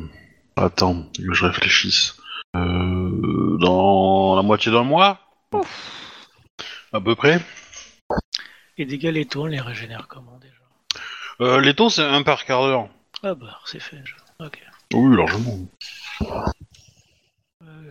[0.57, 2.17] Attends, que je réfléchisse.
[2.57, 5.21] Euh, dans la moitié d'un mois?
[6.93, 7.41] À peu près.
[8.77, 10.55] Les dégâts létaux, on les régénère comment déjà?
[11.41, 12.89] Euh, les taux, c'est un par quart d'heure.
[13.23, 14.03] Ah bah, c'est fait.
[14.05, 14.15] je-
[14.45, 14.61] Ok.
[14.93, 15.59] Oui, largement.
[17.63, 17.91] Euh,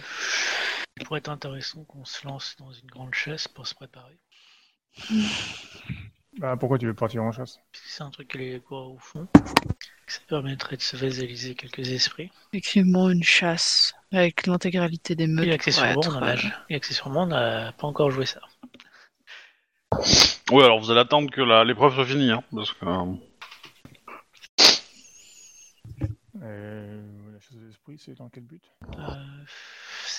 [0.99, 4.17] il pourrait être intéressant qu'on se lance dans une grande chasse pour se préparer.
[6.37, 7.59] Bah, pourquoi tu veux partir en chasse?
[7.73, 9.27] C'est un truc que les coureurs font.
[10.07, 12.31] Ça permettrait de se vasaliser quelques esprits.
[12.53, 15.47] Effectivement, une chasse avec l'intégralité des meutes.
[15.47, 16.35] Et accessoirement, être, on a-
[16.69, 18.39] et accessoirement, on n'a pas encore joué ça.
[20.51, 22.85] Oui, alors vous allez attendre que la- l'épreuve soit finie, hein, parce que.
[22.85, 23.13] euh,
[26.41, 27.01] Euh,
[27.33, 28.63] La chasse aux esprits, c'est dans quel but?
[28.97, 29.13] Euh,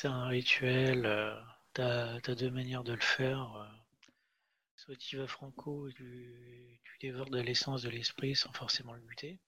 [0.01, 1.05] c'est un rituel.
[1.05, 1.39] euh,
[1.75, 3.55] T'as as deux manières de le faire.
[3.57, 3.67] euh.
[4.77, 9.01] Soit tu vas franco et tu, tu dévores de l'essence de l'esprit sans forcément le
[9.01, 9.39] buter.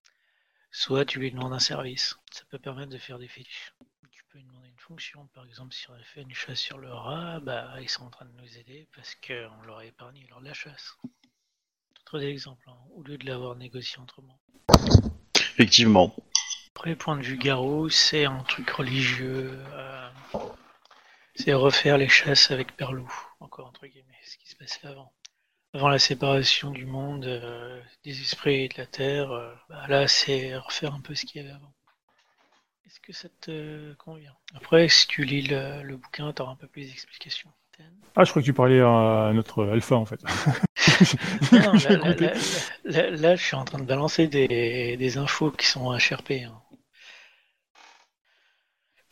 [0.71, 2.17] Soit tu lui demandes un service.
[2.31, 3.73] Ça peut permettre de faire des fétiches.
[4.11, 5.27] Tu peux lui demander une fonction.
[5.29, 8.11] Par exemple, si on a fait une chasse sur le rat, bah, ils sont en
[8.11, 10.97] train de nous aider parce qu'on leur a épargné lors de la chasse.
[12.03, 14.39] Autre exemple, hein, au lieu de l'avoir négocié autrement.
[15.35, 16.15] Effectivement.
[16.77, 19.59] Après, point de vue garou, c'est un truc religieux.
[19.73, 20.09] euh,
[21.35, 23.07] c'est refaire les chasses avec Perlou,
[23.41, 25.13] encore entre guillemets, ce qui se passait avant.
[25.75, 30.09] Avant la séparation du monde, euh, des esprits et de la terre, euh, bah là,
[30.09, 31.75] c'est refaire un peu ce qu'il y avait avant.
[32.87, 34.37] Est-ce que ça te convient?
[34.55, 37.51] Après, si tu lis le, le bouquin, tu auras un peu plus d'explications.
[38.15, 40.21] Ah, je crois que tu parlais à notre alpha, en fait.
[41.53, 42.33] Non, là, là, là,
[42.85, 46.45] là- là, je suis en train de balancer des, des infos qui sont HRP.
[46.45, 46.62] hein.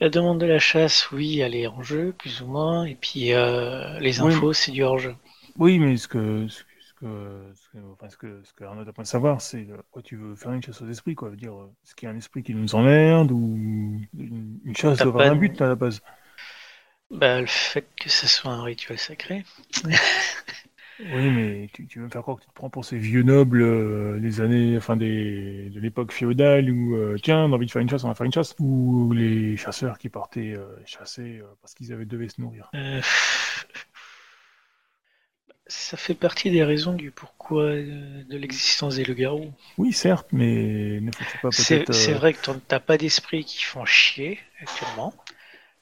[0.01, 2.87] La demande de la chasse, oui, elle est en jeu, plus ou moins.
[2.87, 4.21] Et puis euh, les Oui.
[4.21, 5.15] infos, c'est du hors-jeu.
[5.57, 8.65] Oui, mais ce que, ce que, ce que, ce que, enfin, ce que, ce que
[8.65, 11.15] Arnaud a besoin de savoir, c'est euh, pourquoi tu veux faire une chasse aux esprits,
[11.15, 11.31] quoi.
[11.31, 13.57] Veux dire, euh, est-ce qu'il y a un esprit qui nous emmerde ou
[14.19, 16.03] une, une chasse doit avoir pas un but à la base?
[17.11, 19.45] Bah, le fait que ce soit un rituel sacré.
[21.03, 23.23] Oui, mais tu, tu veux me faire croire que tu te prends pour ces vieux
[23.23, 27.67] nobles euh, des années, enfin des, de l'époque féodale où, euh, tiens, on a envie
[27.67, 30.77] de faire une chasse, on va faire une chasse, ou les chasseurs qui partaient euh,
[30.85, 32.75] chasser parce qu'ils avaient devaient se nourrir?
[35.69, 39.55] Ça fait partie des raisons du pourquoi de l'existence des loups-garous.
[39.79, 41.93] Oui, certes, mais ne faut-il pas C'est peut-être.
[41.93, 45.15] c'est vrai que t'en- t'as pas d'esprits qui font chier actuellement,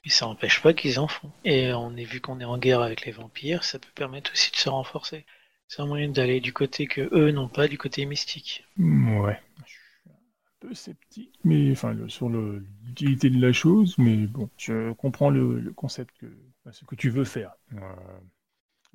[0.04, 1.30] mais ça n'empêche pas qu'ils en font.
[1.44, 4.50] Et on est vu qu'on est en guerre avec les vampires, ça peut permettre aussi
[4.50, 5.24] de se renforcer.
[5.68, 8.64] C'est un moyen d'aller du côté que eux n'ont pas, du côté mystique.
[8.78, 9.38] Ouais.
[9.66, 9.80] Je suis
[10.10, 15.30] un peu sceptique, mais enfin le- sur l'utilité de la chose, mais bon, je comprends
[15.30, 16.26] le, concept que
[16.70, 17.52] ce que tu veux faire.
[17.74, 17.78] Euh,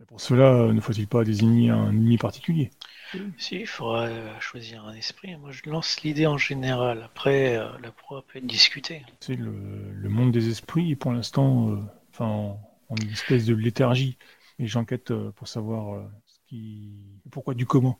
[0.03, 2.71] mais pour cela, ne faut-il pas désigner un ennemi particulier?
[3.37, 5.35] Si, il faudra euh, choisir un esprit.
[5.37, 7.03] Moi, je lance l'idée en général.
[7.03, 9.03] Après, euh, la proie peut être discutée.
[9.21, 9.53] C'est le,
[9.93, 11.77] le monde des esprits pour l'instant, euh,
[12.11, 12.59] enfin, en,
[12.89, 14.17] en une espèce de léthargie.
[14.59, 16.91] Et j'enquête euh, pour savoir euh, ce qui,
[17.31, 17.97] pourquoi du comment.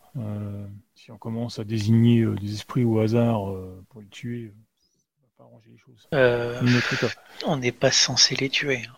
[0.96, 3.42] Si on commence à désigner des esprits au hasard
[3.90, 6.08] pour les tuer, ça va pas arranger les choses.
[6.66, 7.08] Ni notre état.
[7.46, 8.84] on n'est pas censé les tuer.
[8.88, 8.96] hein.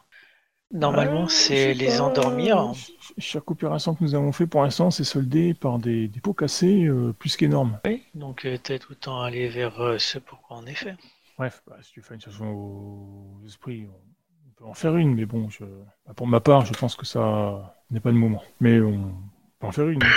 [0.71, 2.57] Normalement, Euh, je c'est les pas, endormir.
[2.73, 6.19] ch- ch- Chaque opération que nous avons fait pour l'instant, c'est soldé par des, des
[6.19, 7.79] pots cassés euh, plus qu'énormes.
[7.85, 10.95] Oui, donc euh, peut-être autant aller vers euh, ce pourquoi on est fait.
[11.37, 15.25] Bref, bah, si tu fais une chasse aux esprits, on, peut en faire une, mais
[15.25, 15.63] bon, je,
[16.07, 18.41] bah, pour ma part, je pense que ça n'est pas le moment.
[18.59, 19.13] Mais on
[19.59, 20.01] peut en faire une.
[20.03, 20.07] hein,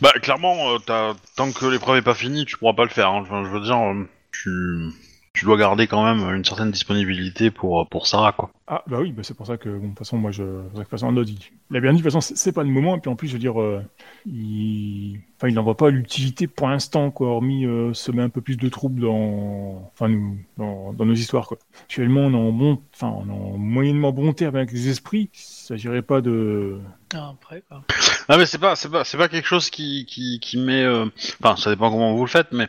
[0.00, 2.90] pas- Bah, clairement, euh, t'as- tant que l'épreuve est pas finie, tu pourras pas le
[2.90, 3.08] faire.
[3.10, 3.20] hein.
[3.22, 4.90] Enfin, je veux dire, euh, tu...
[5.38, 8.50] tu dois garder quand même une certaine disponibilité pour, pour Sarah, quoi.
[8.66, 10.42] Ah, bah oui, bah, c'est pour ça que, bon, de toute façon, moi, je.
[10.42, 11.38] De toute façon, Arnaud, il,
[11.70, 13.16] il a bien dit, de toute façon, c'est- c'est pas le moment, et puis en
[13.16, 13.82] plus, je veux dire, euh,
[14.26, 15.20] il.
[15.36, 18.56] Enfin, il n'en voit pas l'utilité pour l'instant, quoi, hormis euh, semer un peu plus
[18.56, 19.90] de troubles dans.
[19.94, 21.58] Enfin, nous, dans, dans nos histoires, quoi.
[21.82, 22.82] Actuellement, on est en bon.
[22.94, 25.30] Enfin, on est en moyennement bon terme avec les esprits.
[25.32, 26.78] Il s'agirait pas de.
[27.14, 27.82] Ah, après, quoi.
[28.30, 31.06] Ah mais c'est pas c'est pas c'est pas quelque chose qui qui, qui met euh,
[31.42, 32.68] enfin ça dépend comment vous le faites mais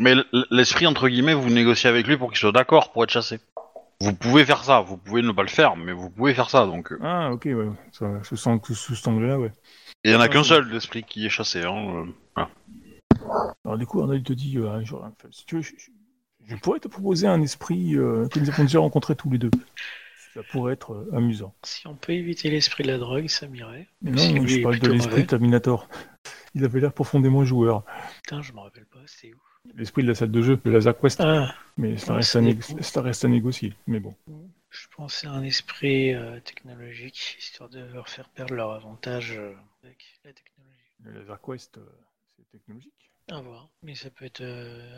[0.00, 0.14] mais
[0.50, 3.38] l'esprit entre guillemets vous négociez avec lui pour qu'il soit d'accord pour être chassé.
[4.00, 6.64] Vous pouvez faire ça, vous pouvez ne pas le faire mais vous pouvez faire ça
[6.66, 6.90] donc.
[6.90, 6.98] euh.
[7.02, 7.68] Ah, ok, ouais.
[7.92, 9.52] Ça, je sens que sous cet angle-là, ouais.
[10.02, 12.06] Et il y en a Ah, qu'un seul l'esprit qui est chassé hein.
[12.38, 12.44] euh.
[13.64, 15.90] Alors du coup, Arnaud, il te dit, euh, jour, enfin, si tu veux, je, je-
[16.46, 19.50] je pourrais te proposer un esprit euh, que nous avons déjà rencontré tous les deux.
[20.34, 21.54] Ça pourrait être euh, amusant.
[21.64, 23.86] Si on peut éviter l'esprit de la drogue, ça m'irait.
[24.02, 25.26] Mais non, si moi, lui je parle de l'esprit.
[25.26, 25.88] Terminator.
[26.54, 27.84] Il avait l'air profondément joueur.
[28.24, 29.38] Putain, je me rappelle pas, c'est où
[29.74, 31.20] L'esprit de la salle de jeu, de Laser Quest.
[31.20, 32.60] Ah, Mais ça reste, à, dépend.
[32.60, 33.74] négo- ça reste à négocier.
[33.86, 34.14] Mais bon.
[34.70, 39.52] je pensais à un esprit euh, technologique, histoire de leur faire perdre leur avantage euh,
[39.82, 40.76] avec la technologie.
[41.04, 41.82] Le Laser Quest, euh,
[42.36, 43.10] c'est technologique.
[43.30, 43.68] À voir.
[43.82, 44.42] Mais ça peut être,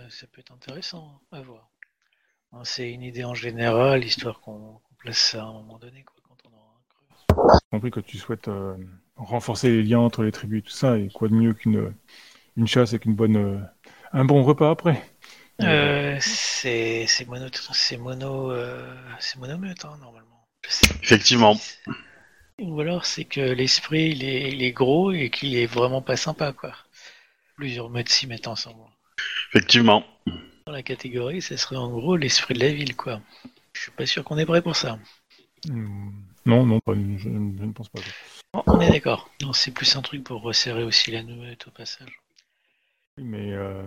[0.09, 1.69] ça peut être intéressant à voir.
[2.53, 6.15] Hein, C'est une idée en général, histoire qu'on place ça à un moment donné, quoi,
[6.27, 7.59] quand on aura un creux.
[7.63, 8.49] J'ai compris que tu souhaites
[9.17, 10.97] renforcer les liens entre les tribus et tout ça.
[10.99, 11.93] Et quoi de mieux qu'une
[12.57, 13.69] une chasse avec une bonne,
[14.13, 15.03] un bon repas après.
[15.63, 20.47] Euh, c'est c'est mono, c'est mono, euh, c'est monomeute, hein, normalement.
[21.03, 21.57] Effectivement.
[22.61, 26.17] Ou alors c'est que l'esprit il est, il est gros et qu'il est vraiment pas
[26.17, 26.75] sympa, quoi.
[27.57, 28.83] Plusieurs meutes s'y mettent ensemble.
[29.51, 30.05] Effectivement.
[30.67, 33.21] Dans la catégorie, ça serait en gros l'esprit de la ville, quoi.
[33.75, 34.99] Je suis pas sûr qu'on est prêt pour ça.
[35.69, 36.11] Hmm,
[36.47, 38.01] Non, non, pas, je, je ne pense pas.
[38.55, 39.31] Bon, on est d'accord.
[39.43, 42.22] Non, c'est plus un truc pour resserrer aussi la meute au passage.
[43.19, 43.83] Oui, Mais euh,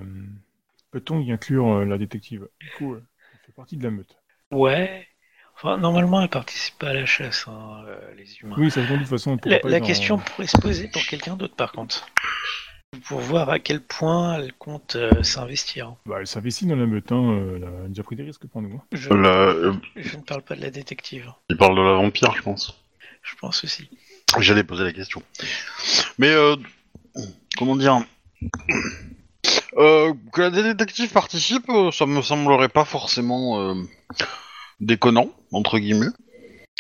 [0.92, 2.48] peut-on y inclure euh, la détective?
[2.60, 3.04] Du coup, euh,
[3.34, 4.18] elle fait partie de la meute.
[4.52, 5.08] Ouais.
[5.56, 8.56] Enfin, normalement, elle participe pas à la chasse, hein, euh, les humains.
[8.58, 9.38] Oui, ça se de toute façon.
[9.46, 12.06] La, pas la question pourrait se poser pour quelqu'un d'autre, par contre.
[13.06, 15.96] Pour voir à quel point elle compte euh, s'investir.
[16.06, 17.32] Bah, elle s'investit dans la meute, hein.
[17.32, 18.76] euh, Elle a déjà pris des risques pour nous.
[18.76, 18.84] hein.
[18.92, 19.10] Je,
[19.96, 21.32] je ne parle pas de la détective.
[21.50, 22.82] il parle de la vampire, je pense.
[23.24, 23.90] Je pense aussi.
[24.40, 25.24] J'allais poser la question.
[26.20, 26.56] Mais euh,
[27.58, 28.00] comment dire?
[29.78, 33.76] Euh, Que la détective participe, euh, ça me semblerait pas forcément euh,
[34.80, 36.12] déconnant entre guillemets.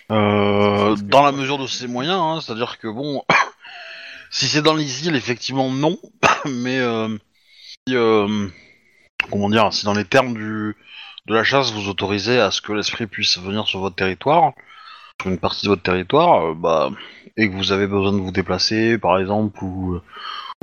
[0.09, 3.23] Dans la mesure de ses moyens, hein, c'est-à-dire que bon,
[4.31, 5.97] si c'est dans les îles, effectivement non,
[6.45, 6.80] mais
[7.88, 7.95] si,
[9.31, 10.76] comment dire, si dans les termes du
[11.27, 14.53] de la chasse vous autorisez à ce que l'esprit puisse venir sur votre territoire,
[15.19, 16.91] sur une partie de votre territoire, bah
[17.38, 19.99] et que vous avez besoin de vous déplacer, par exemple, ou,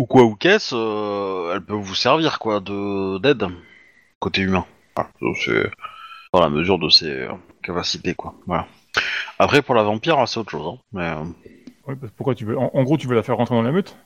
[0.02, 3.46] ou quoi ou qu'est-ce, euh, elle peut vous servir, quoi, de d'aide,
[4.20, 4.66] côté humain.
[4.96, 5.10] Voilà,
[5.44, 5.70] c'est
[6.34, 8.34] dans la mesure de ses euh, capacités, quoi.
[8.46, 8.66] Voilà.
[9.38, 11.08] Après, pour la vampire, c'est autre chose, hein, mais...
[11.08, 11.24] euh,
[11.86, 13.72] Ouais, parce- pourquoi tu veux en, en gros, tu veux la faire rentrer dans la
[13.72, 13.96] meute?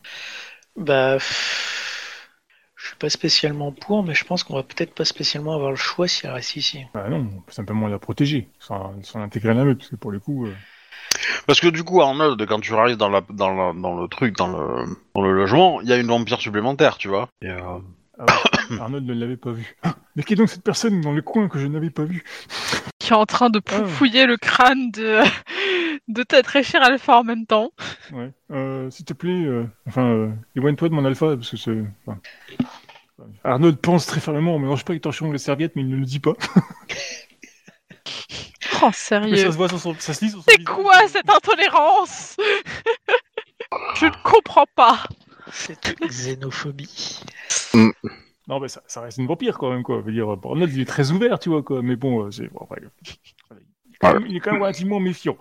[0.77, 5.71] Bah, je suis pas spécialement pour, mais je pense qu'on va peut-être pas spécialement avoir
[5.71, 6.85] le choix si elle reste ici.
[6.95, 9.97] Bah non, on peut simplement la protéger, sans, sans l'intégrer à la meute, parce que
[9.97, 10.55] pour le coup, euh,
[11.47, 14.37] Parce que du coup, Arnold, quand tu arrives dans, la, dans, la- dans le truc,
[14.37, 17.29] dans le, dans le logement, il y a une vampire supplémentaire, tu vois.
[17.43, 17.79] Et, euh,
[18.19, 18.25] ah
[18.71, 19.77] ouais, Arnold ne l'avait pas vu.
[20.17, 22.25] Mais qui est donc cette personne dans le coin que je n'avais pas vue
[22.99, 23.85] Qui est en train de Ah.
[23.87, 25.21] fouiller le crâne de,
[26.09, 27.71] de ta très chère Alpha en même temps.
[28.13, 28.33] Ouais.
[28.51, 31.85] Euh, S'il te plaît, euh, enfin, euh, éloigne-toi de mon alpha, parce que c'est...
[32.07, 32.19] enfin,
[33.45, 35.97] Arnold pense très fermement, on mélange pas les torchons et les serviettes, mais il ne
[35.97, 36.33] le dit pas.
[38.83, 39.37] Oh, Mais ça sérieux.
[39.53, 39.95] se voit sur son...
[39.99, 42.37] ça se lit sur son C'est quoi cette intolérance?
[43.97, 45.05] Je ne comprends pas.
[45.53, 47.21] Cette xénophobie.
[48.49, 50.01] Non, mais ça, ça reste une vampire quand même, quoi.
[50.01, 50.27] Je veux dire,
[50.69, 51.83] il est très ouvert, tu vois, quoi.
[51.83, 52.47] Mais bon, euh, c'est...
[52.49, 52.81] Bon, après,
[53.49, 53.61] voilà.
[53.89, 55.37] il, est quand même, il est quand même relativement méfiant.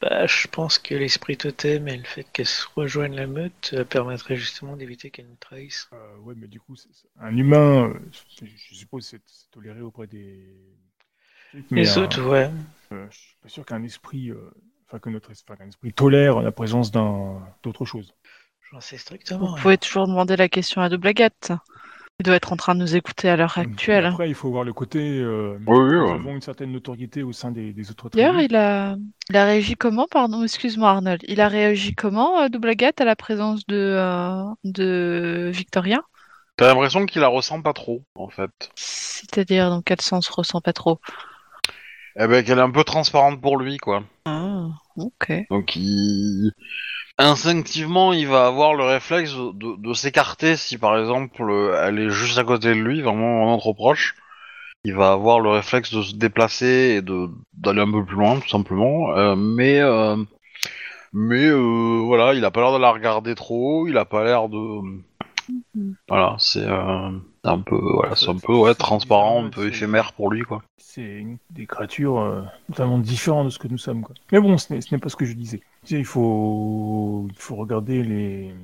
[0.00, 3.84] Bah, je pense que l'esprit totem et le fait qu'elle se rejoigne la meute euh,
[3.84, 5.88] permettrait justement d'éviter qu'elle nous trahisse.
[5.92, 7.94] Euh, ouais, mais du coup, c'est- c'est- un humain, euh,
[8.40, 10.56] je, je suppose, c'est c'est toléré auprès des...
[11.70, 12.50] Mais Les un- autres, ouais.
[12.92, 14.30] euh, je suis pas sûr qu'un esprit...
[14.30, 14.50] euh,
[14.88, 18.12] Enfin, que notre esprit tolère la présence d'un d'autre chose.
[18.72, 19.38] J'en sais strictement.
[19.54, 21.52] Vous pouvez toujours demander la question à Double Agathe.
[22.18, 24.06] Il doit être en train de nous écouter à l'heure actuelle.
[24.06, 25.20] Après, il faut voir le côté...
[25.20, 26.10] Euh, Oui, oui, nous ouais.
[26.10, 28.96] avons une certaine notoriété au sein des, des autres D'ailleurs, il a,
[29.28, 33.04] il a réagi comment, pardon, excuse-moi Arnold, il a réagi comment, euh, Double Agathe, à
[33.04, 36.02] la présence de, euh, de Victorien
[36.56, 38.50] T'as l'impression qu'il la ressent pas trop, en fait.
[38.74, 40.98] C'est-à-dire, dans quel sens ressent pas trop?
[42.18, 44.02] Eh ben, qu'elle est un peu transparente pour lui, quoi.
[44.24, 44.66] Ah,
[44.96, 45.32] ok.
[45.50, 46.52] Donc, il...
[47.18, 51.42] instinctivement, il va avoir le réflexe de, de s'écarter si, par exemple,
[51.82, 54.14] elle est juste à côté de lui, vraiment, vraiment trop proche.
[54.84, 58.40] Il va avoir le réflexe de se déplacer et de d'aller un peu plus loin,
[58.40, 59.14] tout simplement.
[59.14, 60.16] Euh, mais, euh,
[61.12, 63.86] mais euh, voilà, il a pas l'air de la regarder trop.
[63.86, 64.80] Il a pas l'air de,
[66.08, 67.10] voilà, c'est euh,
[67.44, 70.62] un peu, voilà, c'est un peu ouais, transparent, un peu éphémère pour lui, quoi.
[70.76, 74.02] C'est des créatures euh, totalement différentes de ce que nous sommes.
[74.02, 74.14] Quoi.
[74.32, 75.60] Mais bon, ce n'est ce n'est pas ce que je disais.
[75.88, 78.54] Il faut, il faut regarder les,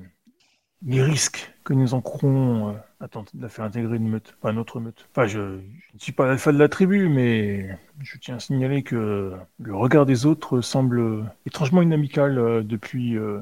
[0.84, 4.52] les risques que nous encourons euh, à tenter de la faire intégrer une meute, pas
[4.52, 5.08] notre meute.
[5.10, 8.82] Enfin, je, je ne suis pas l'alpha de la tribu, mais je tiens à signaler
[8.82, 13.40] que le regard des autres semble étrangement inamical euh, depuis euh,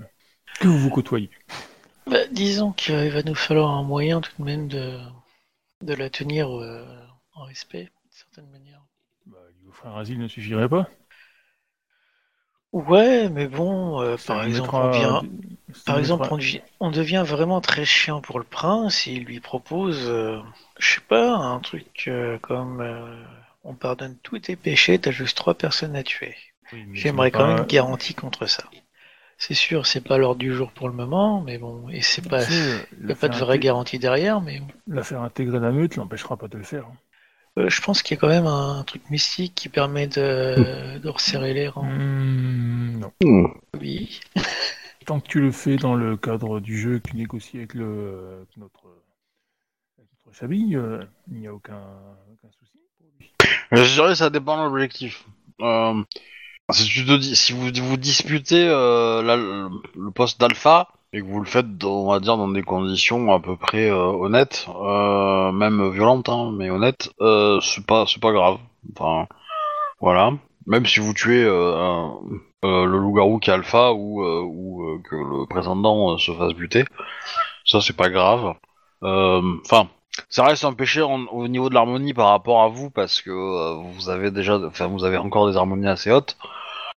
[0.60, 1.30] que vous vous côtoyez.
[2.06, 4.98] Bah, disons qu'il va nous falloir un moyen tout de même de,
[5.84, 6.84] de la tenir euh,
[7.34, 8.82] en respect, d'une certaine manière.
[9.26, 10.88] Bah, lui offrir un asile ne suffirait pas.
[12.72, 15.22] Ouais, mais bon, euh, par exemple, mettra- on vient,
[15.72, 16.36] ça par nous exemple, mettra-
[16.80, 19.06] on devient, vraiment très chiant pour le prince.
[19.06, 20.40] Il lui propose, euh,
[20.78, 22.82] je sais pas, un truc euh, comme
[23.64, 26.34] on pardonne tous tes péchés, t'as juste trois personnes à tuer.
[26.72, 28.64] Oui, J'aimerais quand pas- même une garantie contre ça.
[29.38, 32.44] C'est sûr, c'est pas l'ordre du jour pour le moment, mais bon, et c'est pas,
[32.44, 35.96] Tu sais, y a pas de vraie garantie derrière, mais La faire intégrer la meute
[35.96, 36.86] l'empêchera pas de le faire.
[37.58, 41.08] euh, je pense qu'il y a quand même un truc mystique qui permet de, de
[41.08, 41.84] resserrer les rangs.
[41.84, 43.12] Hmm, non.
[43.80, 44.20] Oui.
[45.06, 48.36] Tant que tu le fais dans le cadre du jeu que tu négocies avec, le,
[48.38, 48.86] avec notre,
[49.98, 51.82] avec notre Chabi, euh, il n'y a aucun,
[52.32, 53.30] aucun souci pour lui.
[53.72, 55.26] Je dirais que ça dépend de l'objectif.
[55.60, 56.02] Euh,
[56.72, 62.10] si vous vous disputez euh, le, poste d'alpha et que vous le faites, dans- on
[62.10, 66.70] va dire, dans des conditions à peu près euh, honnêtes, euh, même violentes, hein, mais
[66.70, 68.58] honnêtes, euh, c'est pas, c'est pas grave.
[68.96, 69.26] Enfin,
[70.00, 70.32] voilà.
[70.66, 72.06] Même si vous tuez euh,
[72.64, 76.32] euh, le loup-garou qui est alpha ou, euh, ou euh, que le prétendant euh, se
[76.32, 76.84] fasse buter,
[77.64, 78.54] ça c'est pas grave.
[79.02, 79.88] Euh, Enfin,
[80.28, 83.74] ça reste un péché au niveau de l'harmonie par rapport à vous parce que euh,
[83.94, 86.36] vous avez déjà, enfin vous avez encore des harmonies assez hautes,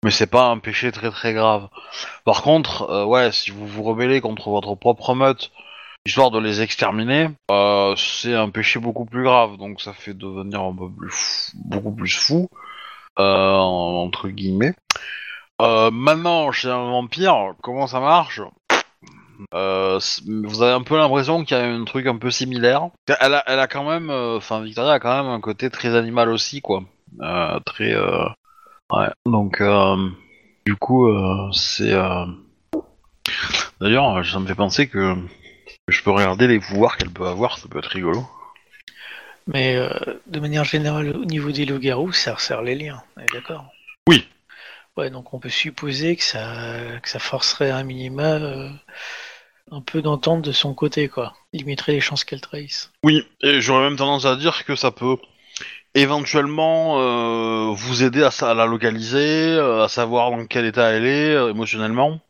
[0.02, 1.68] mais c'est pas un péché très très grave.
[2.24, 5.50] Par contre, euh, ouais, si vous vous rebellez contre votre propre meute,
[6.04, 10.60] histoire de les exterminer, euh, c'est un péché beaucoup plus grave, donc ça fait devenir
[10.60, 12.48] un peu plus fou- beaucoup plus fou
[13.18, 14.74] entre guillemets.
[15.58, 18.42] Maintenant, chez un vampire, comment ça marche?
[19.54, 22.88] Euh, vous avez un peu l'impression qu'il y a un truc un peu similaire.
[23.20, 25.94] Elle a, elle a quand même, euh, enfin Victoria a quand même un côté très
[25.94, 26.82] animal aussi, quoi.
[27.20, 29.08] Euh, très, ouais.
[29.26, 29.62] Donc,
[30.64, 31.08] du coup,
[31.52, 31.94] c'est.
[33.80, 35.14] D'ailleurs, ça me fait penser que
[35.88, 38.26] je peux regarder les pouvoirs qu'elle peut avoir, ça peut être rigolo.
[39.46, 39.88] Mais euh,
[40.26, 43.02] de manière générale, au niveau des loups-garous, ça resserre les liens,
[43.32, 43.66] d'accord?
[44.08, 44.26] Oui.
[44.96, 48.70] Ouais, donc on peut supposer que ça, que ça forcerait un minima euh,
[49.70, 51.34] un peu d'entente de son côté, quoi.
[51.52, 52.92] Limiterait les chances qu'elle trahisse.
[53.02, 55.16] Oui, et j'aurais même tendance à dire que ça peut
[55.94, 61.34] éventuellement euh, vous aider à, la localiser, euh, à savoir dans quel état elle est
[61.34, 62.20] euh, émotionnellement.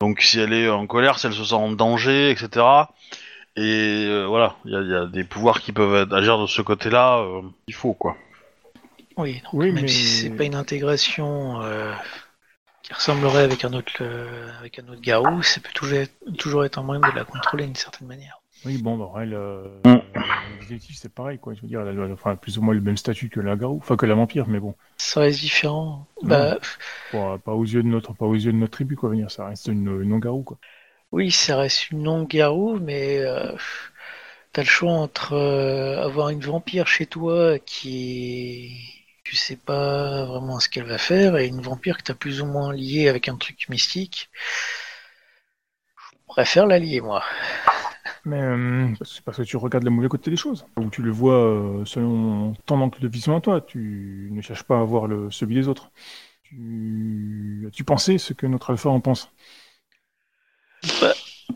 [0.00, 2.48] Donc si elle est en colère, si elle se sent en danger, etc.
[3.56, 6.46] Et euh, voilà, il y, a- il y a des pouvoirs qui peuvent agir de
[6.46, 8.16] ce côté-là, euh, il faut quoi.
[9.16, 11.92] Oui, donc Oui, même mais- si c'est pas une intégration euh,
[12.84, 16.64] qui ressemblerait avec un autre euh, avec un autre garou, ça peut toujours être, toujours
[16.64, 18.38] être un moyen de la contrôler d'une certaine manière.
[18.64, 19.88] Oui, bon, bah, elle, euh, Mm.
[20.16, 20.20] euh,
[20.60, 21.54] l'objectif, c'est pareil, quoi.
[21.54, 23.78] Je veux dire, elle a enfin, plus ou moins le même statut que la garou,
[23.78, 26.06] enfin que la vampire, mais bon, Ça reste différent.
[26.22, 26.28] Non.
[26.28, 26.58] Bah,
[27.12, 29.10] pas, pas aux yeux de notre, pas aux yeux de notre tribu, quoi.
[29.10, 30.58] Venir, ça reste une, une non-garou, quoi.
[31.12, 33.52] Oui, ça reste une non-garou, mais euh,
[34.52, 38.93] t'as le choix entre euh, avoir une vampire chez toi qui
[39.24, 42.46] tu sais pas vraiment ce qu'elle va faire et une vampire que t'as plus ou
[42.46, 44.30] moins liée avec un truc mystique.
[46.12, 47.22] Je préfère la lier, moi.
[48.24, 51.10] Mais euh, c'est parce que tu regardes le mauvais côté des choses, ou tu le
[51.10, 53.60] vois euh, selon ton angle de vision à toi.
[53.60, 55.90] Tu ne cherches pas à voir le, celui des autres.
[56.42, 59.30] Tu, tu pensais ce que notre alpha en pense?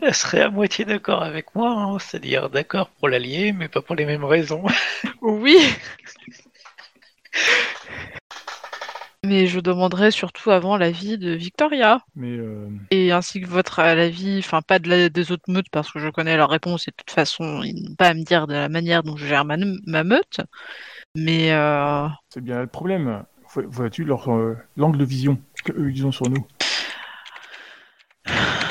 [0.01, 3.81] Elle serait à moitié d'accord avec moi, hein, c'est-à-dire d'accord pour la lier, mais pas
[3.81, 4.65] pour les mêmes raisons.
[5.21, 5.57] Oui.
[9.25, 11.99] Mais je demanderai surtout avant l'avis de Victoria.
[12.15, 15.91] Mais euh, Et ainsi que votre avis, enfin pas de la- des autres meutes parce
[15.91, 18.47] que je connais leur réponse et de toute façon ils n'ont pas à me dire
[18.47, 20.39] de la manière dont je gère ma, ma meute.
[21.15, 23.23] Mais euh, c'est bien là le problème.
[23.53, 26.45] Vois- Vois-tu leur euh, l'angle de vision que eux ils ont sur nous?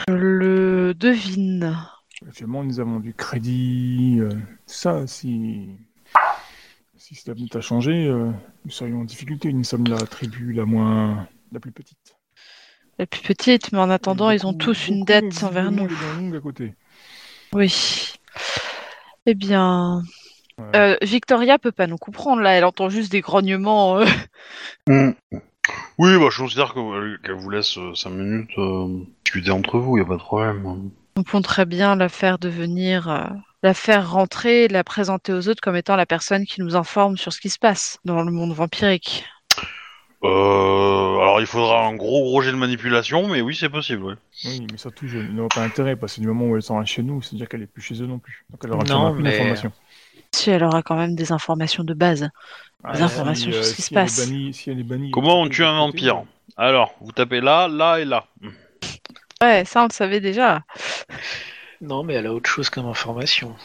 [0.09, 1.77] Je le devine.
[2.27, 4.17] Actuellement, nous avons du crédit.
[4.21, 4.31] euh,
[4.67, 5.69] ça, si
[7.09, 8.31] si cela venait à changer, euh,
[8.67, 9.51] nous serions en difficulté.
[9.51, 12.17] Nous sommes la tribu la moins, la plus petite.
[12.99, 15.89] La plus petite, mais en attendant, ils ont tous une dette envers nous.
[16.37, 16.75] à côté.
[17.55, 18.13] Oui.
[19.25, 20.03] Eh bien,
[20.59, 20.77] Ouais.
[20.77, 22.51] euh, Victoria peut pas nous comprendre là.
[22.51, 24.01] Elle entend juste des grognements.
[24.01, 25.13] euh.
[25.99, 30.01] Oui, bah je considère que- qu'elle vous laisse 5 minutes euh, discuter entre vous, y
[30.03, 30.91] a pas de problème.
[31.17, 33.25] On peut très bien la faire devenir, euh,
[33.63, 37.33] la faire rentrer, la présenter aux autres comme étant la personne qui nous informe sur
[37.33, 39.25] ce qui se passe dans le monde vampirique.
[40.25, 44.05] Euh, alors il faudra un gros gros jet de manipulation, mais oui c'est possible.
[44.05, 44.15] Ouais.
[44.47, 46.85] Oui, mais surtout, je n'aurai pas intérêt, parce que du moment où elle s'en va
[46.85, 48.45] chez nous, c'est-à-dire qu'elle est plus chez eux non plus.
[48.51, 49.73] Donc elle aura Non, plus mais- d'informations.
[50.35, 52.29] Si elle aura quand même des informations de base.
[52.85, 54.19] Ah, des informations sur ce qui si se passe.
[54.29, 56.23] bannie- si elle est bannie- Comment on tue un vampire
[56.57, 58.27] Alors, vous tapez là, là et là.
[59.43, 60.63] Ouais, ça on le savait déjà.
[61.81, 63.57] Non, mais elle a autre chose comme information.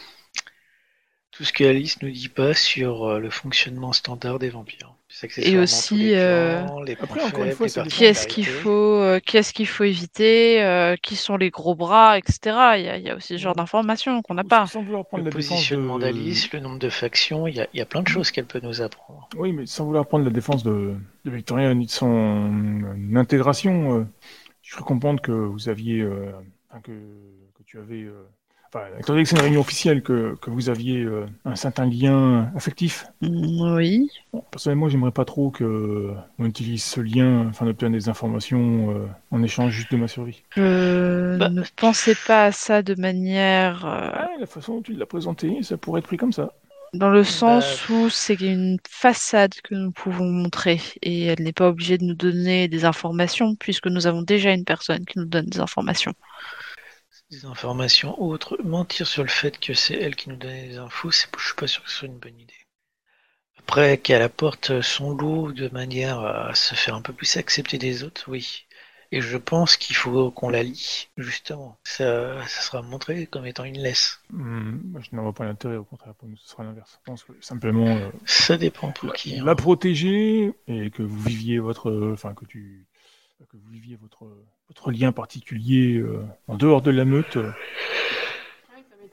[1.30, 4.94] Tout ce que Alice nous dit pas sur euh, le fonctionnement standard des vampires.
[5.36, 7.96] Et aussi, euh, plans, les Après, points encore une faibles, fois, les ça dépend.
[7.96, 12.18] Qui est-ce qu'il faut, euh, qu'est-ce qu'il faut éviter, euh, qui sont les gros bras,
[12.18, 12.38] etc.
[12.76, 14.66] Il y a, il y a aussi ce genre d'informations qu'on n'a pas.
[14.66, 16.02] Sans vouloir prendre Le la défense positionnement de...
[16.02, 18.46] d'Alice, le nombre de factions, il y a, il y a plein de choses qu'elle
[18.46, 19.28] peut nous apprendre.
[19.36, 22.82] Oui, mais sans vouloir prendre la défense de, de Victoria ni de son
[23.14, 24.04] intégration, euh,
[24.62, 26.32] je crois comprendre que vous aviez, euh,
[26.82, 26.92] que
[27.74, 28.22] tu avais, euh,
[28.72, 31.86] enfin, étant donné que c'est une réunion officielle, que, que vous aviez euh, un certain
[31.86, 33.06] lien affectif.
[33.22, 34.08] Oui.
[34.32, 39.06] Bon, personnellement, j'aimerais pas trop que on utilise ce lien afin d'obtenir des informations euh,
[39.30, 40.42] en échange juste de ma survie.
[40.56, 41.48] Je Bah.
[41.48, 43.84] ne pensais pas à ça de manière.
[43.86, 46.52] euh, Ah, la façon dont tu l'as présenté, ça pourrait être pris comme ça.
[46.92, 51.68] Dans le sens où c'est une façade que nous pouvons montrer et elle n'est pas
[51.68, 55.46] obligée de nous donner des informations puisque nous avons déjà une personne qui nous donne
[55.46, 56.12] des informations.
[57.34, 58.56] Des informations autres.
[58.62, 61.66] Mentir sur le fait que c'est elle qui nous donnait des infos, je suis pas
[61.66, 62.52] sûr que ce soit une bonne idée.
[63.58, 68.04] Après, qu'elle apporte son lot de manière à se faire un peu plus accepter des
[68.04, 68.66] autres, oui.
[69.10, 71.78] Et je pense qu'il faut qu'on la lie, justement.
[71.84, 74.20] Ça, ça sera montré comme étant une laisse.
[74.30, 76.98] Hmm, moi, je n'en vois pas l'intérêt, au contraire, pour nous, ce sera l'inverse.
[77.00, 79.38] Je pense que simplement euh, Ça dépend pour qui.
[79.38, 79.44] hein.
[79.44, 82.86] la protéger et que vous viviez votre, euh, enfin que tu,
[83.48, 84.24] que vous viviez votre,
[84.74, 87.36] votre lien particulier euh, en dehors de la meute.
[87.36, 87.50] euh,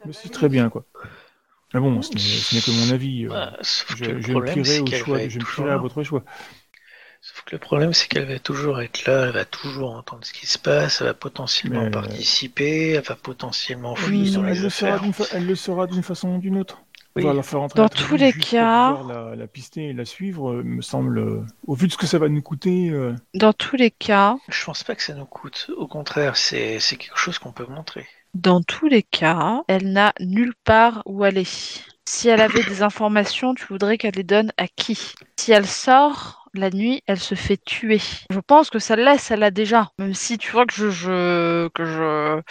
[0.06, 0.86] mais c'est très bien, quoi.
[1.74, 3.26] Mais bon, ce n'est que mon avis.
[3.26, 6.24] euh, Bah, sauf je je me problème, au choix, je me à votre choix.
[7.22, 10.34] Sauf que le problème, c'est qu'elle va toujours être là, elle va toujours entendre ce
[10.34, 14.54] qui se passe, elle va potentiellement Mais- participer, elle va potentiellement Oui, fouiller dans elle,
[14.56, 15.06] les le affaires.
[15.14, 16.82] fa- elle le saura d'une façon ou d'une autre.
[17.16, 17.24] Oui.
[17.26, 20.52] On va la faire entrer Dans tous les cas- La, la pister et la suivre,
[20.54, 22.90] euh, me semble, euh, au vu de ce que ça va nous coûter.
[22.90, 25.70] euh, Dans tous les cas, Je pense pas que ça nous coûte.
[25.78, 28.08] Au contraire, c'est quelque chose qu'on peut montrer.
[28.34, 31.44] dans tous les cas, elle n'a nulle part où aller.
[32.06, 34.98] Si elle avait des informations, tu voudrais qu'elle les donne à qui?
[35.38, 38.00] Si elle sort la nuit, elle se fait tuer.
[38.30, 39.92] Je pense que ça laisse, elle l'a déjà.
[40.00, 42.42] Même si tu vois que je, je- que je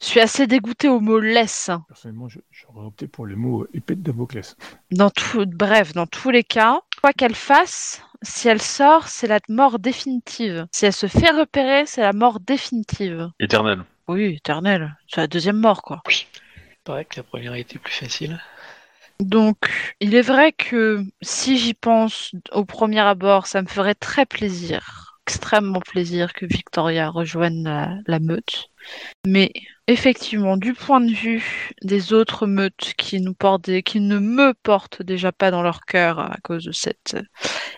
[0.00, 1.70] suis assez dégoûtée au mot laisse.
[1.88, 4.56] personnellement, je- j'aurais opté pour le mot épée de Damoclès.
[4.90, 9.40] Dans tout, bref, dans tous les cas, quoi qu'elle fasse, si elle sort, c'est la
[9.48, 10.66] mort définitive.
[10.72, 13.30] Si elle se fait repérer, c'est la mort définitive.
[13.40, 13.82] Éternel.
[14.08, 14.96] Oui, éternelle.
[15.08, 16.02] C'est la deuxième mort, quoi.
[16.08, 16.24] Il
[16.84, 18.40] paraît que la première était plus facile.
[19.20, 19.70] Donc,
[20.00, 25.18] il est vrai que si j'y pense au premier abord, ça me ferait très plaisir,
[25.26, 27.62] extrêmement plaisir que Victoria rejoigne
[28.06, 28.70] la, meute.
[29.26, 29.52] Mais
[29.88, 35.02] effectivement, du point de vue des autres meutes qui nous portent qui ne me portent
[35.02, 37.18] déjà pas dans leur cœur à cause de cette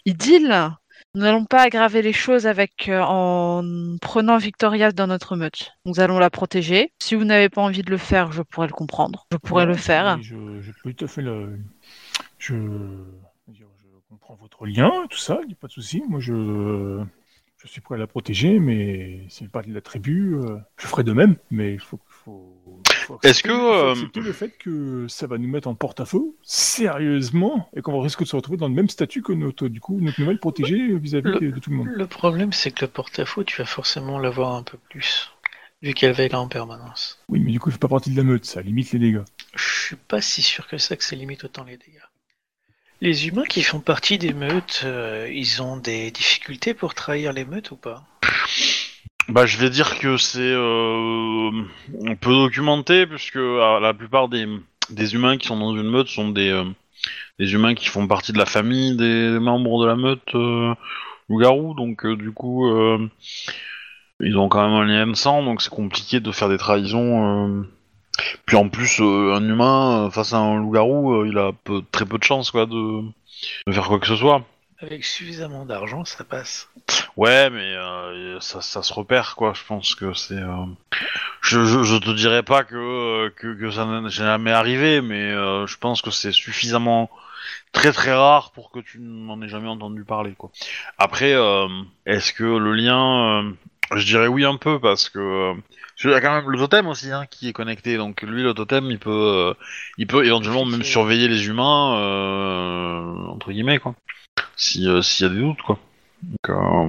[0.05, 0.71] idylle,
[1.15, 3.63] nous n'allons pas aggraver les choses avec euh, en
[4.01, 5.73] prenant Victoria dans notre meute.
[5.85, 6.93] Nous allons la protéger.
[7.03, 9.27] Si vous n'avez pas envie de le faire, je pourrais le comprendre.
[9.31, 10.21] Je pourrais Ouais, le faire.
[10.23, 11.59] Je, je peux tout à fait le.
[12.39, 12.55] Je,
[14.09, 16.03] comprends votre lien, tout ça, il n'y a pas de souci.
[16.09, 17.03] Moi, je,
[17.59, 21.05] je suis prêt à la protéger, mais s'il parle de la tribu, euh, je ferai
[21.05, 21.37] de même.
[21.51, 21.99] Mais il faut
[23.23, 28.01] Est-ce que, euh, le fait que ça va nous mettre en porte-à-faux sérieusement et qu'on
[28.01, 30.97] risque de se retrouver dans le même statut que notre, du coup, notre nouvelle protégée
[30.99, 31.89] vis-à-vis Le- de, de tout le monde.
[31.95, 35.31] Le problème, c'est que le porte-à-faux, tu vas forcément l'avoir un peu plus,
[35.83, 37.21] vu qu'elle va être là en permanence.
[37.29, 39.23] Oui, mais du coup, il fait pas partie de la meute, ça limite les dégâts.
[39.55, 42.01] Je suis pas si sûr que ça que ça limite autant les dégâts.
[43.01, 47.45] Les humains qui font partie des meutes, euh, ils ont des difficultés pour trahir les
[47.45, 48.05] meutes ou pas?
[49.29, 51.51] Bah, je vais dire que c'est euh,
[52.21, 54.47] peu documenté, puisque euh, la plupart des,
[54.91, 56.65] des humains qui sont dans une meute sont des, euh,
[57.39, 60.75] des humains qui font partie de la famille des membres de la meute euh,
[61.29, 62.69] loup-garou, donc euh, du coup,
[64.21, 67.65] ils ont quand même un lien de sang, donc c'est compliqué de faire des trahisons.
[68.45, 71.53] Puis en plus, un humain face à un loup-garou, il a
[71.91, 73.03] très peu de chance quoi, de,
[73.67, 74.45] de faire quoi que ce soit.
[74.81, 76.69] Avec suffisamment d'argent, ça passe.
[77.17, 79.53] Ouais, mais euh, ça, ça se repère, quoi.
[79.55, 80.35] Je pense que c'est.
[80.35, 80.65] euh,
[81.43, 85.33] Je, je, je te dirais pas que, euh, que, que ça n'est jamais arrivé, mais
[85.33, 87.11] euh, je pense que c'est suffisamment
[87.73, 90.51] très très rare pour que tu n'en aies jamais entendu parler, quoi.
[90.99, 91.35] Après,
[92.07, 93.55] est-ce que le lien.
[93.95, 95.55] Je dirais oui un peu, parce que.
[96.05, 98.55] Il y a quand même le totem aussi hein, qui est connecté, donc lui le
[98.55, 99.55] totem il peut,
[99.99, 101.95] il peut éventuellement même surveiller les humains
[103.29, 103.95] entre guillemets quoi,
[104.57, 105.79] si s'il y a des doutes quoi.
[106.23, 106.89] Donc, euh, En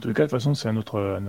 [0.00, 1.20] tout cas, de toute façon, c'est à notre,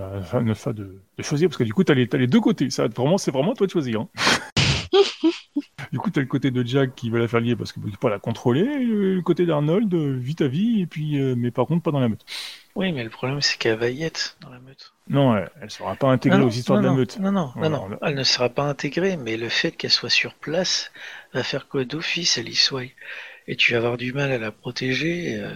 [0.55, 2.69] fa de, de choisir, parce que du coup, t'as les, t'as les deux côtés.
[2.69, 4.01] Ça, vraiment, c'est vraiment à toi de choisir.
[4.01, 4.09] hein.
[5.91, 7.89] du coup, t'as le côté de Jack qui va la faire lier parce qu'il ne
[7.91, 11.51] peut pas la contrôler, et le côté d'Arnold, vite à vie, et puis, euh, mais
[11.51, 12.26] par contre, pas dans la meute.
[12.76, 14.93] Oui, mais le problème, c'est qu'elle va y être dans la meute.
[15.09, 17.19] Non, elle, elle sera pas intégrée Non, aux histoires non, de la non, meute.
[17.19, 20.35] Non, non, Ouais, non, Elle ne sera pas intégrée, mais le fait qu'elle soit sur
[20.35, 20.91] place
[21.34, 22.84] va faire que d'office, elle y soit.
[23.48, 25.36] Et tu vas avoir du mal à la protéger.
[25.40, 25.53] euh,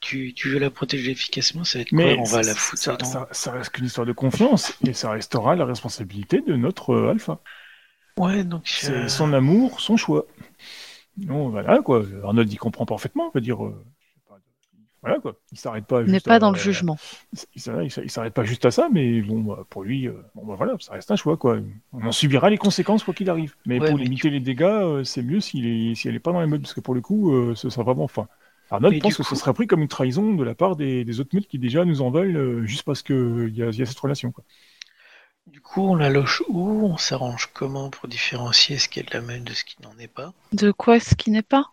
[0.00, 2.82] tu, tu veux la protéger efficacement, ça va être quoi Mais On va la foutre
[2.82, 3.06] ça, dedans.
[3.06, 7.10] ça- ça reste qu'une histoire de confiance et ça restera la responsabilité de notre euh,
[7.10, 7.40] alpha.
[8.18, 8.62] Ouais, donc.
[8.66, 10.26] C'est euh, son amour, son choix.
[11.16, 12.04] Non, voilà quoi.
[12.24, 13.30] Arnold y comprend parfaitement.
[13.34, 14.38] Je veux dire, euh, je sais pas,
[15.02, 15.34] voilà quoi.
[15.50, 15.98] Il s'arrête pas.
[15.98, 16.96] On n'est juste pas à- dans le jugement.
[17.32, 17.38] Il
[18.04, 20.76] il s'arrête- pas juste à ça, mais bon, bah, pour lui, euh, bon, bah, voilà,
[20.80, 21.58] ça reste un choix quoi.
[21.92, 23.54] On en subira les conséquences quoi qu'il arrive.
[23.66, 26.20] Mais Ouais, pour mais limiter les dégâts, euh, c'est mieux s'il est, si elle est
[26.20, 28.04] pas dans les meutes, parce que pour le coup, euh, ce sera vraiment.
[28.04, 28.28] Enfin,
[28.70, 31.04] Arnold Mais pense que coup- ce serait pris comme une trahison de la part des,
[31.04, 33.68] des autres meutes qui déjà nous en veulent euh, juste parce que il y a,
[33.68, 34.30] il y a cette relation.
[34.32, 34.44] Quoi.
[35.46, 36.86] Du coup, on la loge où?
[36.86, 39.96] On s'arrange comment pour différencier ce qui est de la meute de ce qui n'en
[39.98, 40.32] est pas?
[40.52, 41.68] De quoi ce qui n'est pas?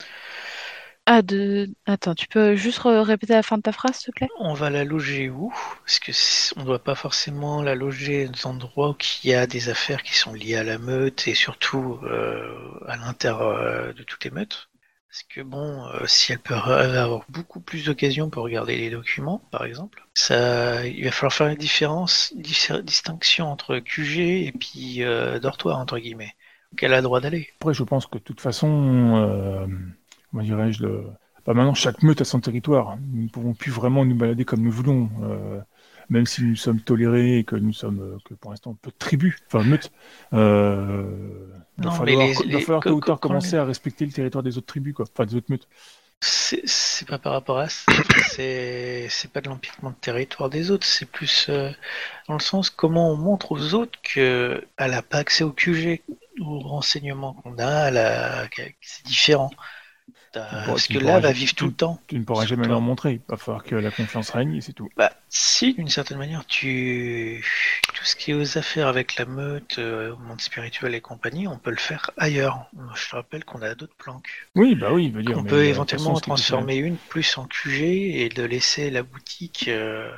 [1.11, 1.67] Ah, de.
[1.87, 4.27] Attends, tu peux juste répéter la fin de ta phrase, s'il te plaît?
[4.37, 5.51] On va la loger où?
[5.83, 6.11] Parce que
[6.55, 9.69] on ne doit pas forcément la loger dans des endroits où il y a des
[9.69, 14.23] affaires qui sont liées à la meute et surtout euh, à l'intérieur euh, de toutes
[14.23, 14.69] les meutes.
[15.09, 19.41] Parce que bon, euh, si elle peut avoir beaucoup plus d'occasions pour regarder les documents,
[19.51, 25.01] par exemple, ça, il va falloir faire une différence, dis- distinction entre QG et puis
[25.01, 26.35] euh, dortoir entre guillemets.
[26.71, 27.49] Donc elle a le droit d'aller.
[27.59, 29.65] Après, je pense que de toute façon, euh,
[30.31, 31.03] comment dirais-je, le...
[31.45, 32.97] bah, maintenant chaque meute a son territoire.
[33.13, 35.09] Nous ne pouvons plus vraiment nous balader comme nous voulons.
[35.23, 35.59] euh,
[36.11, 38.95] même si nous sommes tolérés et que nous sommes, euh, que pour l'instant, peu de
[38.97, 39.91] tribus, enfin meutes,
[40.33, 41.47] euh,
[41.77, 43.63] il va falloir, les- il va les- falloir tôt quand- ou tard quand commencer à
[43.65, 45.05] respecter le territoire des autres tribus, quoi.
[45.13, 45.67] Enfin, des autres meutes.
[46.21, 47.85] C'est pas par rapport à ça,
[48.29, 51.71] c'est pas de l'empiètement de territoire des autres, c'est plus euh,
[52.27, 56.01] dans le sens comment on montre aux autres que elle a pas accès au QG,
[56.41, 59.51] aux renseignements qu'on a, elle a- que c'est différent.
[60.33, 61.99] Bon, Parce que là, elle va vivre tout le temps.
[62.07, 63.13] Tu ne pourras jamais leur montrer.
[63.13, 64.89] Il va falloir que la confiance règne et c'est tout.
[64.95, 67.43] Bah, si, d'une certaine manière, tu
[67.93, 71.47] tout ce qui est aux affaires avec la meute, euh, au monde spirituel et compagnie,
[71.47, 72.69] on peut le faire ailleurs.
[72.95, 74.47] Je te rappelle qu'on a d'autres planques.
[74.55, 75.37] Oui, bah oui, il veut dire.
[75.37, 79.65] On peut euh, éventuellement en transformer une plus en QG et de laisser la boutique
[79.67, 80.11] euh,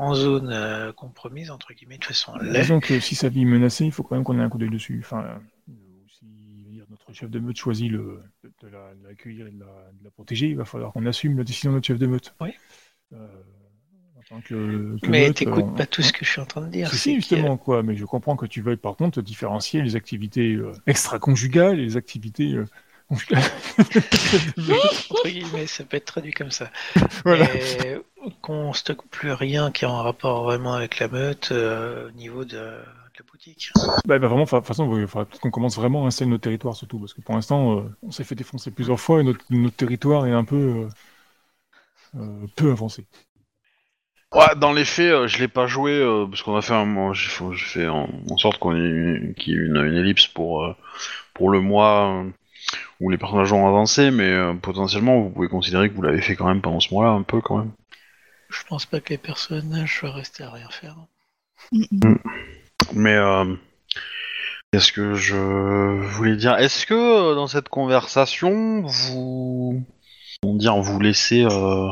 [0.00, 2.32] en zone euh, compromise, entre guillemets, de toute façon.
[2.42, 4.56] Disons que si sa vie est menacée, il faut quand même qu'on ait un coup
[4.56, 5.02] d'œil dessus.
[5.04, 5.74] Enfin, euh,
[6.08, 6.26] si
[6.58, 9.50] je veux dire, notre chef de meute choisit le, de, de la- de l'accueillir et
[9.50, 11.98] de la, de la protéger, il va falloir qu'on assume la décision de notre chef
[11.98, 12.34] de meute.
[12.40, 12.50] Oui.
[13.12, 13.26] Euh,
[14.16, 16.60] en tant que, que Mais meute, t'écoutes pas tout ce que je suis en train
[16.62, 16.92] de dire.
[16.92, 17.82] Si, que- justement, quoi.
[17.82, 21.96] Mais je comprends que tu veuilles par contre différencier les activités euh, extra-conjugales et les
[21.96, 22.64] activités euh,
[23.08, 23.42] conjugales.
[23.78, 26.70] entre guillemets, ça peut être traduit comme ça.
[27.24, 27.48] Voilà.
[28.42, 32.44] Qu'on stocke plus rien qui est en rapport vraiment avec la meute euh, au niveau
[32.44, 32.76] de,
[33.22, 33.72] boutique.
[34.06, 36.42] Bah, bah, vraiment, de toute façon, il faudrait peut-être qu'on commence vraiment à installer notre
[36.42, 39.44] territoire, surtout, parce que pour l'instant, euh, on s'est fait défoncer plusieurs fois et notre,
[39.50, 40.88] notre territoire est un peu
[42.16, 43.06] euh, euh, peu avancé.
[44.32, 46.84] Ouais, dans les faits, euh, je l'ai pas joué euh, parce qu'on a fait un,
[46.84, 49.76] moi, j'ai fait, j'ai fait en, en sorte qu'on ait une, qu'il y ait une,
[49.76, 50.76] une ellipse pour euh,
[51.34, 52.24] pour le mois
[53.00, 56.36] où les personnages ont avancé, mais euh, potentiellement vous pouvez considérer que vous l'avez fait
[56.36, 57.72] quand même pendant ce mois-là un peu quand même.
[58.50, 60.96] Je pense pas que les personnages soient restés à rien faire.
[61.72, 62.18] Mm, mm.
[62.92, 63.44] Mais euh,
[64.72, 69.82] qu'est-ce que je voulais dire Est-ce que euh, dans cette conversation vous
[70.42, 71.90] comment dire vous laissez euh,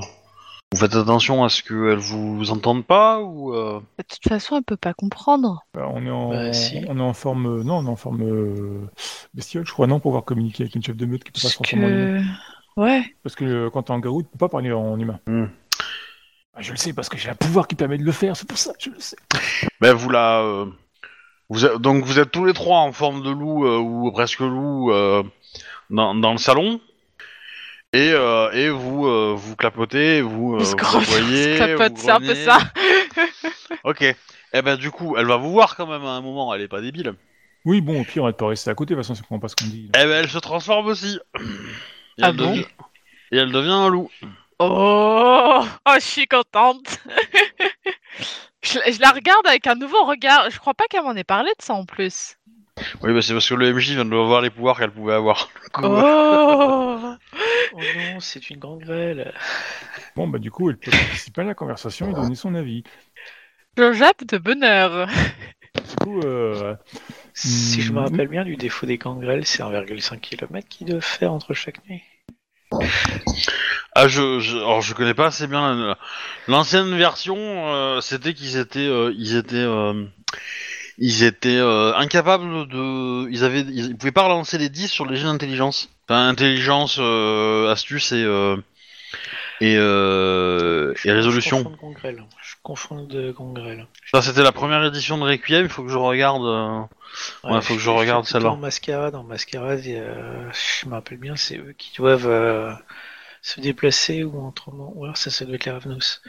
[0.72, 4.64] vous faites attention à ce qu'elles vous entendent pas ou euh, De toute façon, elle
[4.64, 5.64] peut pas comprendre.
[5.72, 6.84] Bah, on, est en, Bah, si.
[6.88, 8.86] on est en forme, non, on est en forme euh,
[9.32, 11.48] bestiole, je crois, non, pour pouvoir communiquer avec une chef de meute qui peut pas
[11.48, 12.22] se transformer en humain.
[12.76, 12.80] que.
[12.82, 13.02] Ouais.
[13.22, 15.18] Parce que euh, quand t'es en garou, tu peux pas parler en humain.
[15.26, 15.46] Hmm.
[16.54, 18.46] Ah, je le sais, parce que j'ai un pouvoir qui permet de le faire, c'est
[18.46, 19.16] pour ça, je le sais.
[19.80, 20.66] Ben vous la, euh,
[21.48, 24.40] vous êtes- donc vous êtes tous les trois en forme de loup euh, ou presque
[24.40, 25.22] loup euh,
[25.90, 26.80] dans, dans le salon
[27.92, 31.92] et, euh, et vous euh, vous clapotez, vous, euh, On se vous on se clapote,
[31.96, 32.44] vous c'est un peu grognez.
[32.44, 32.58] ça.
[33.84, 34.02] Ok.
[34.02, 36.52] Et ben du coup, elle va vous voir quand même à un moment.
[36.54, 37.14] Elle est pas débile.
[37.64, 39.48] Oui, bon, au pire, elle peut rester à côté, de toute façon, c'est comprend pas
[39.48, 39.88] ce qu'on dit.
[39.94, 41.18] Eh ben elle se transforme aussi.
[41.36, 42.66] Et Ah elle bon devient-
[43.32, 44.10] Et elle devient un loup.
[44.58, 46.98] Oh, oh, je suis contente.
[48.62, 50.50] je, je la regarde avec un nouveau regard.
[50.50, 52.36] Je crois pas qu'elle m'en ait parlé de ça en plus.
[53.02, 55.50] Oui, bah c'est parce que le MJ vient de voir les pouvoirs qu'elle pouvait avoir.
[55.82, 57.16] Oh.
[57.72, 59.32] Oh non, c'est une grande grêle.
[60.16, 62.82] Bon, bah, du coup, elle peut participer à la conversation et donner son avis.
[63.76, 65.08] Je jappe de bonheur.
[65.74, 66.74] Du coup, euh,
[67.34, 68.04] Si je me Hmm.
[68.04, 72.02] rappelle bien, du défaut des gangrels, c'est 1,5 km qu'ils doivent faire entre chaque nuit.
[74.00, 75.98] Ah, je, je, alors je connais pas assez bien la-
[76.46, 77.36] l'ancienne version.
[77.36, 80.04] euh, C'était qu'ils étaient, euh, ils étaient, euh,
[80.98, 85.04] ils étaient euh, incapables de, ils avaient, ils, ils pouvaient pas relancer les 10 sur
[85.04, 85.88] les jeux d'intelligence.
[86.08, 88.56] Enfin, intelligence, euh, astuce et euh,
[89.60, 91.58] et, euh, et résolution.
[91.58, 92.24] Je confonds de Congrel.
[92.40, 93.86] Je confonds de Congrel.
[94.12, 95.64] Ça, c'était la première édition de Requiem.
[95.64, 96.44] Il faut que je regarde.
[96.44, 96.80] euh,
[97.42, 98.50] Ouais, faut que je regarde celle-là.
[98.50, 102.72] En mascarade, en mascarade, a- je me rappelle bien, c'est eux qui doivent euh,
[103.42, 104.92] se déplacer ou autrement.
[104.96, 106.20] Ou alors ça, ça doit être les Ravenos.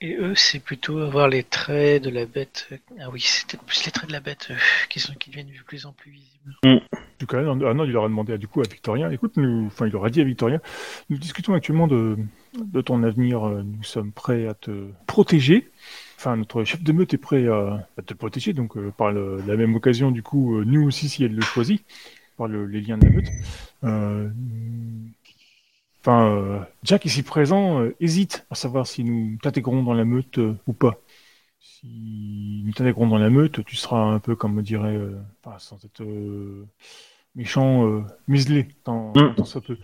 [0.00, 2.68] Et eux, c'est plutôt avoir les traits de la bête.
[3.00, 4.56] Ah oui, c'était plus les traits de la bête euh,
[4.90, 6.54] qui, sont, qui deviennent de plus en plus visibles.
[6.64, 6.80] En
[7.18, 9.66] tout cas, non, ah non, il leur a demandé du coup à Victorien, écoute, nous,
[9.66, 10.60] enfin, il leur a dit à Victorien,
[11.08, 12.18] nous discutons actuellement de,
[12.58, 15.70] de ton avenir, euh, nous sommes prêts à te protéger.
[16.18, 19.42] Enfin, notre chef de meute est prêt à, à te protéger, donc euh, par le-
[19.46, 21.82] la même occasion, du coup, euh, nous aussi, si elle le choisit,
[22.36, 23.28] par le- les liens de la meute.
[23.84, 24.28] Euh,
[26.04, 30.36] Enfin, euh, Jack ici présent euh, hésite à savoir si nous t'intégrons dans la meute
[30.38, 30.98] euh, ou pas.
[31.60, 35.58] Si nous t'intégrons dans la meute, tu seras un peu, comme on dirait, euh, enfin,
[35.58, 36.66] sans être euh,
[37.34, 39.34] méchant, euh, muselé, tant, Mm.
[39.34, 39.78] tant soit peu.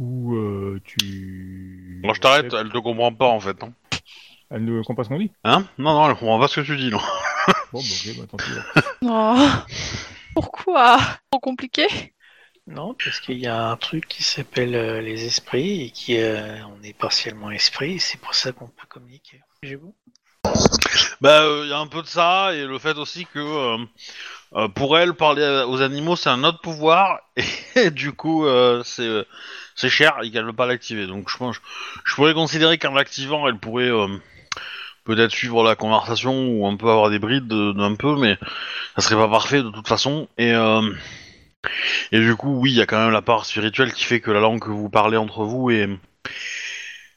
[0.00, 2.00] Ou euh, tu...
[2.02, 2.52] Moi, je t'arrête.
[2.52, 3.62] Elle te comprend pas en fait.
[3.62, 3.72] Hein,
[4.50, 5.64] Elle ne comprend pas ce qu'on dit Hein?
[5.78, 6.90] Non, non, elle comprend pas ce que tu dis.
[6.90, 6.98] Non.
[7.72, 8.50] Bon, bah, ok, bah, tant pis.
[8.50, 9.46] alors.
[9.72, 9.72] Oh.
[10.34, 10.98] Pourquoi?
[11.30, 11.86] Trop compliqué?
[12.70, 16.56] Non, parce qu'il y a un truc qui s'appelle euh, les esprits et qui euh,
[16.66, 19.40] on est partiellement esprit, et c'est pour ça qu'on peut communiquer.
[19.64, 19.92] J'ai bon
[21.20, 23.76] Bah, il y a un peu de ça et le fait aussi que euh,
[24.54, 27.18] euh, pour elle, parler aux animaux, c'est un autre pouvoir
[27.76, 29.24] et du coup, euh, c'est euh,
[29.74, 31.06] c'est cher et qu'elle veut pas l'activer.
[31.08, 31.56] Donc, je pense,
[32.04, 34.06] je pourrais considérer qu'en l'activant, elle pourrait euh,
[35.04, 38.38] peut-être suivre la conversation ou un peu avoir des brides de- d'un peu, mais
[38.94, 40.28] ça serait pas parfait de toute façon.
[40.38, 40.82] Et euh,
[42.12, 44.30] et du coup, oui, il y a quand même la part spirituelle qui fait que
[44.30, 45.88] la langue que vous parlez entre vous est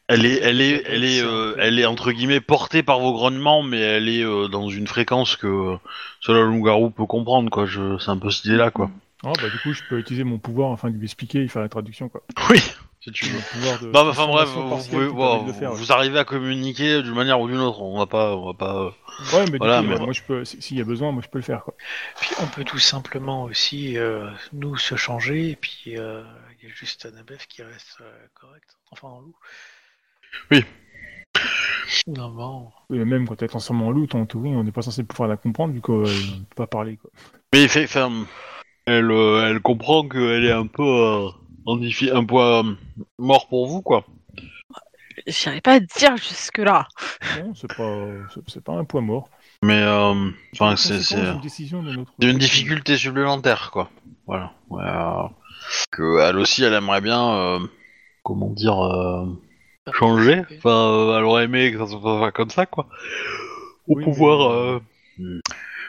[0.07, 3.63] elle est, elle est, elle est, euh, elle est entre guillemets portée par vos grognements,
[3.63, 5.77] mais elle est euh, dans une fréquence que euh,
[6.19, 7.65] seul un loup-garou peut comprendre, quoi.
[7.65, 8.91] Je, c'est un peu cette idée-là, quoi.
[9.25, 11.61] Ah, bah, du coup, je peux utiliser mon pouvoir afin de lui expliquer et faire
[11.61, 12.21] la traduction, quoi.
[12.49, 12.59] Oui,
[13.03, 13.39] si tu veux.
[13.81, 17.47] De Non, mais enfin bref, vous, pouvez- faire, vous arrivez à communiquer d'une manière ou
[17.47, 17.81] d'une autre.
[17.81, 18.75] On va pas, on va pas.
[18.75, 18.89] euh,
[19.37, 19.45] ouais.
[19.51, 21.21] Mais Voilà, du coup, mais- euh, moi, je peux, si- s'il y a besoin, moi,
[21.23, 21.73] je peux le faire, quoi.
[22.21, 26.23] Puis on peut tout simplement aussi euh, nous se changer et puis euh,
[26.61, 28.77] il y a juste Anabef qui reste euh, correct.
[28.91, 29.35] Enfin en loup.
[30.51, 30.63] Oui.
[32.07, 32.71] Non bon.
[32.93, 35.37] Et même quand t'es transformé en loup, ton Touring, on n'est pas censé pouvoir la
[35.37, 37.09] comprendre, du coup, euh, on peut pas parler, quoi.
[37.53, 38.11] Mais il fait, enfin,
[38.85, 41.27] elle, euh, elle comprend qu'elle est un peu
[41.67, 42.63] un peu euh,
[43.19, 44.05] mort pour vous, quoi.
[45.27, 46.87] J'irais pas dire jusque-là.
[47.39, 48.07] Non, c'est pas,
[48.47, 49.29] c'est- pas un poids mort.
[49.61, 52.11] Mais euh, enfin, c'est, c'est, d'une décision de notre.
[52.21, 53.89] une difficulté supplémentaire, quoi.
[54.27, 54.51] Voilà.
[54.69, 55.23] Ouais, euh,
[55.91, 57.59] que elle aussi, elle aimerait bien, euh,
[58.23, 59.25] comment dire, euh,
[59.93, 60.41] changer.
[60.57, 62.87] Enfin, euh, elle aurait aimé que ça se fasse comme ça, quoi.
[63.85, 64.81] Pour Oui, pouvoir.
[65.19, 65.39] mais-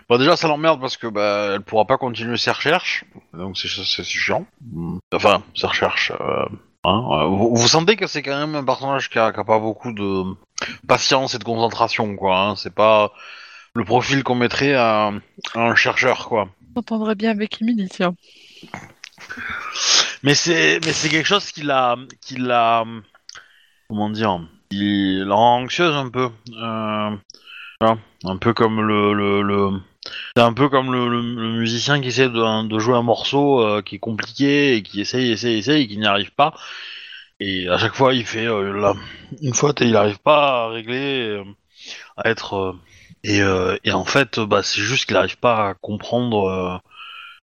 [0.08, 3.68] Bon, déjà, ça l'emmerde parce que bah, elle pourra pas continuer ses recherches, donc c'est
[3.68, 4.46] c'est- chiant.
[4.72, 4.98] Mm.
[5.14, 6.12] Enfin, ses recherches.
[6.20, 6.44] euh,
[6.84, 9.44] hein, euh, vous, vous sentez que c'est quand même un personnage qui a, qui a
[9.44, 10.24] pas beaucoup de
[10.86, 12.38] patience et de concentration, quoi.
[12.38, 12.56] Hein.
[12.56, 13.12] C'est pas
[13.74, 15.10] le profil qu'on mettrait à,
[15.54, 16.48] à un chercheur, quoi.
[16.76, 18.14] J'entendrais bien avec Emily, tiens.
[20.22, 22.84] Mais c'est mais c'est quelque chose qui l'a qui l'a
[23.88, 24.40] comment dire
[24.70, 26.30] qui la rend anxieuse un peu.
[26.58, 27.16] Euh,
[27.80, 27.98] voilà.
[28.24, 29.70] un peu comme le le, le
[30.36, 31.22] c'est un peu comme le,
[31.56, 35.58] musicien qui essaie de, jouer un morceau euh, qui est compliqué et qui essaye, essaye,
[35.58, 36.54] essaye et qui n'y arrive pas.
[37.40, 38.94] Et à chaque fois, il fait euh,
[39.42, 41.44] une faute et il n'arrive pas à régler, euh,
[42.16, 42.54] à être.
[43.26, 46.80] euh, et, en fait, bah, c'est juste qu'il n'arrive pas à comprendre.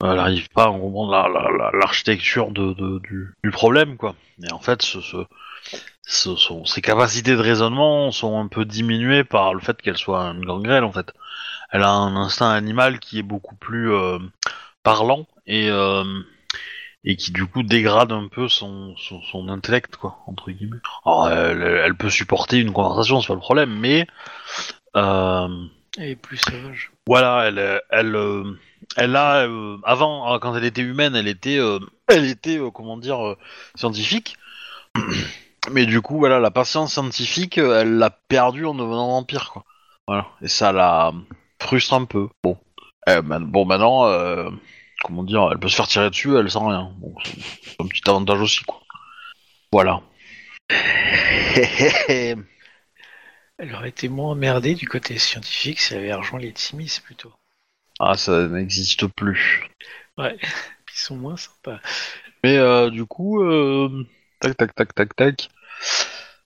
[0.01, 4.15] n'arrive pas à comprendre la- la- la- l'architecture du, problème, quoi.
[4.43, 4.97] Et en fait, ce,
[6.65, 10.83] ses capacités de raisonnement sont un peu diminuées par le fait qu'elle soit une gangrel,
[10.83, 11.13] en fait.
[11.72, 14.19] Elle a un instinct animal qui est beaucoup plus euh,
[14.84, 16.03] parlant et, euh,
[17.03, 20.77] et qui du coup dégrade un peu son, son, son intellect, quoi, entre guillemets.
[21.06, 24.07] Alors, elle, elle peut supporter une conversation, c'est pas le problème, mais
[24.95, 25.48] euh,
[25.98, 26.91] Elle est plus sauvage.
[27.07, 28.60] voilà, elle, elle, euh,
[28.98, 32.98] elle a euh, avant, euh, quand elle était humaine, elle était, euh, elle était, comment
[32.98, 33.35] dire,
[33.76, 34.38] scientifique.
[35.72, 39.64] Mais du coup, voilà, la patience scientifique, elle l'a perdue en devenant vampire, quoi.
[40.07, 41.14] Voilà, et ça la
[41.61, 42.27] frustre un peu.
[42.43, 42.57] Bon,
[43.09, 44.49] Euh, man- bon, maintenant, euh,
[45.03, 46.93] comment dire, elle peut se faire tirer dessus, elle sent rien.
[46.99, 48.79] Bon, c'est c'est un petit avantage aussi, quoi.
[49.71, 50.01] Voilà.
[53.57, 57.31] Elle aurait été moins emmerdée du côté scientifique si elle avait rejoint les Timis plutôt.
[57.99, 59.69] ah, ça n'existe plus.
[60.17, 60.35] Ouais.
[60.93, 61.79] Ils sont moins sympas.
[62.43, 64.05] Mais euh, du coup, euh,
[64.39, 65.49] tac, tac, tac, tac, tac.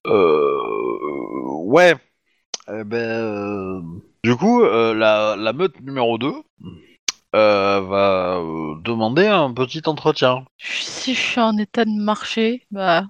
[0.05, 1.95] Euh, ouais.
[2.67, 3.81] Eh ben, euh,
[4.23, 6.33] du coup, euh, la, la meute numéro 2
[7.35, 8.39] euh, va
[8.83, 10.45] demander un petit entretien.
[10.57, 13.05] Si je suis en état de marcher, bah.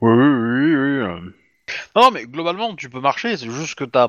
[0.00, 1.32] Oui, oui, oui, oui.
[1.96, 4.08] Non, mais globalement, tu peux marcher, c'est juste que t'as.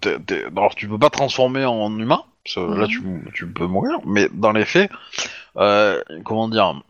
[0.00, 3.02] t'es- t'es- Alors, tu peux pas transformer en humain, parce que là, tu,
[3.34, 4.90] tu peux mourir, mais dans les faits,
[5.56, 6.82] euh, comment dire.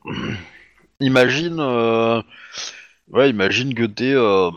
[1.01, 1.57] Imagine.
[1.61, 2.23] euh,
[3.11, 4.13] Ouais, imagine que t'es.
[4.15, 4.51] euh,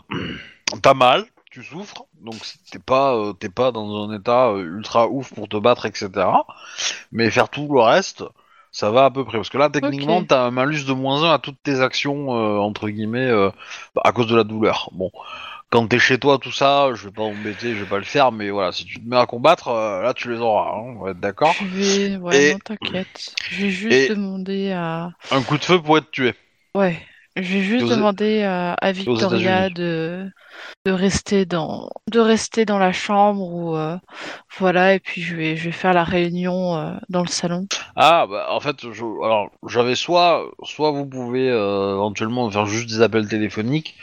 [0.82, 1.24] T'as mal,
[1.60, 2.36] tu souffres, donc
[2.70, 6.46] t'es pas, euh, t'es pas dans un état euh, ultra ouf pour te battre, etc.
[7.12, 8.24] Mais faire tout le reste,
[8.72, 9.38] ça va à peu près.
[9.38, 10.26] Parce que là, techniquement, Ok.
[10.26, 13.50] t'as un malus de moins 1 à toutes tes actions, euh, entre guillemets, euh,
[14.04, 14.90] à cause de la douleur.
[14.92, 15.10] Bon,
[15.70, 18.32] quand t'es chez toi, tout ça, je vais pas m'embêter, je vais pas le faire,
[18.32, 21.04] mais voilà, si tu te mets à combattre, euh, là, tu les auras, hein, on
[21.04, 21.56] va être d'accord.
[21.58, 23.34] Je vais, ouais, Et- non, t'inquiète.
[23.48, 26.34] Je vais juste demander à, Un coup de feu pour être tué.
[26.74, 27.06] ouais,
[27.36, 30.30] je vais juste aux- demander à, à Victoria de
[30.86, 33.96] de rester dans de rester dans la chambre ou euh,
[34.58, 37.66] voilà et puis je vais je vais faire la réunion euh, dans le salon.
[37.94, 42.88] Ah, bah, en fait, je, alors, j'avais soit, soit vous pouvez euh, éventuellement faire juste
[42.88, 43.96] des appels téléphoniques,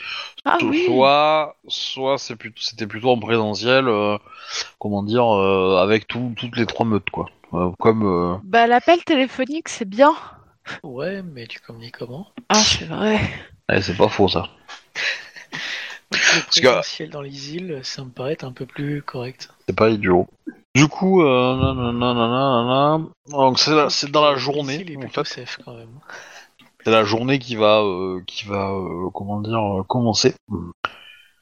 [0.44, 0.84] Ah So- oui.
[0.86, 4.18] Soit, soit c'est plutôt, c'était plutôt en présentiel, euh,
[4.78, 7.26] comment dire, euh, avec tout- toutes les trois meutes, quoi.
[7.54, 10.14] Euh, comme, euh, Bah l'appel téléphonique c'est bien.
[10.82, 12.28] Ouais, mais tu communiques comment?
[12.48, 13.20] Ah c'est vrai.
[13.72, 14.48] eh, c'est pas faux ça.
[16.10, 16.18] Le
[16.60, 19.50] que- présentiel dans les îles, ça me paraît être un peu plus correct.
[19.68, 20.26] C'est pas idiot.
[20.74, 25.00] Du coup, euh, nanana, nanana, donc c'est, la- c'est dans la journée, îles est en
[25.00, 25.40] plutôt fait.
[25.46, 26.00] safe quand même.
[26.84, 30.34] C'est la journée qui va, euh, qui va, euh, comment dire, euh, commencer.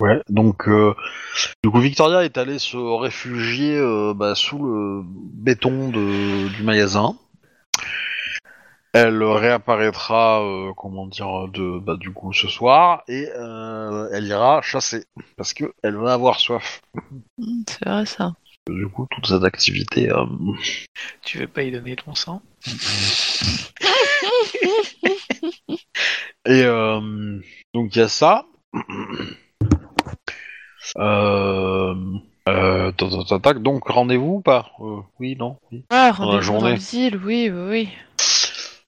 [0.00, 0.94] Ouais, donc, euh,
[1.64, 7.16] du coup, Victoria est allée se réfugier euh, bah, sous le béton de, du magasin.
[8.94, 14.60] Elle réapparaîtra, euh, comment dire, de, bah, du coup, ce soir, et euh, elle ira
[14.60, 15.04] chasser,
[15.38, 16.82] parce que elle va avoir soif.
[17.38, 18.34] Hmm, C'est vrai ça.
[18.68, 20.24] Du coup, toute cette activité, euh,
[21.22, 22.42] Tu veux pas y donner ton sang?
[26.46, 27.40] Et euh,
[27.74, 28.44] donc il y a ça.
[30.98, 31.94] Euh,
[32.48, 33.62] euh, tac, tac, tac, tac.
[33.62, 35.84] donc rendez-vous ou pas Euh, Oui, non oui.
[35.90, 36.72] Ouais, rendez-vous dans journée.
[36.74, 37.88] les îles, oui, oui, oui.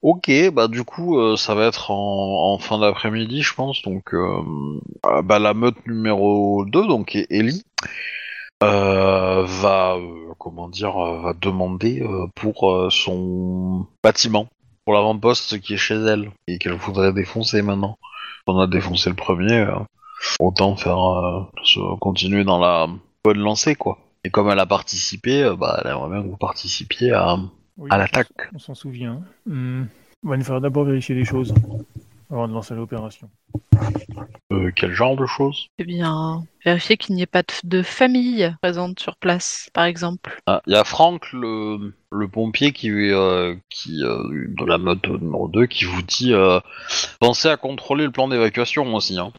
[0.04, 4.42] Ok, bah du coup euh, ça va être en, fin d'après-midi je pense, donc euh,
[5.06, 7.64] euh, bah, la meute numéro 2, donc Ellie,
[8.62, 9.96] euh, va,
[10.38, 14.48] comment dire, va demander pour son bâtiment,
[14.84, 17.96] pour l'avant-poste qui est chez elle, et qu'elle voudrait défoncer maintenant.
[18.46, 19.66] On a défoncé le premier,
[20.38, 20.98] autant faire
[21.98, 22.88] continuer dans la
[23.24, 23.96] bonne lancée quoi.
[24.22, 27.38] Et comme elle a participé, bah elle aimerait bien que vous participiez à,
[27.76, 28.28] Oui, à on l'attaque.
[28.28, 29.22] s'en- On s'en souvient.
[29.48, 29.86] On
[30.22, 31.52] va nous faire d'abord vérifier des choses
[32.30, 33.28] avant de lancer l'opération.
[34.52, 35.66] Euh, quel genre de choses?
[35.78, 40.38] Eh bien, vérifier qu'il n'y ait pas de, de famille présente sur place, par exemple.
[40.46, 45.04] Ah, Il y a Franck, le, le pompier, qui, euh, qui euh, de la mode
[45.06, 46.60] numéro 2, qui vous dit euh,
[47.20, 49.18] pensez à contrôler le plan d'évacuation aussi.
[49.18, 49.32] Hein.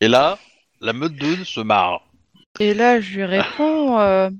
[0.00, 0.38] Et là,
[0.80, 2.02] la meute 2 se marre.
[2.60, 4.30] Et là, je lui réponds, euh,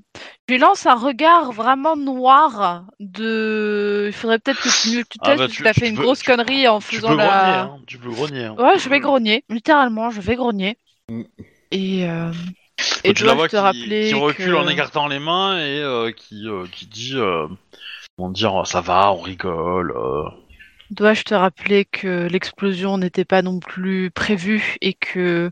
[0.47, 4.05] je lui lance un regard vraiment noir de.
[4.07, 6.03] Il faudrait peut-être que tu, tu Ah testes bah, parce tu- tu fait une peux-
[6.03, 7.25] grosse tu- connerie en Tu faisant peux la.
[7.27, 7.79] grogner, hein.
[7.87, 8.45] Tu peux grogner.
[8.45, 8.55] Hein.
[8.57, 9.43] Ouais, je vais grogner.
[9.49, 10.77] Littéralement, je vais grogner.
[11.09, 11.23] Mm.
[11.71, 12.09] Et.
[12.09, 12.31] Euh...
[13.05, 15.79] Et tu la vois te qui, rappeler qui recule que- en écartant les mains et
[15.79, 17.47] euh, qui, euh, qui dit euh,
[18.17, 19.91] comment dire ça va, on rigole.
[19.95, 20.23] euh.
[20.91, 25.51] Dois-je te rappeler que l'explosion n'était pas non plus prévue et que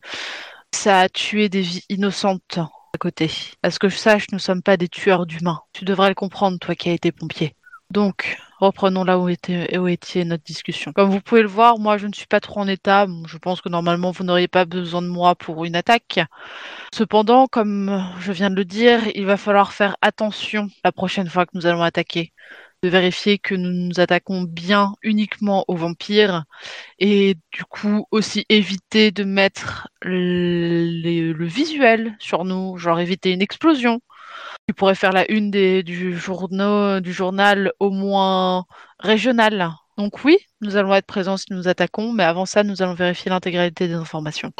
[0.76, 3.32] ça a tué des vies innocentes à côté.
[3.64, 5.62] À ce que je sache, nous ne sommes pas des tueurs d'humains.
[5.74, 7.56] Tu devrais le comprendre, toi qui as été pompier.
[7.90, 10.94] Donc, reprenons là où était, où était notre discussion.
[10.94, 13.06] Comme vous pouvez le voir, moi je ne suis pas trop en état.
[13.28, 16.20] Je pense que normalement vous n'auriez pas besoin de moi pour une attaque.
[16.94, 21.45] Cependant, comme je viens de le dire, il va falloir faire attention la prochaine fois
[21.45, 22.34] que nous allons attaquer
[22.84, 26.44] de vérifier que nous nous attaquons bien uniquement aux vampires
[27.00, 33.42] et du coup aussi éviter de mettre le, le visuel sur nous, genre éviter une
[33.42, 34.02] explosion
[34.68, 38.66] qui pourrait faire la une des, du, journaux, du journal au moins
[39.00, 39.72] régional.
[39.98, 43.30] Donc oui, nous allons être présents si nous attaquons, mais avant ça, nous allons vérifier
[43.30, 44.52] l'intégralité des informations.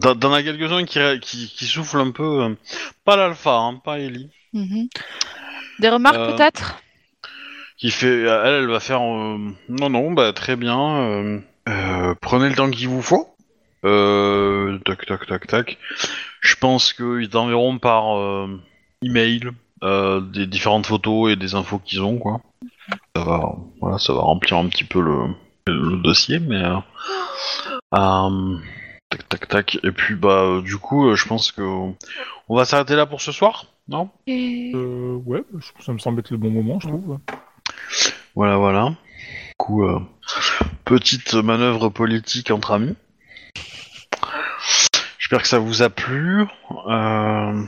[0.00, 2.42] T'en t'en as quelques-uns qui, qui, qui soufflent un peu.
[2.44, 2.54] euh,
[3.04, 4.30] Pas l'alpha, hein, pas Ellie.
[4.52, 4.88] Mhm.
[5.82, 6.80] Des remarques Euh, peut-être?
[7.76, 9.38] qui fait elle elle va faire euh,
[9.68, 13.34] non non bah très bien euh, euh, prenez le temps qu'il vous faut.
[13.84, 15.78] Euh, tac tac tac tac
[16.40, 18.60] je pense qu'ils t'enverront par euh,
[19.02, 19.50] email
[19.82, 22.40] euh, des différentes photos et des infos qu'ils ont quoi.
[23.16, 25.34] Ça va voilà ça va remplir un petit peu le,
[25.66, 26.76] le dossier mais euh,
[27.94, 28.56] euh,
[29.10, 32.64] tac tac tac et puis bah euh, du coup euh, je pense que on va
[32.64, 36.36] s'arrêter là pour ce soir non Et- Euh, ouais, je- ça me semble être le
[36.38, 37.18] bon moment, je trouve.
[38.34, 38.86] Voilà, voilà.
[38.88, 40.00] Du coup, euh,
[40.84, 42.96] petite manœuvre politique entre amis.
[45.18, 46.44] J'espère que ça vous a plu.
[46.88, 47.62] Euh,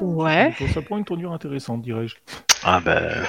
[0.00, 0.52] Ouais.
[0.74, 2.16] Ça prend une tournure intéressante, dirais-je.
[2.64, 3.24] Ah ben...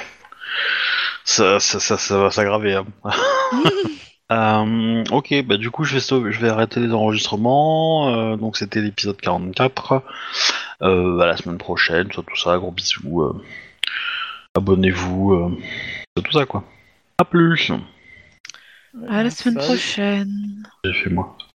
[1.23, 2.73] Ça, ça, ça, ça va s'aggraver.
[2.75, 2.85] hein.
[4.29, 8.09] Euh, ok, bah du coup je vais, stop- je vais arrêter les enregistrements.
[8.13, 10.03] Euh, donc c'était l'épisode 44.
[10.83, 13.23] Euh, à la semaine prochaine, soit tout ça, gros bisous.
[13.23, 13.43] euh,
[14.55, 15.57] Abonnez-vous, euh,
[16.23, 16.63] tout ça quoi.
[17.19, 17.71] A plus.
[19.07, 20.63] À la semaine prochaine.
[20.83, 21.37] J'ai fait moi.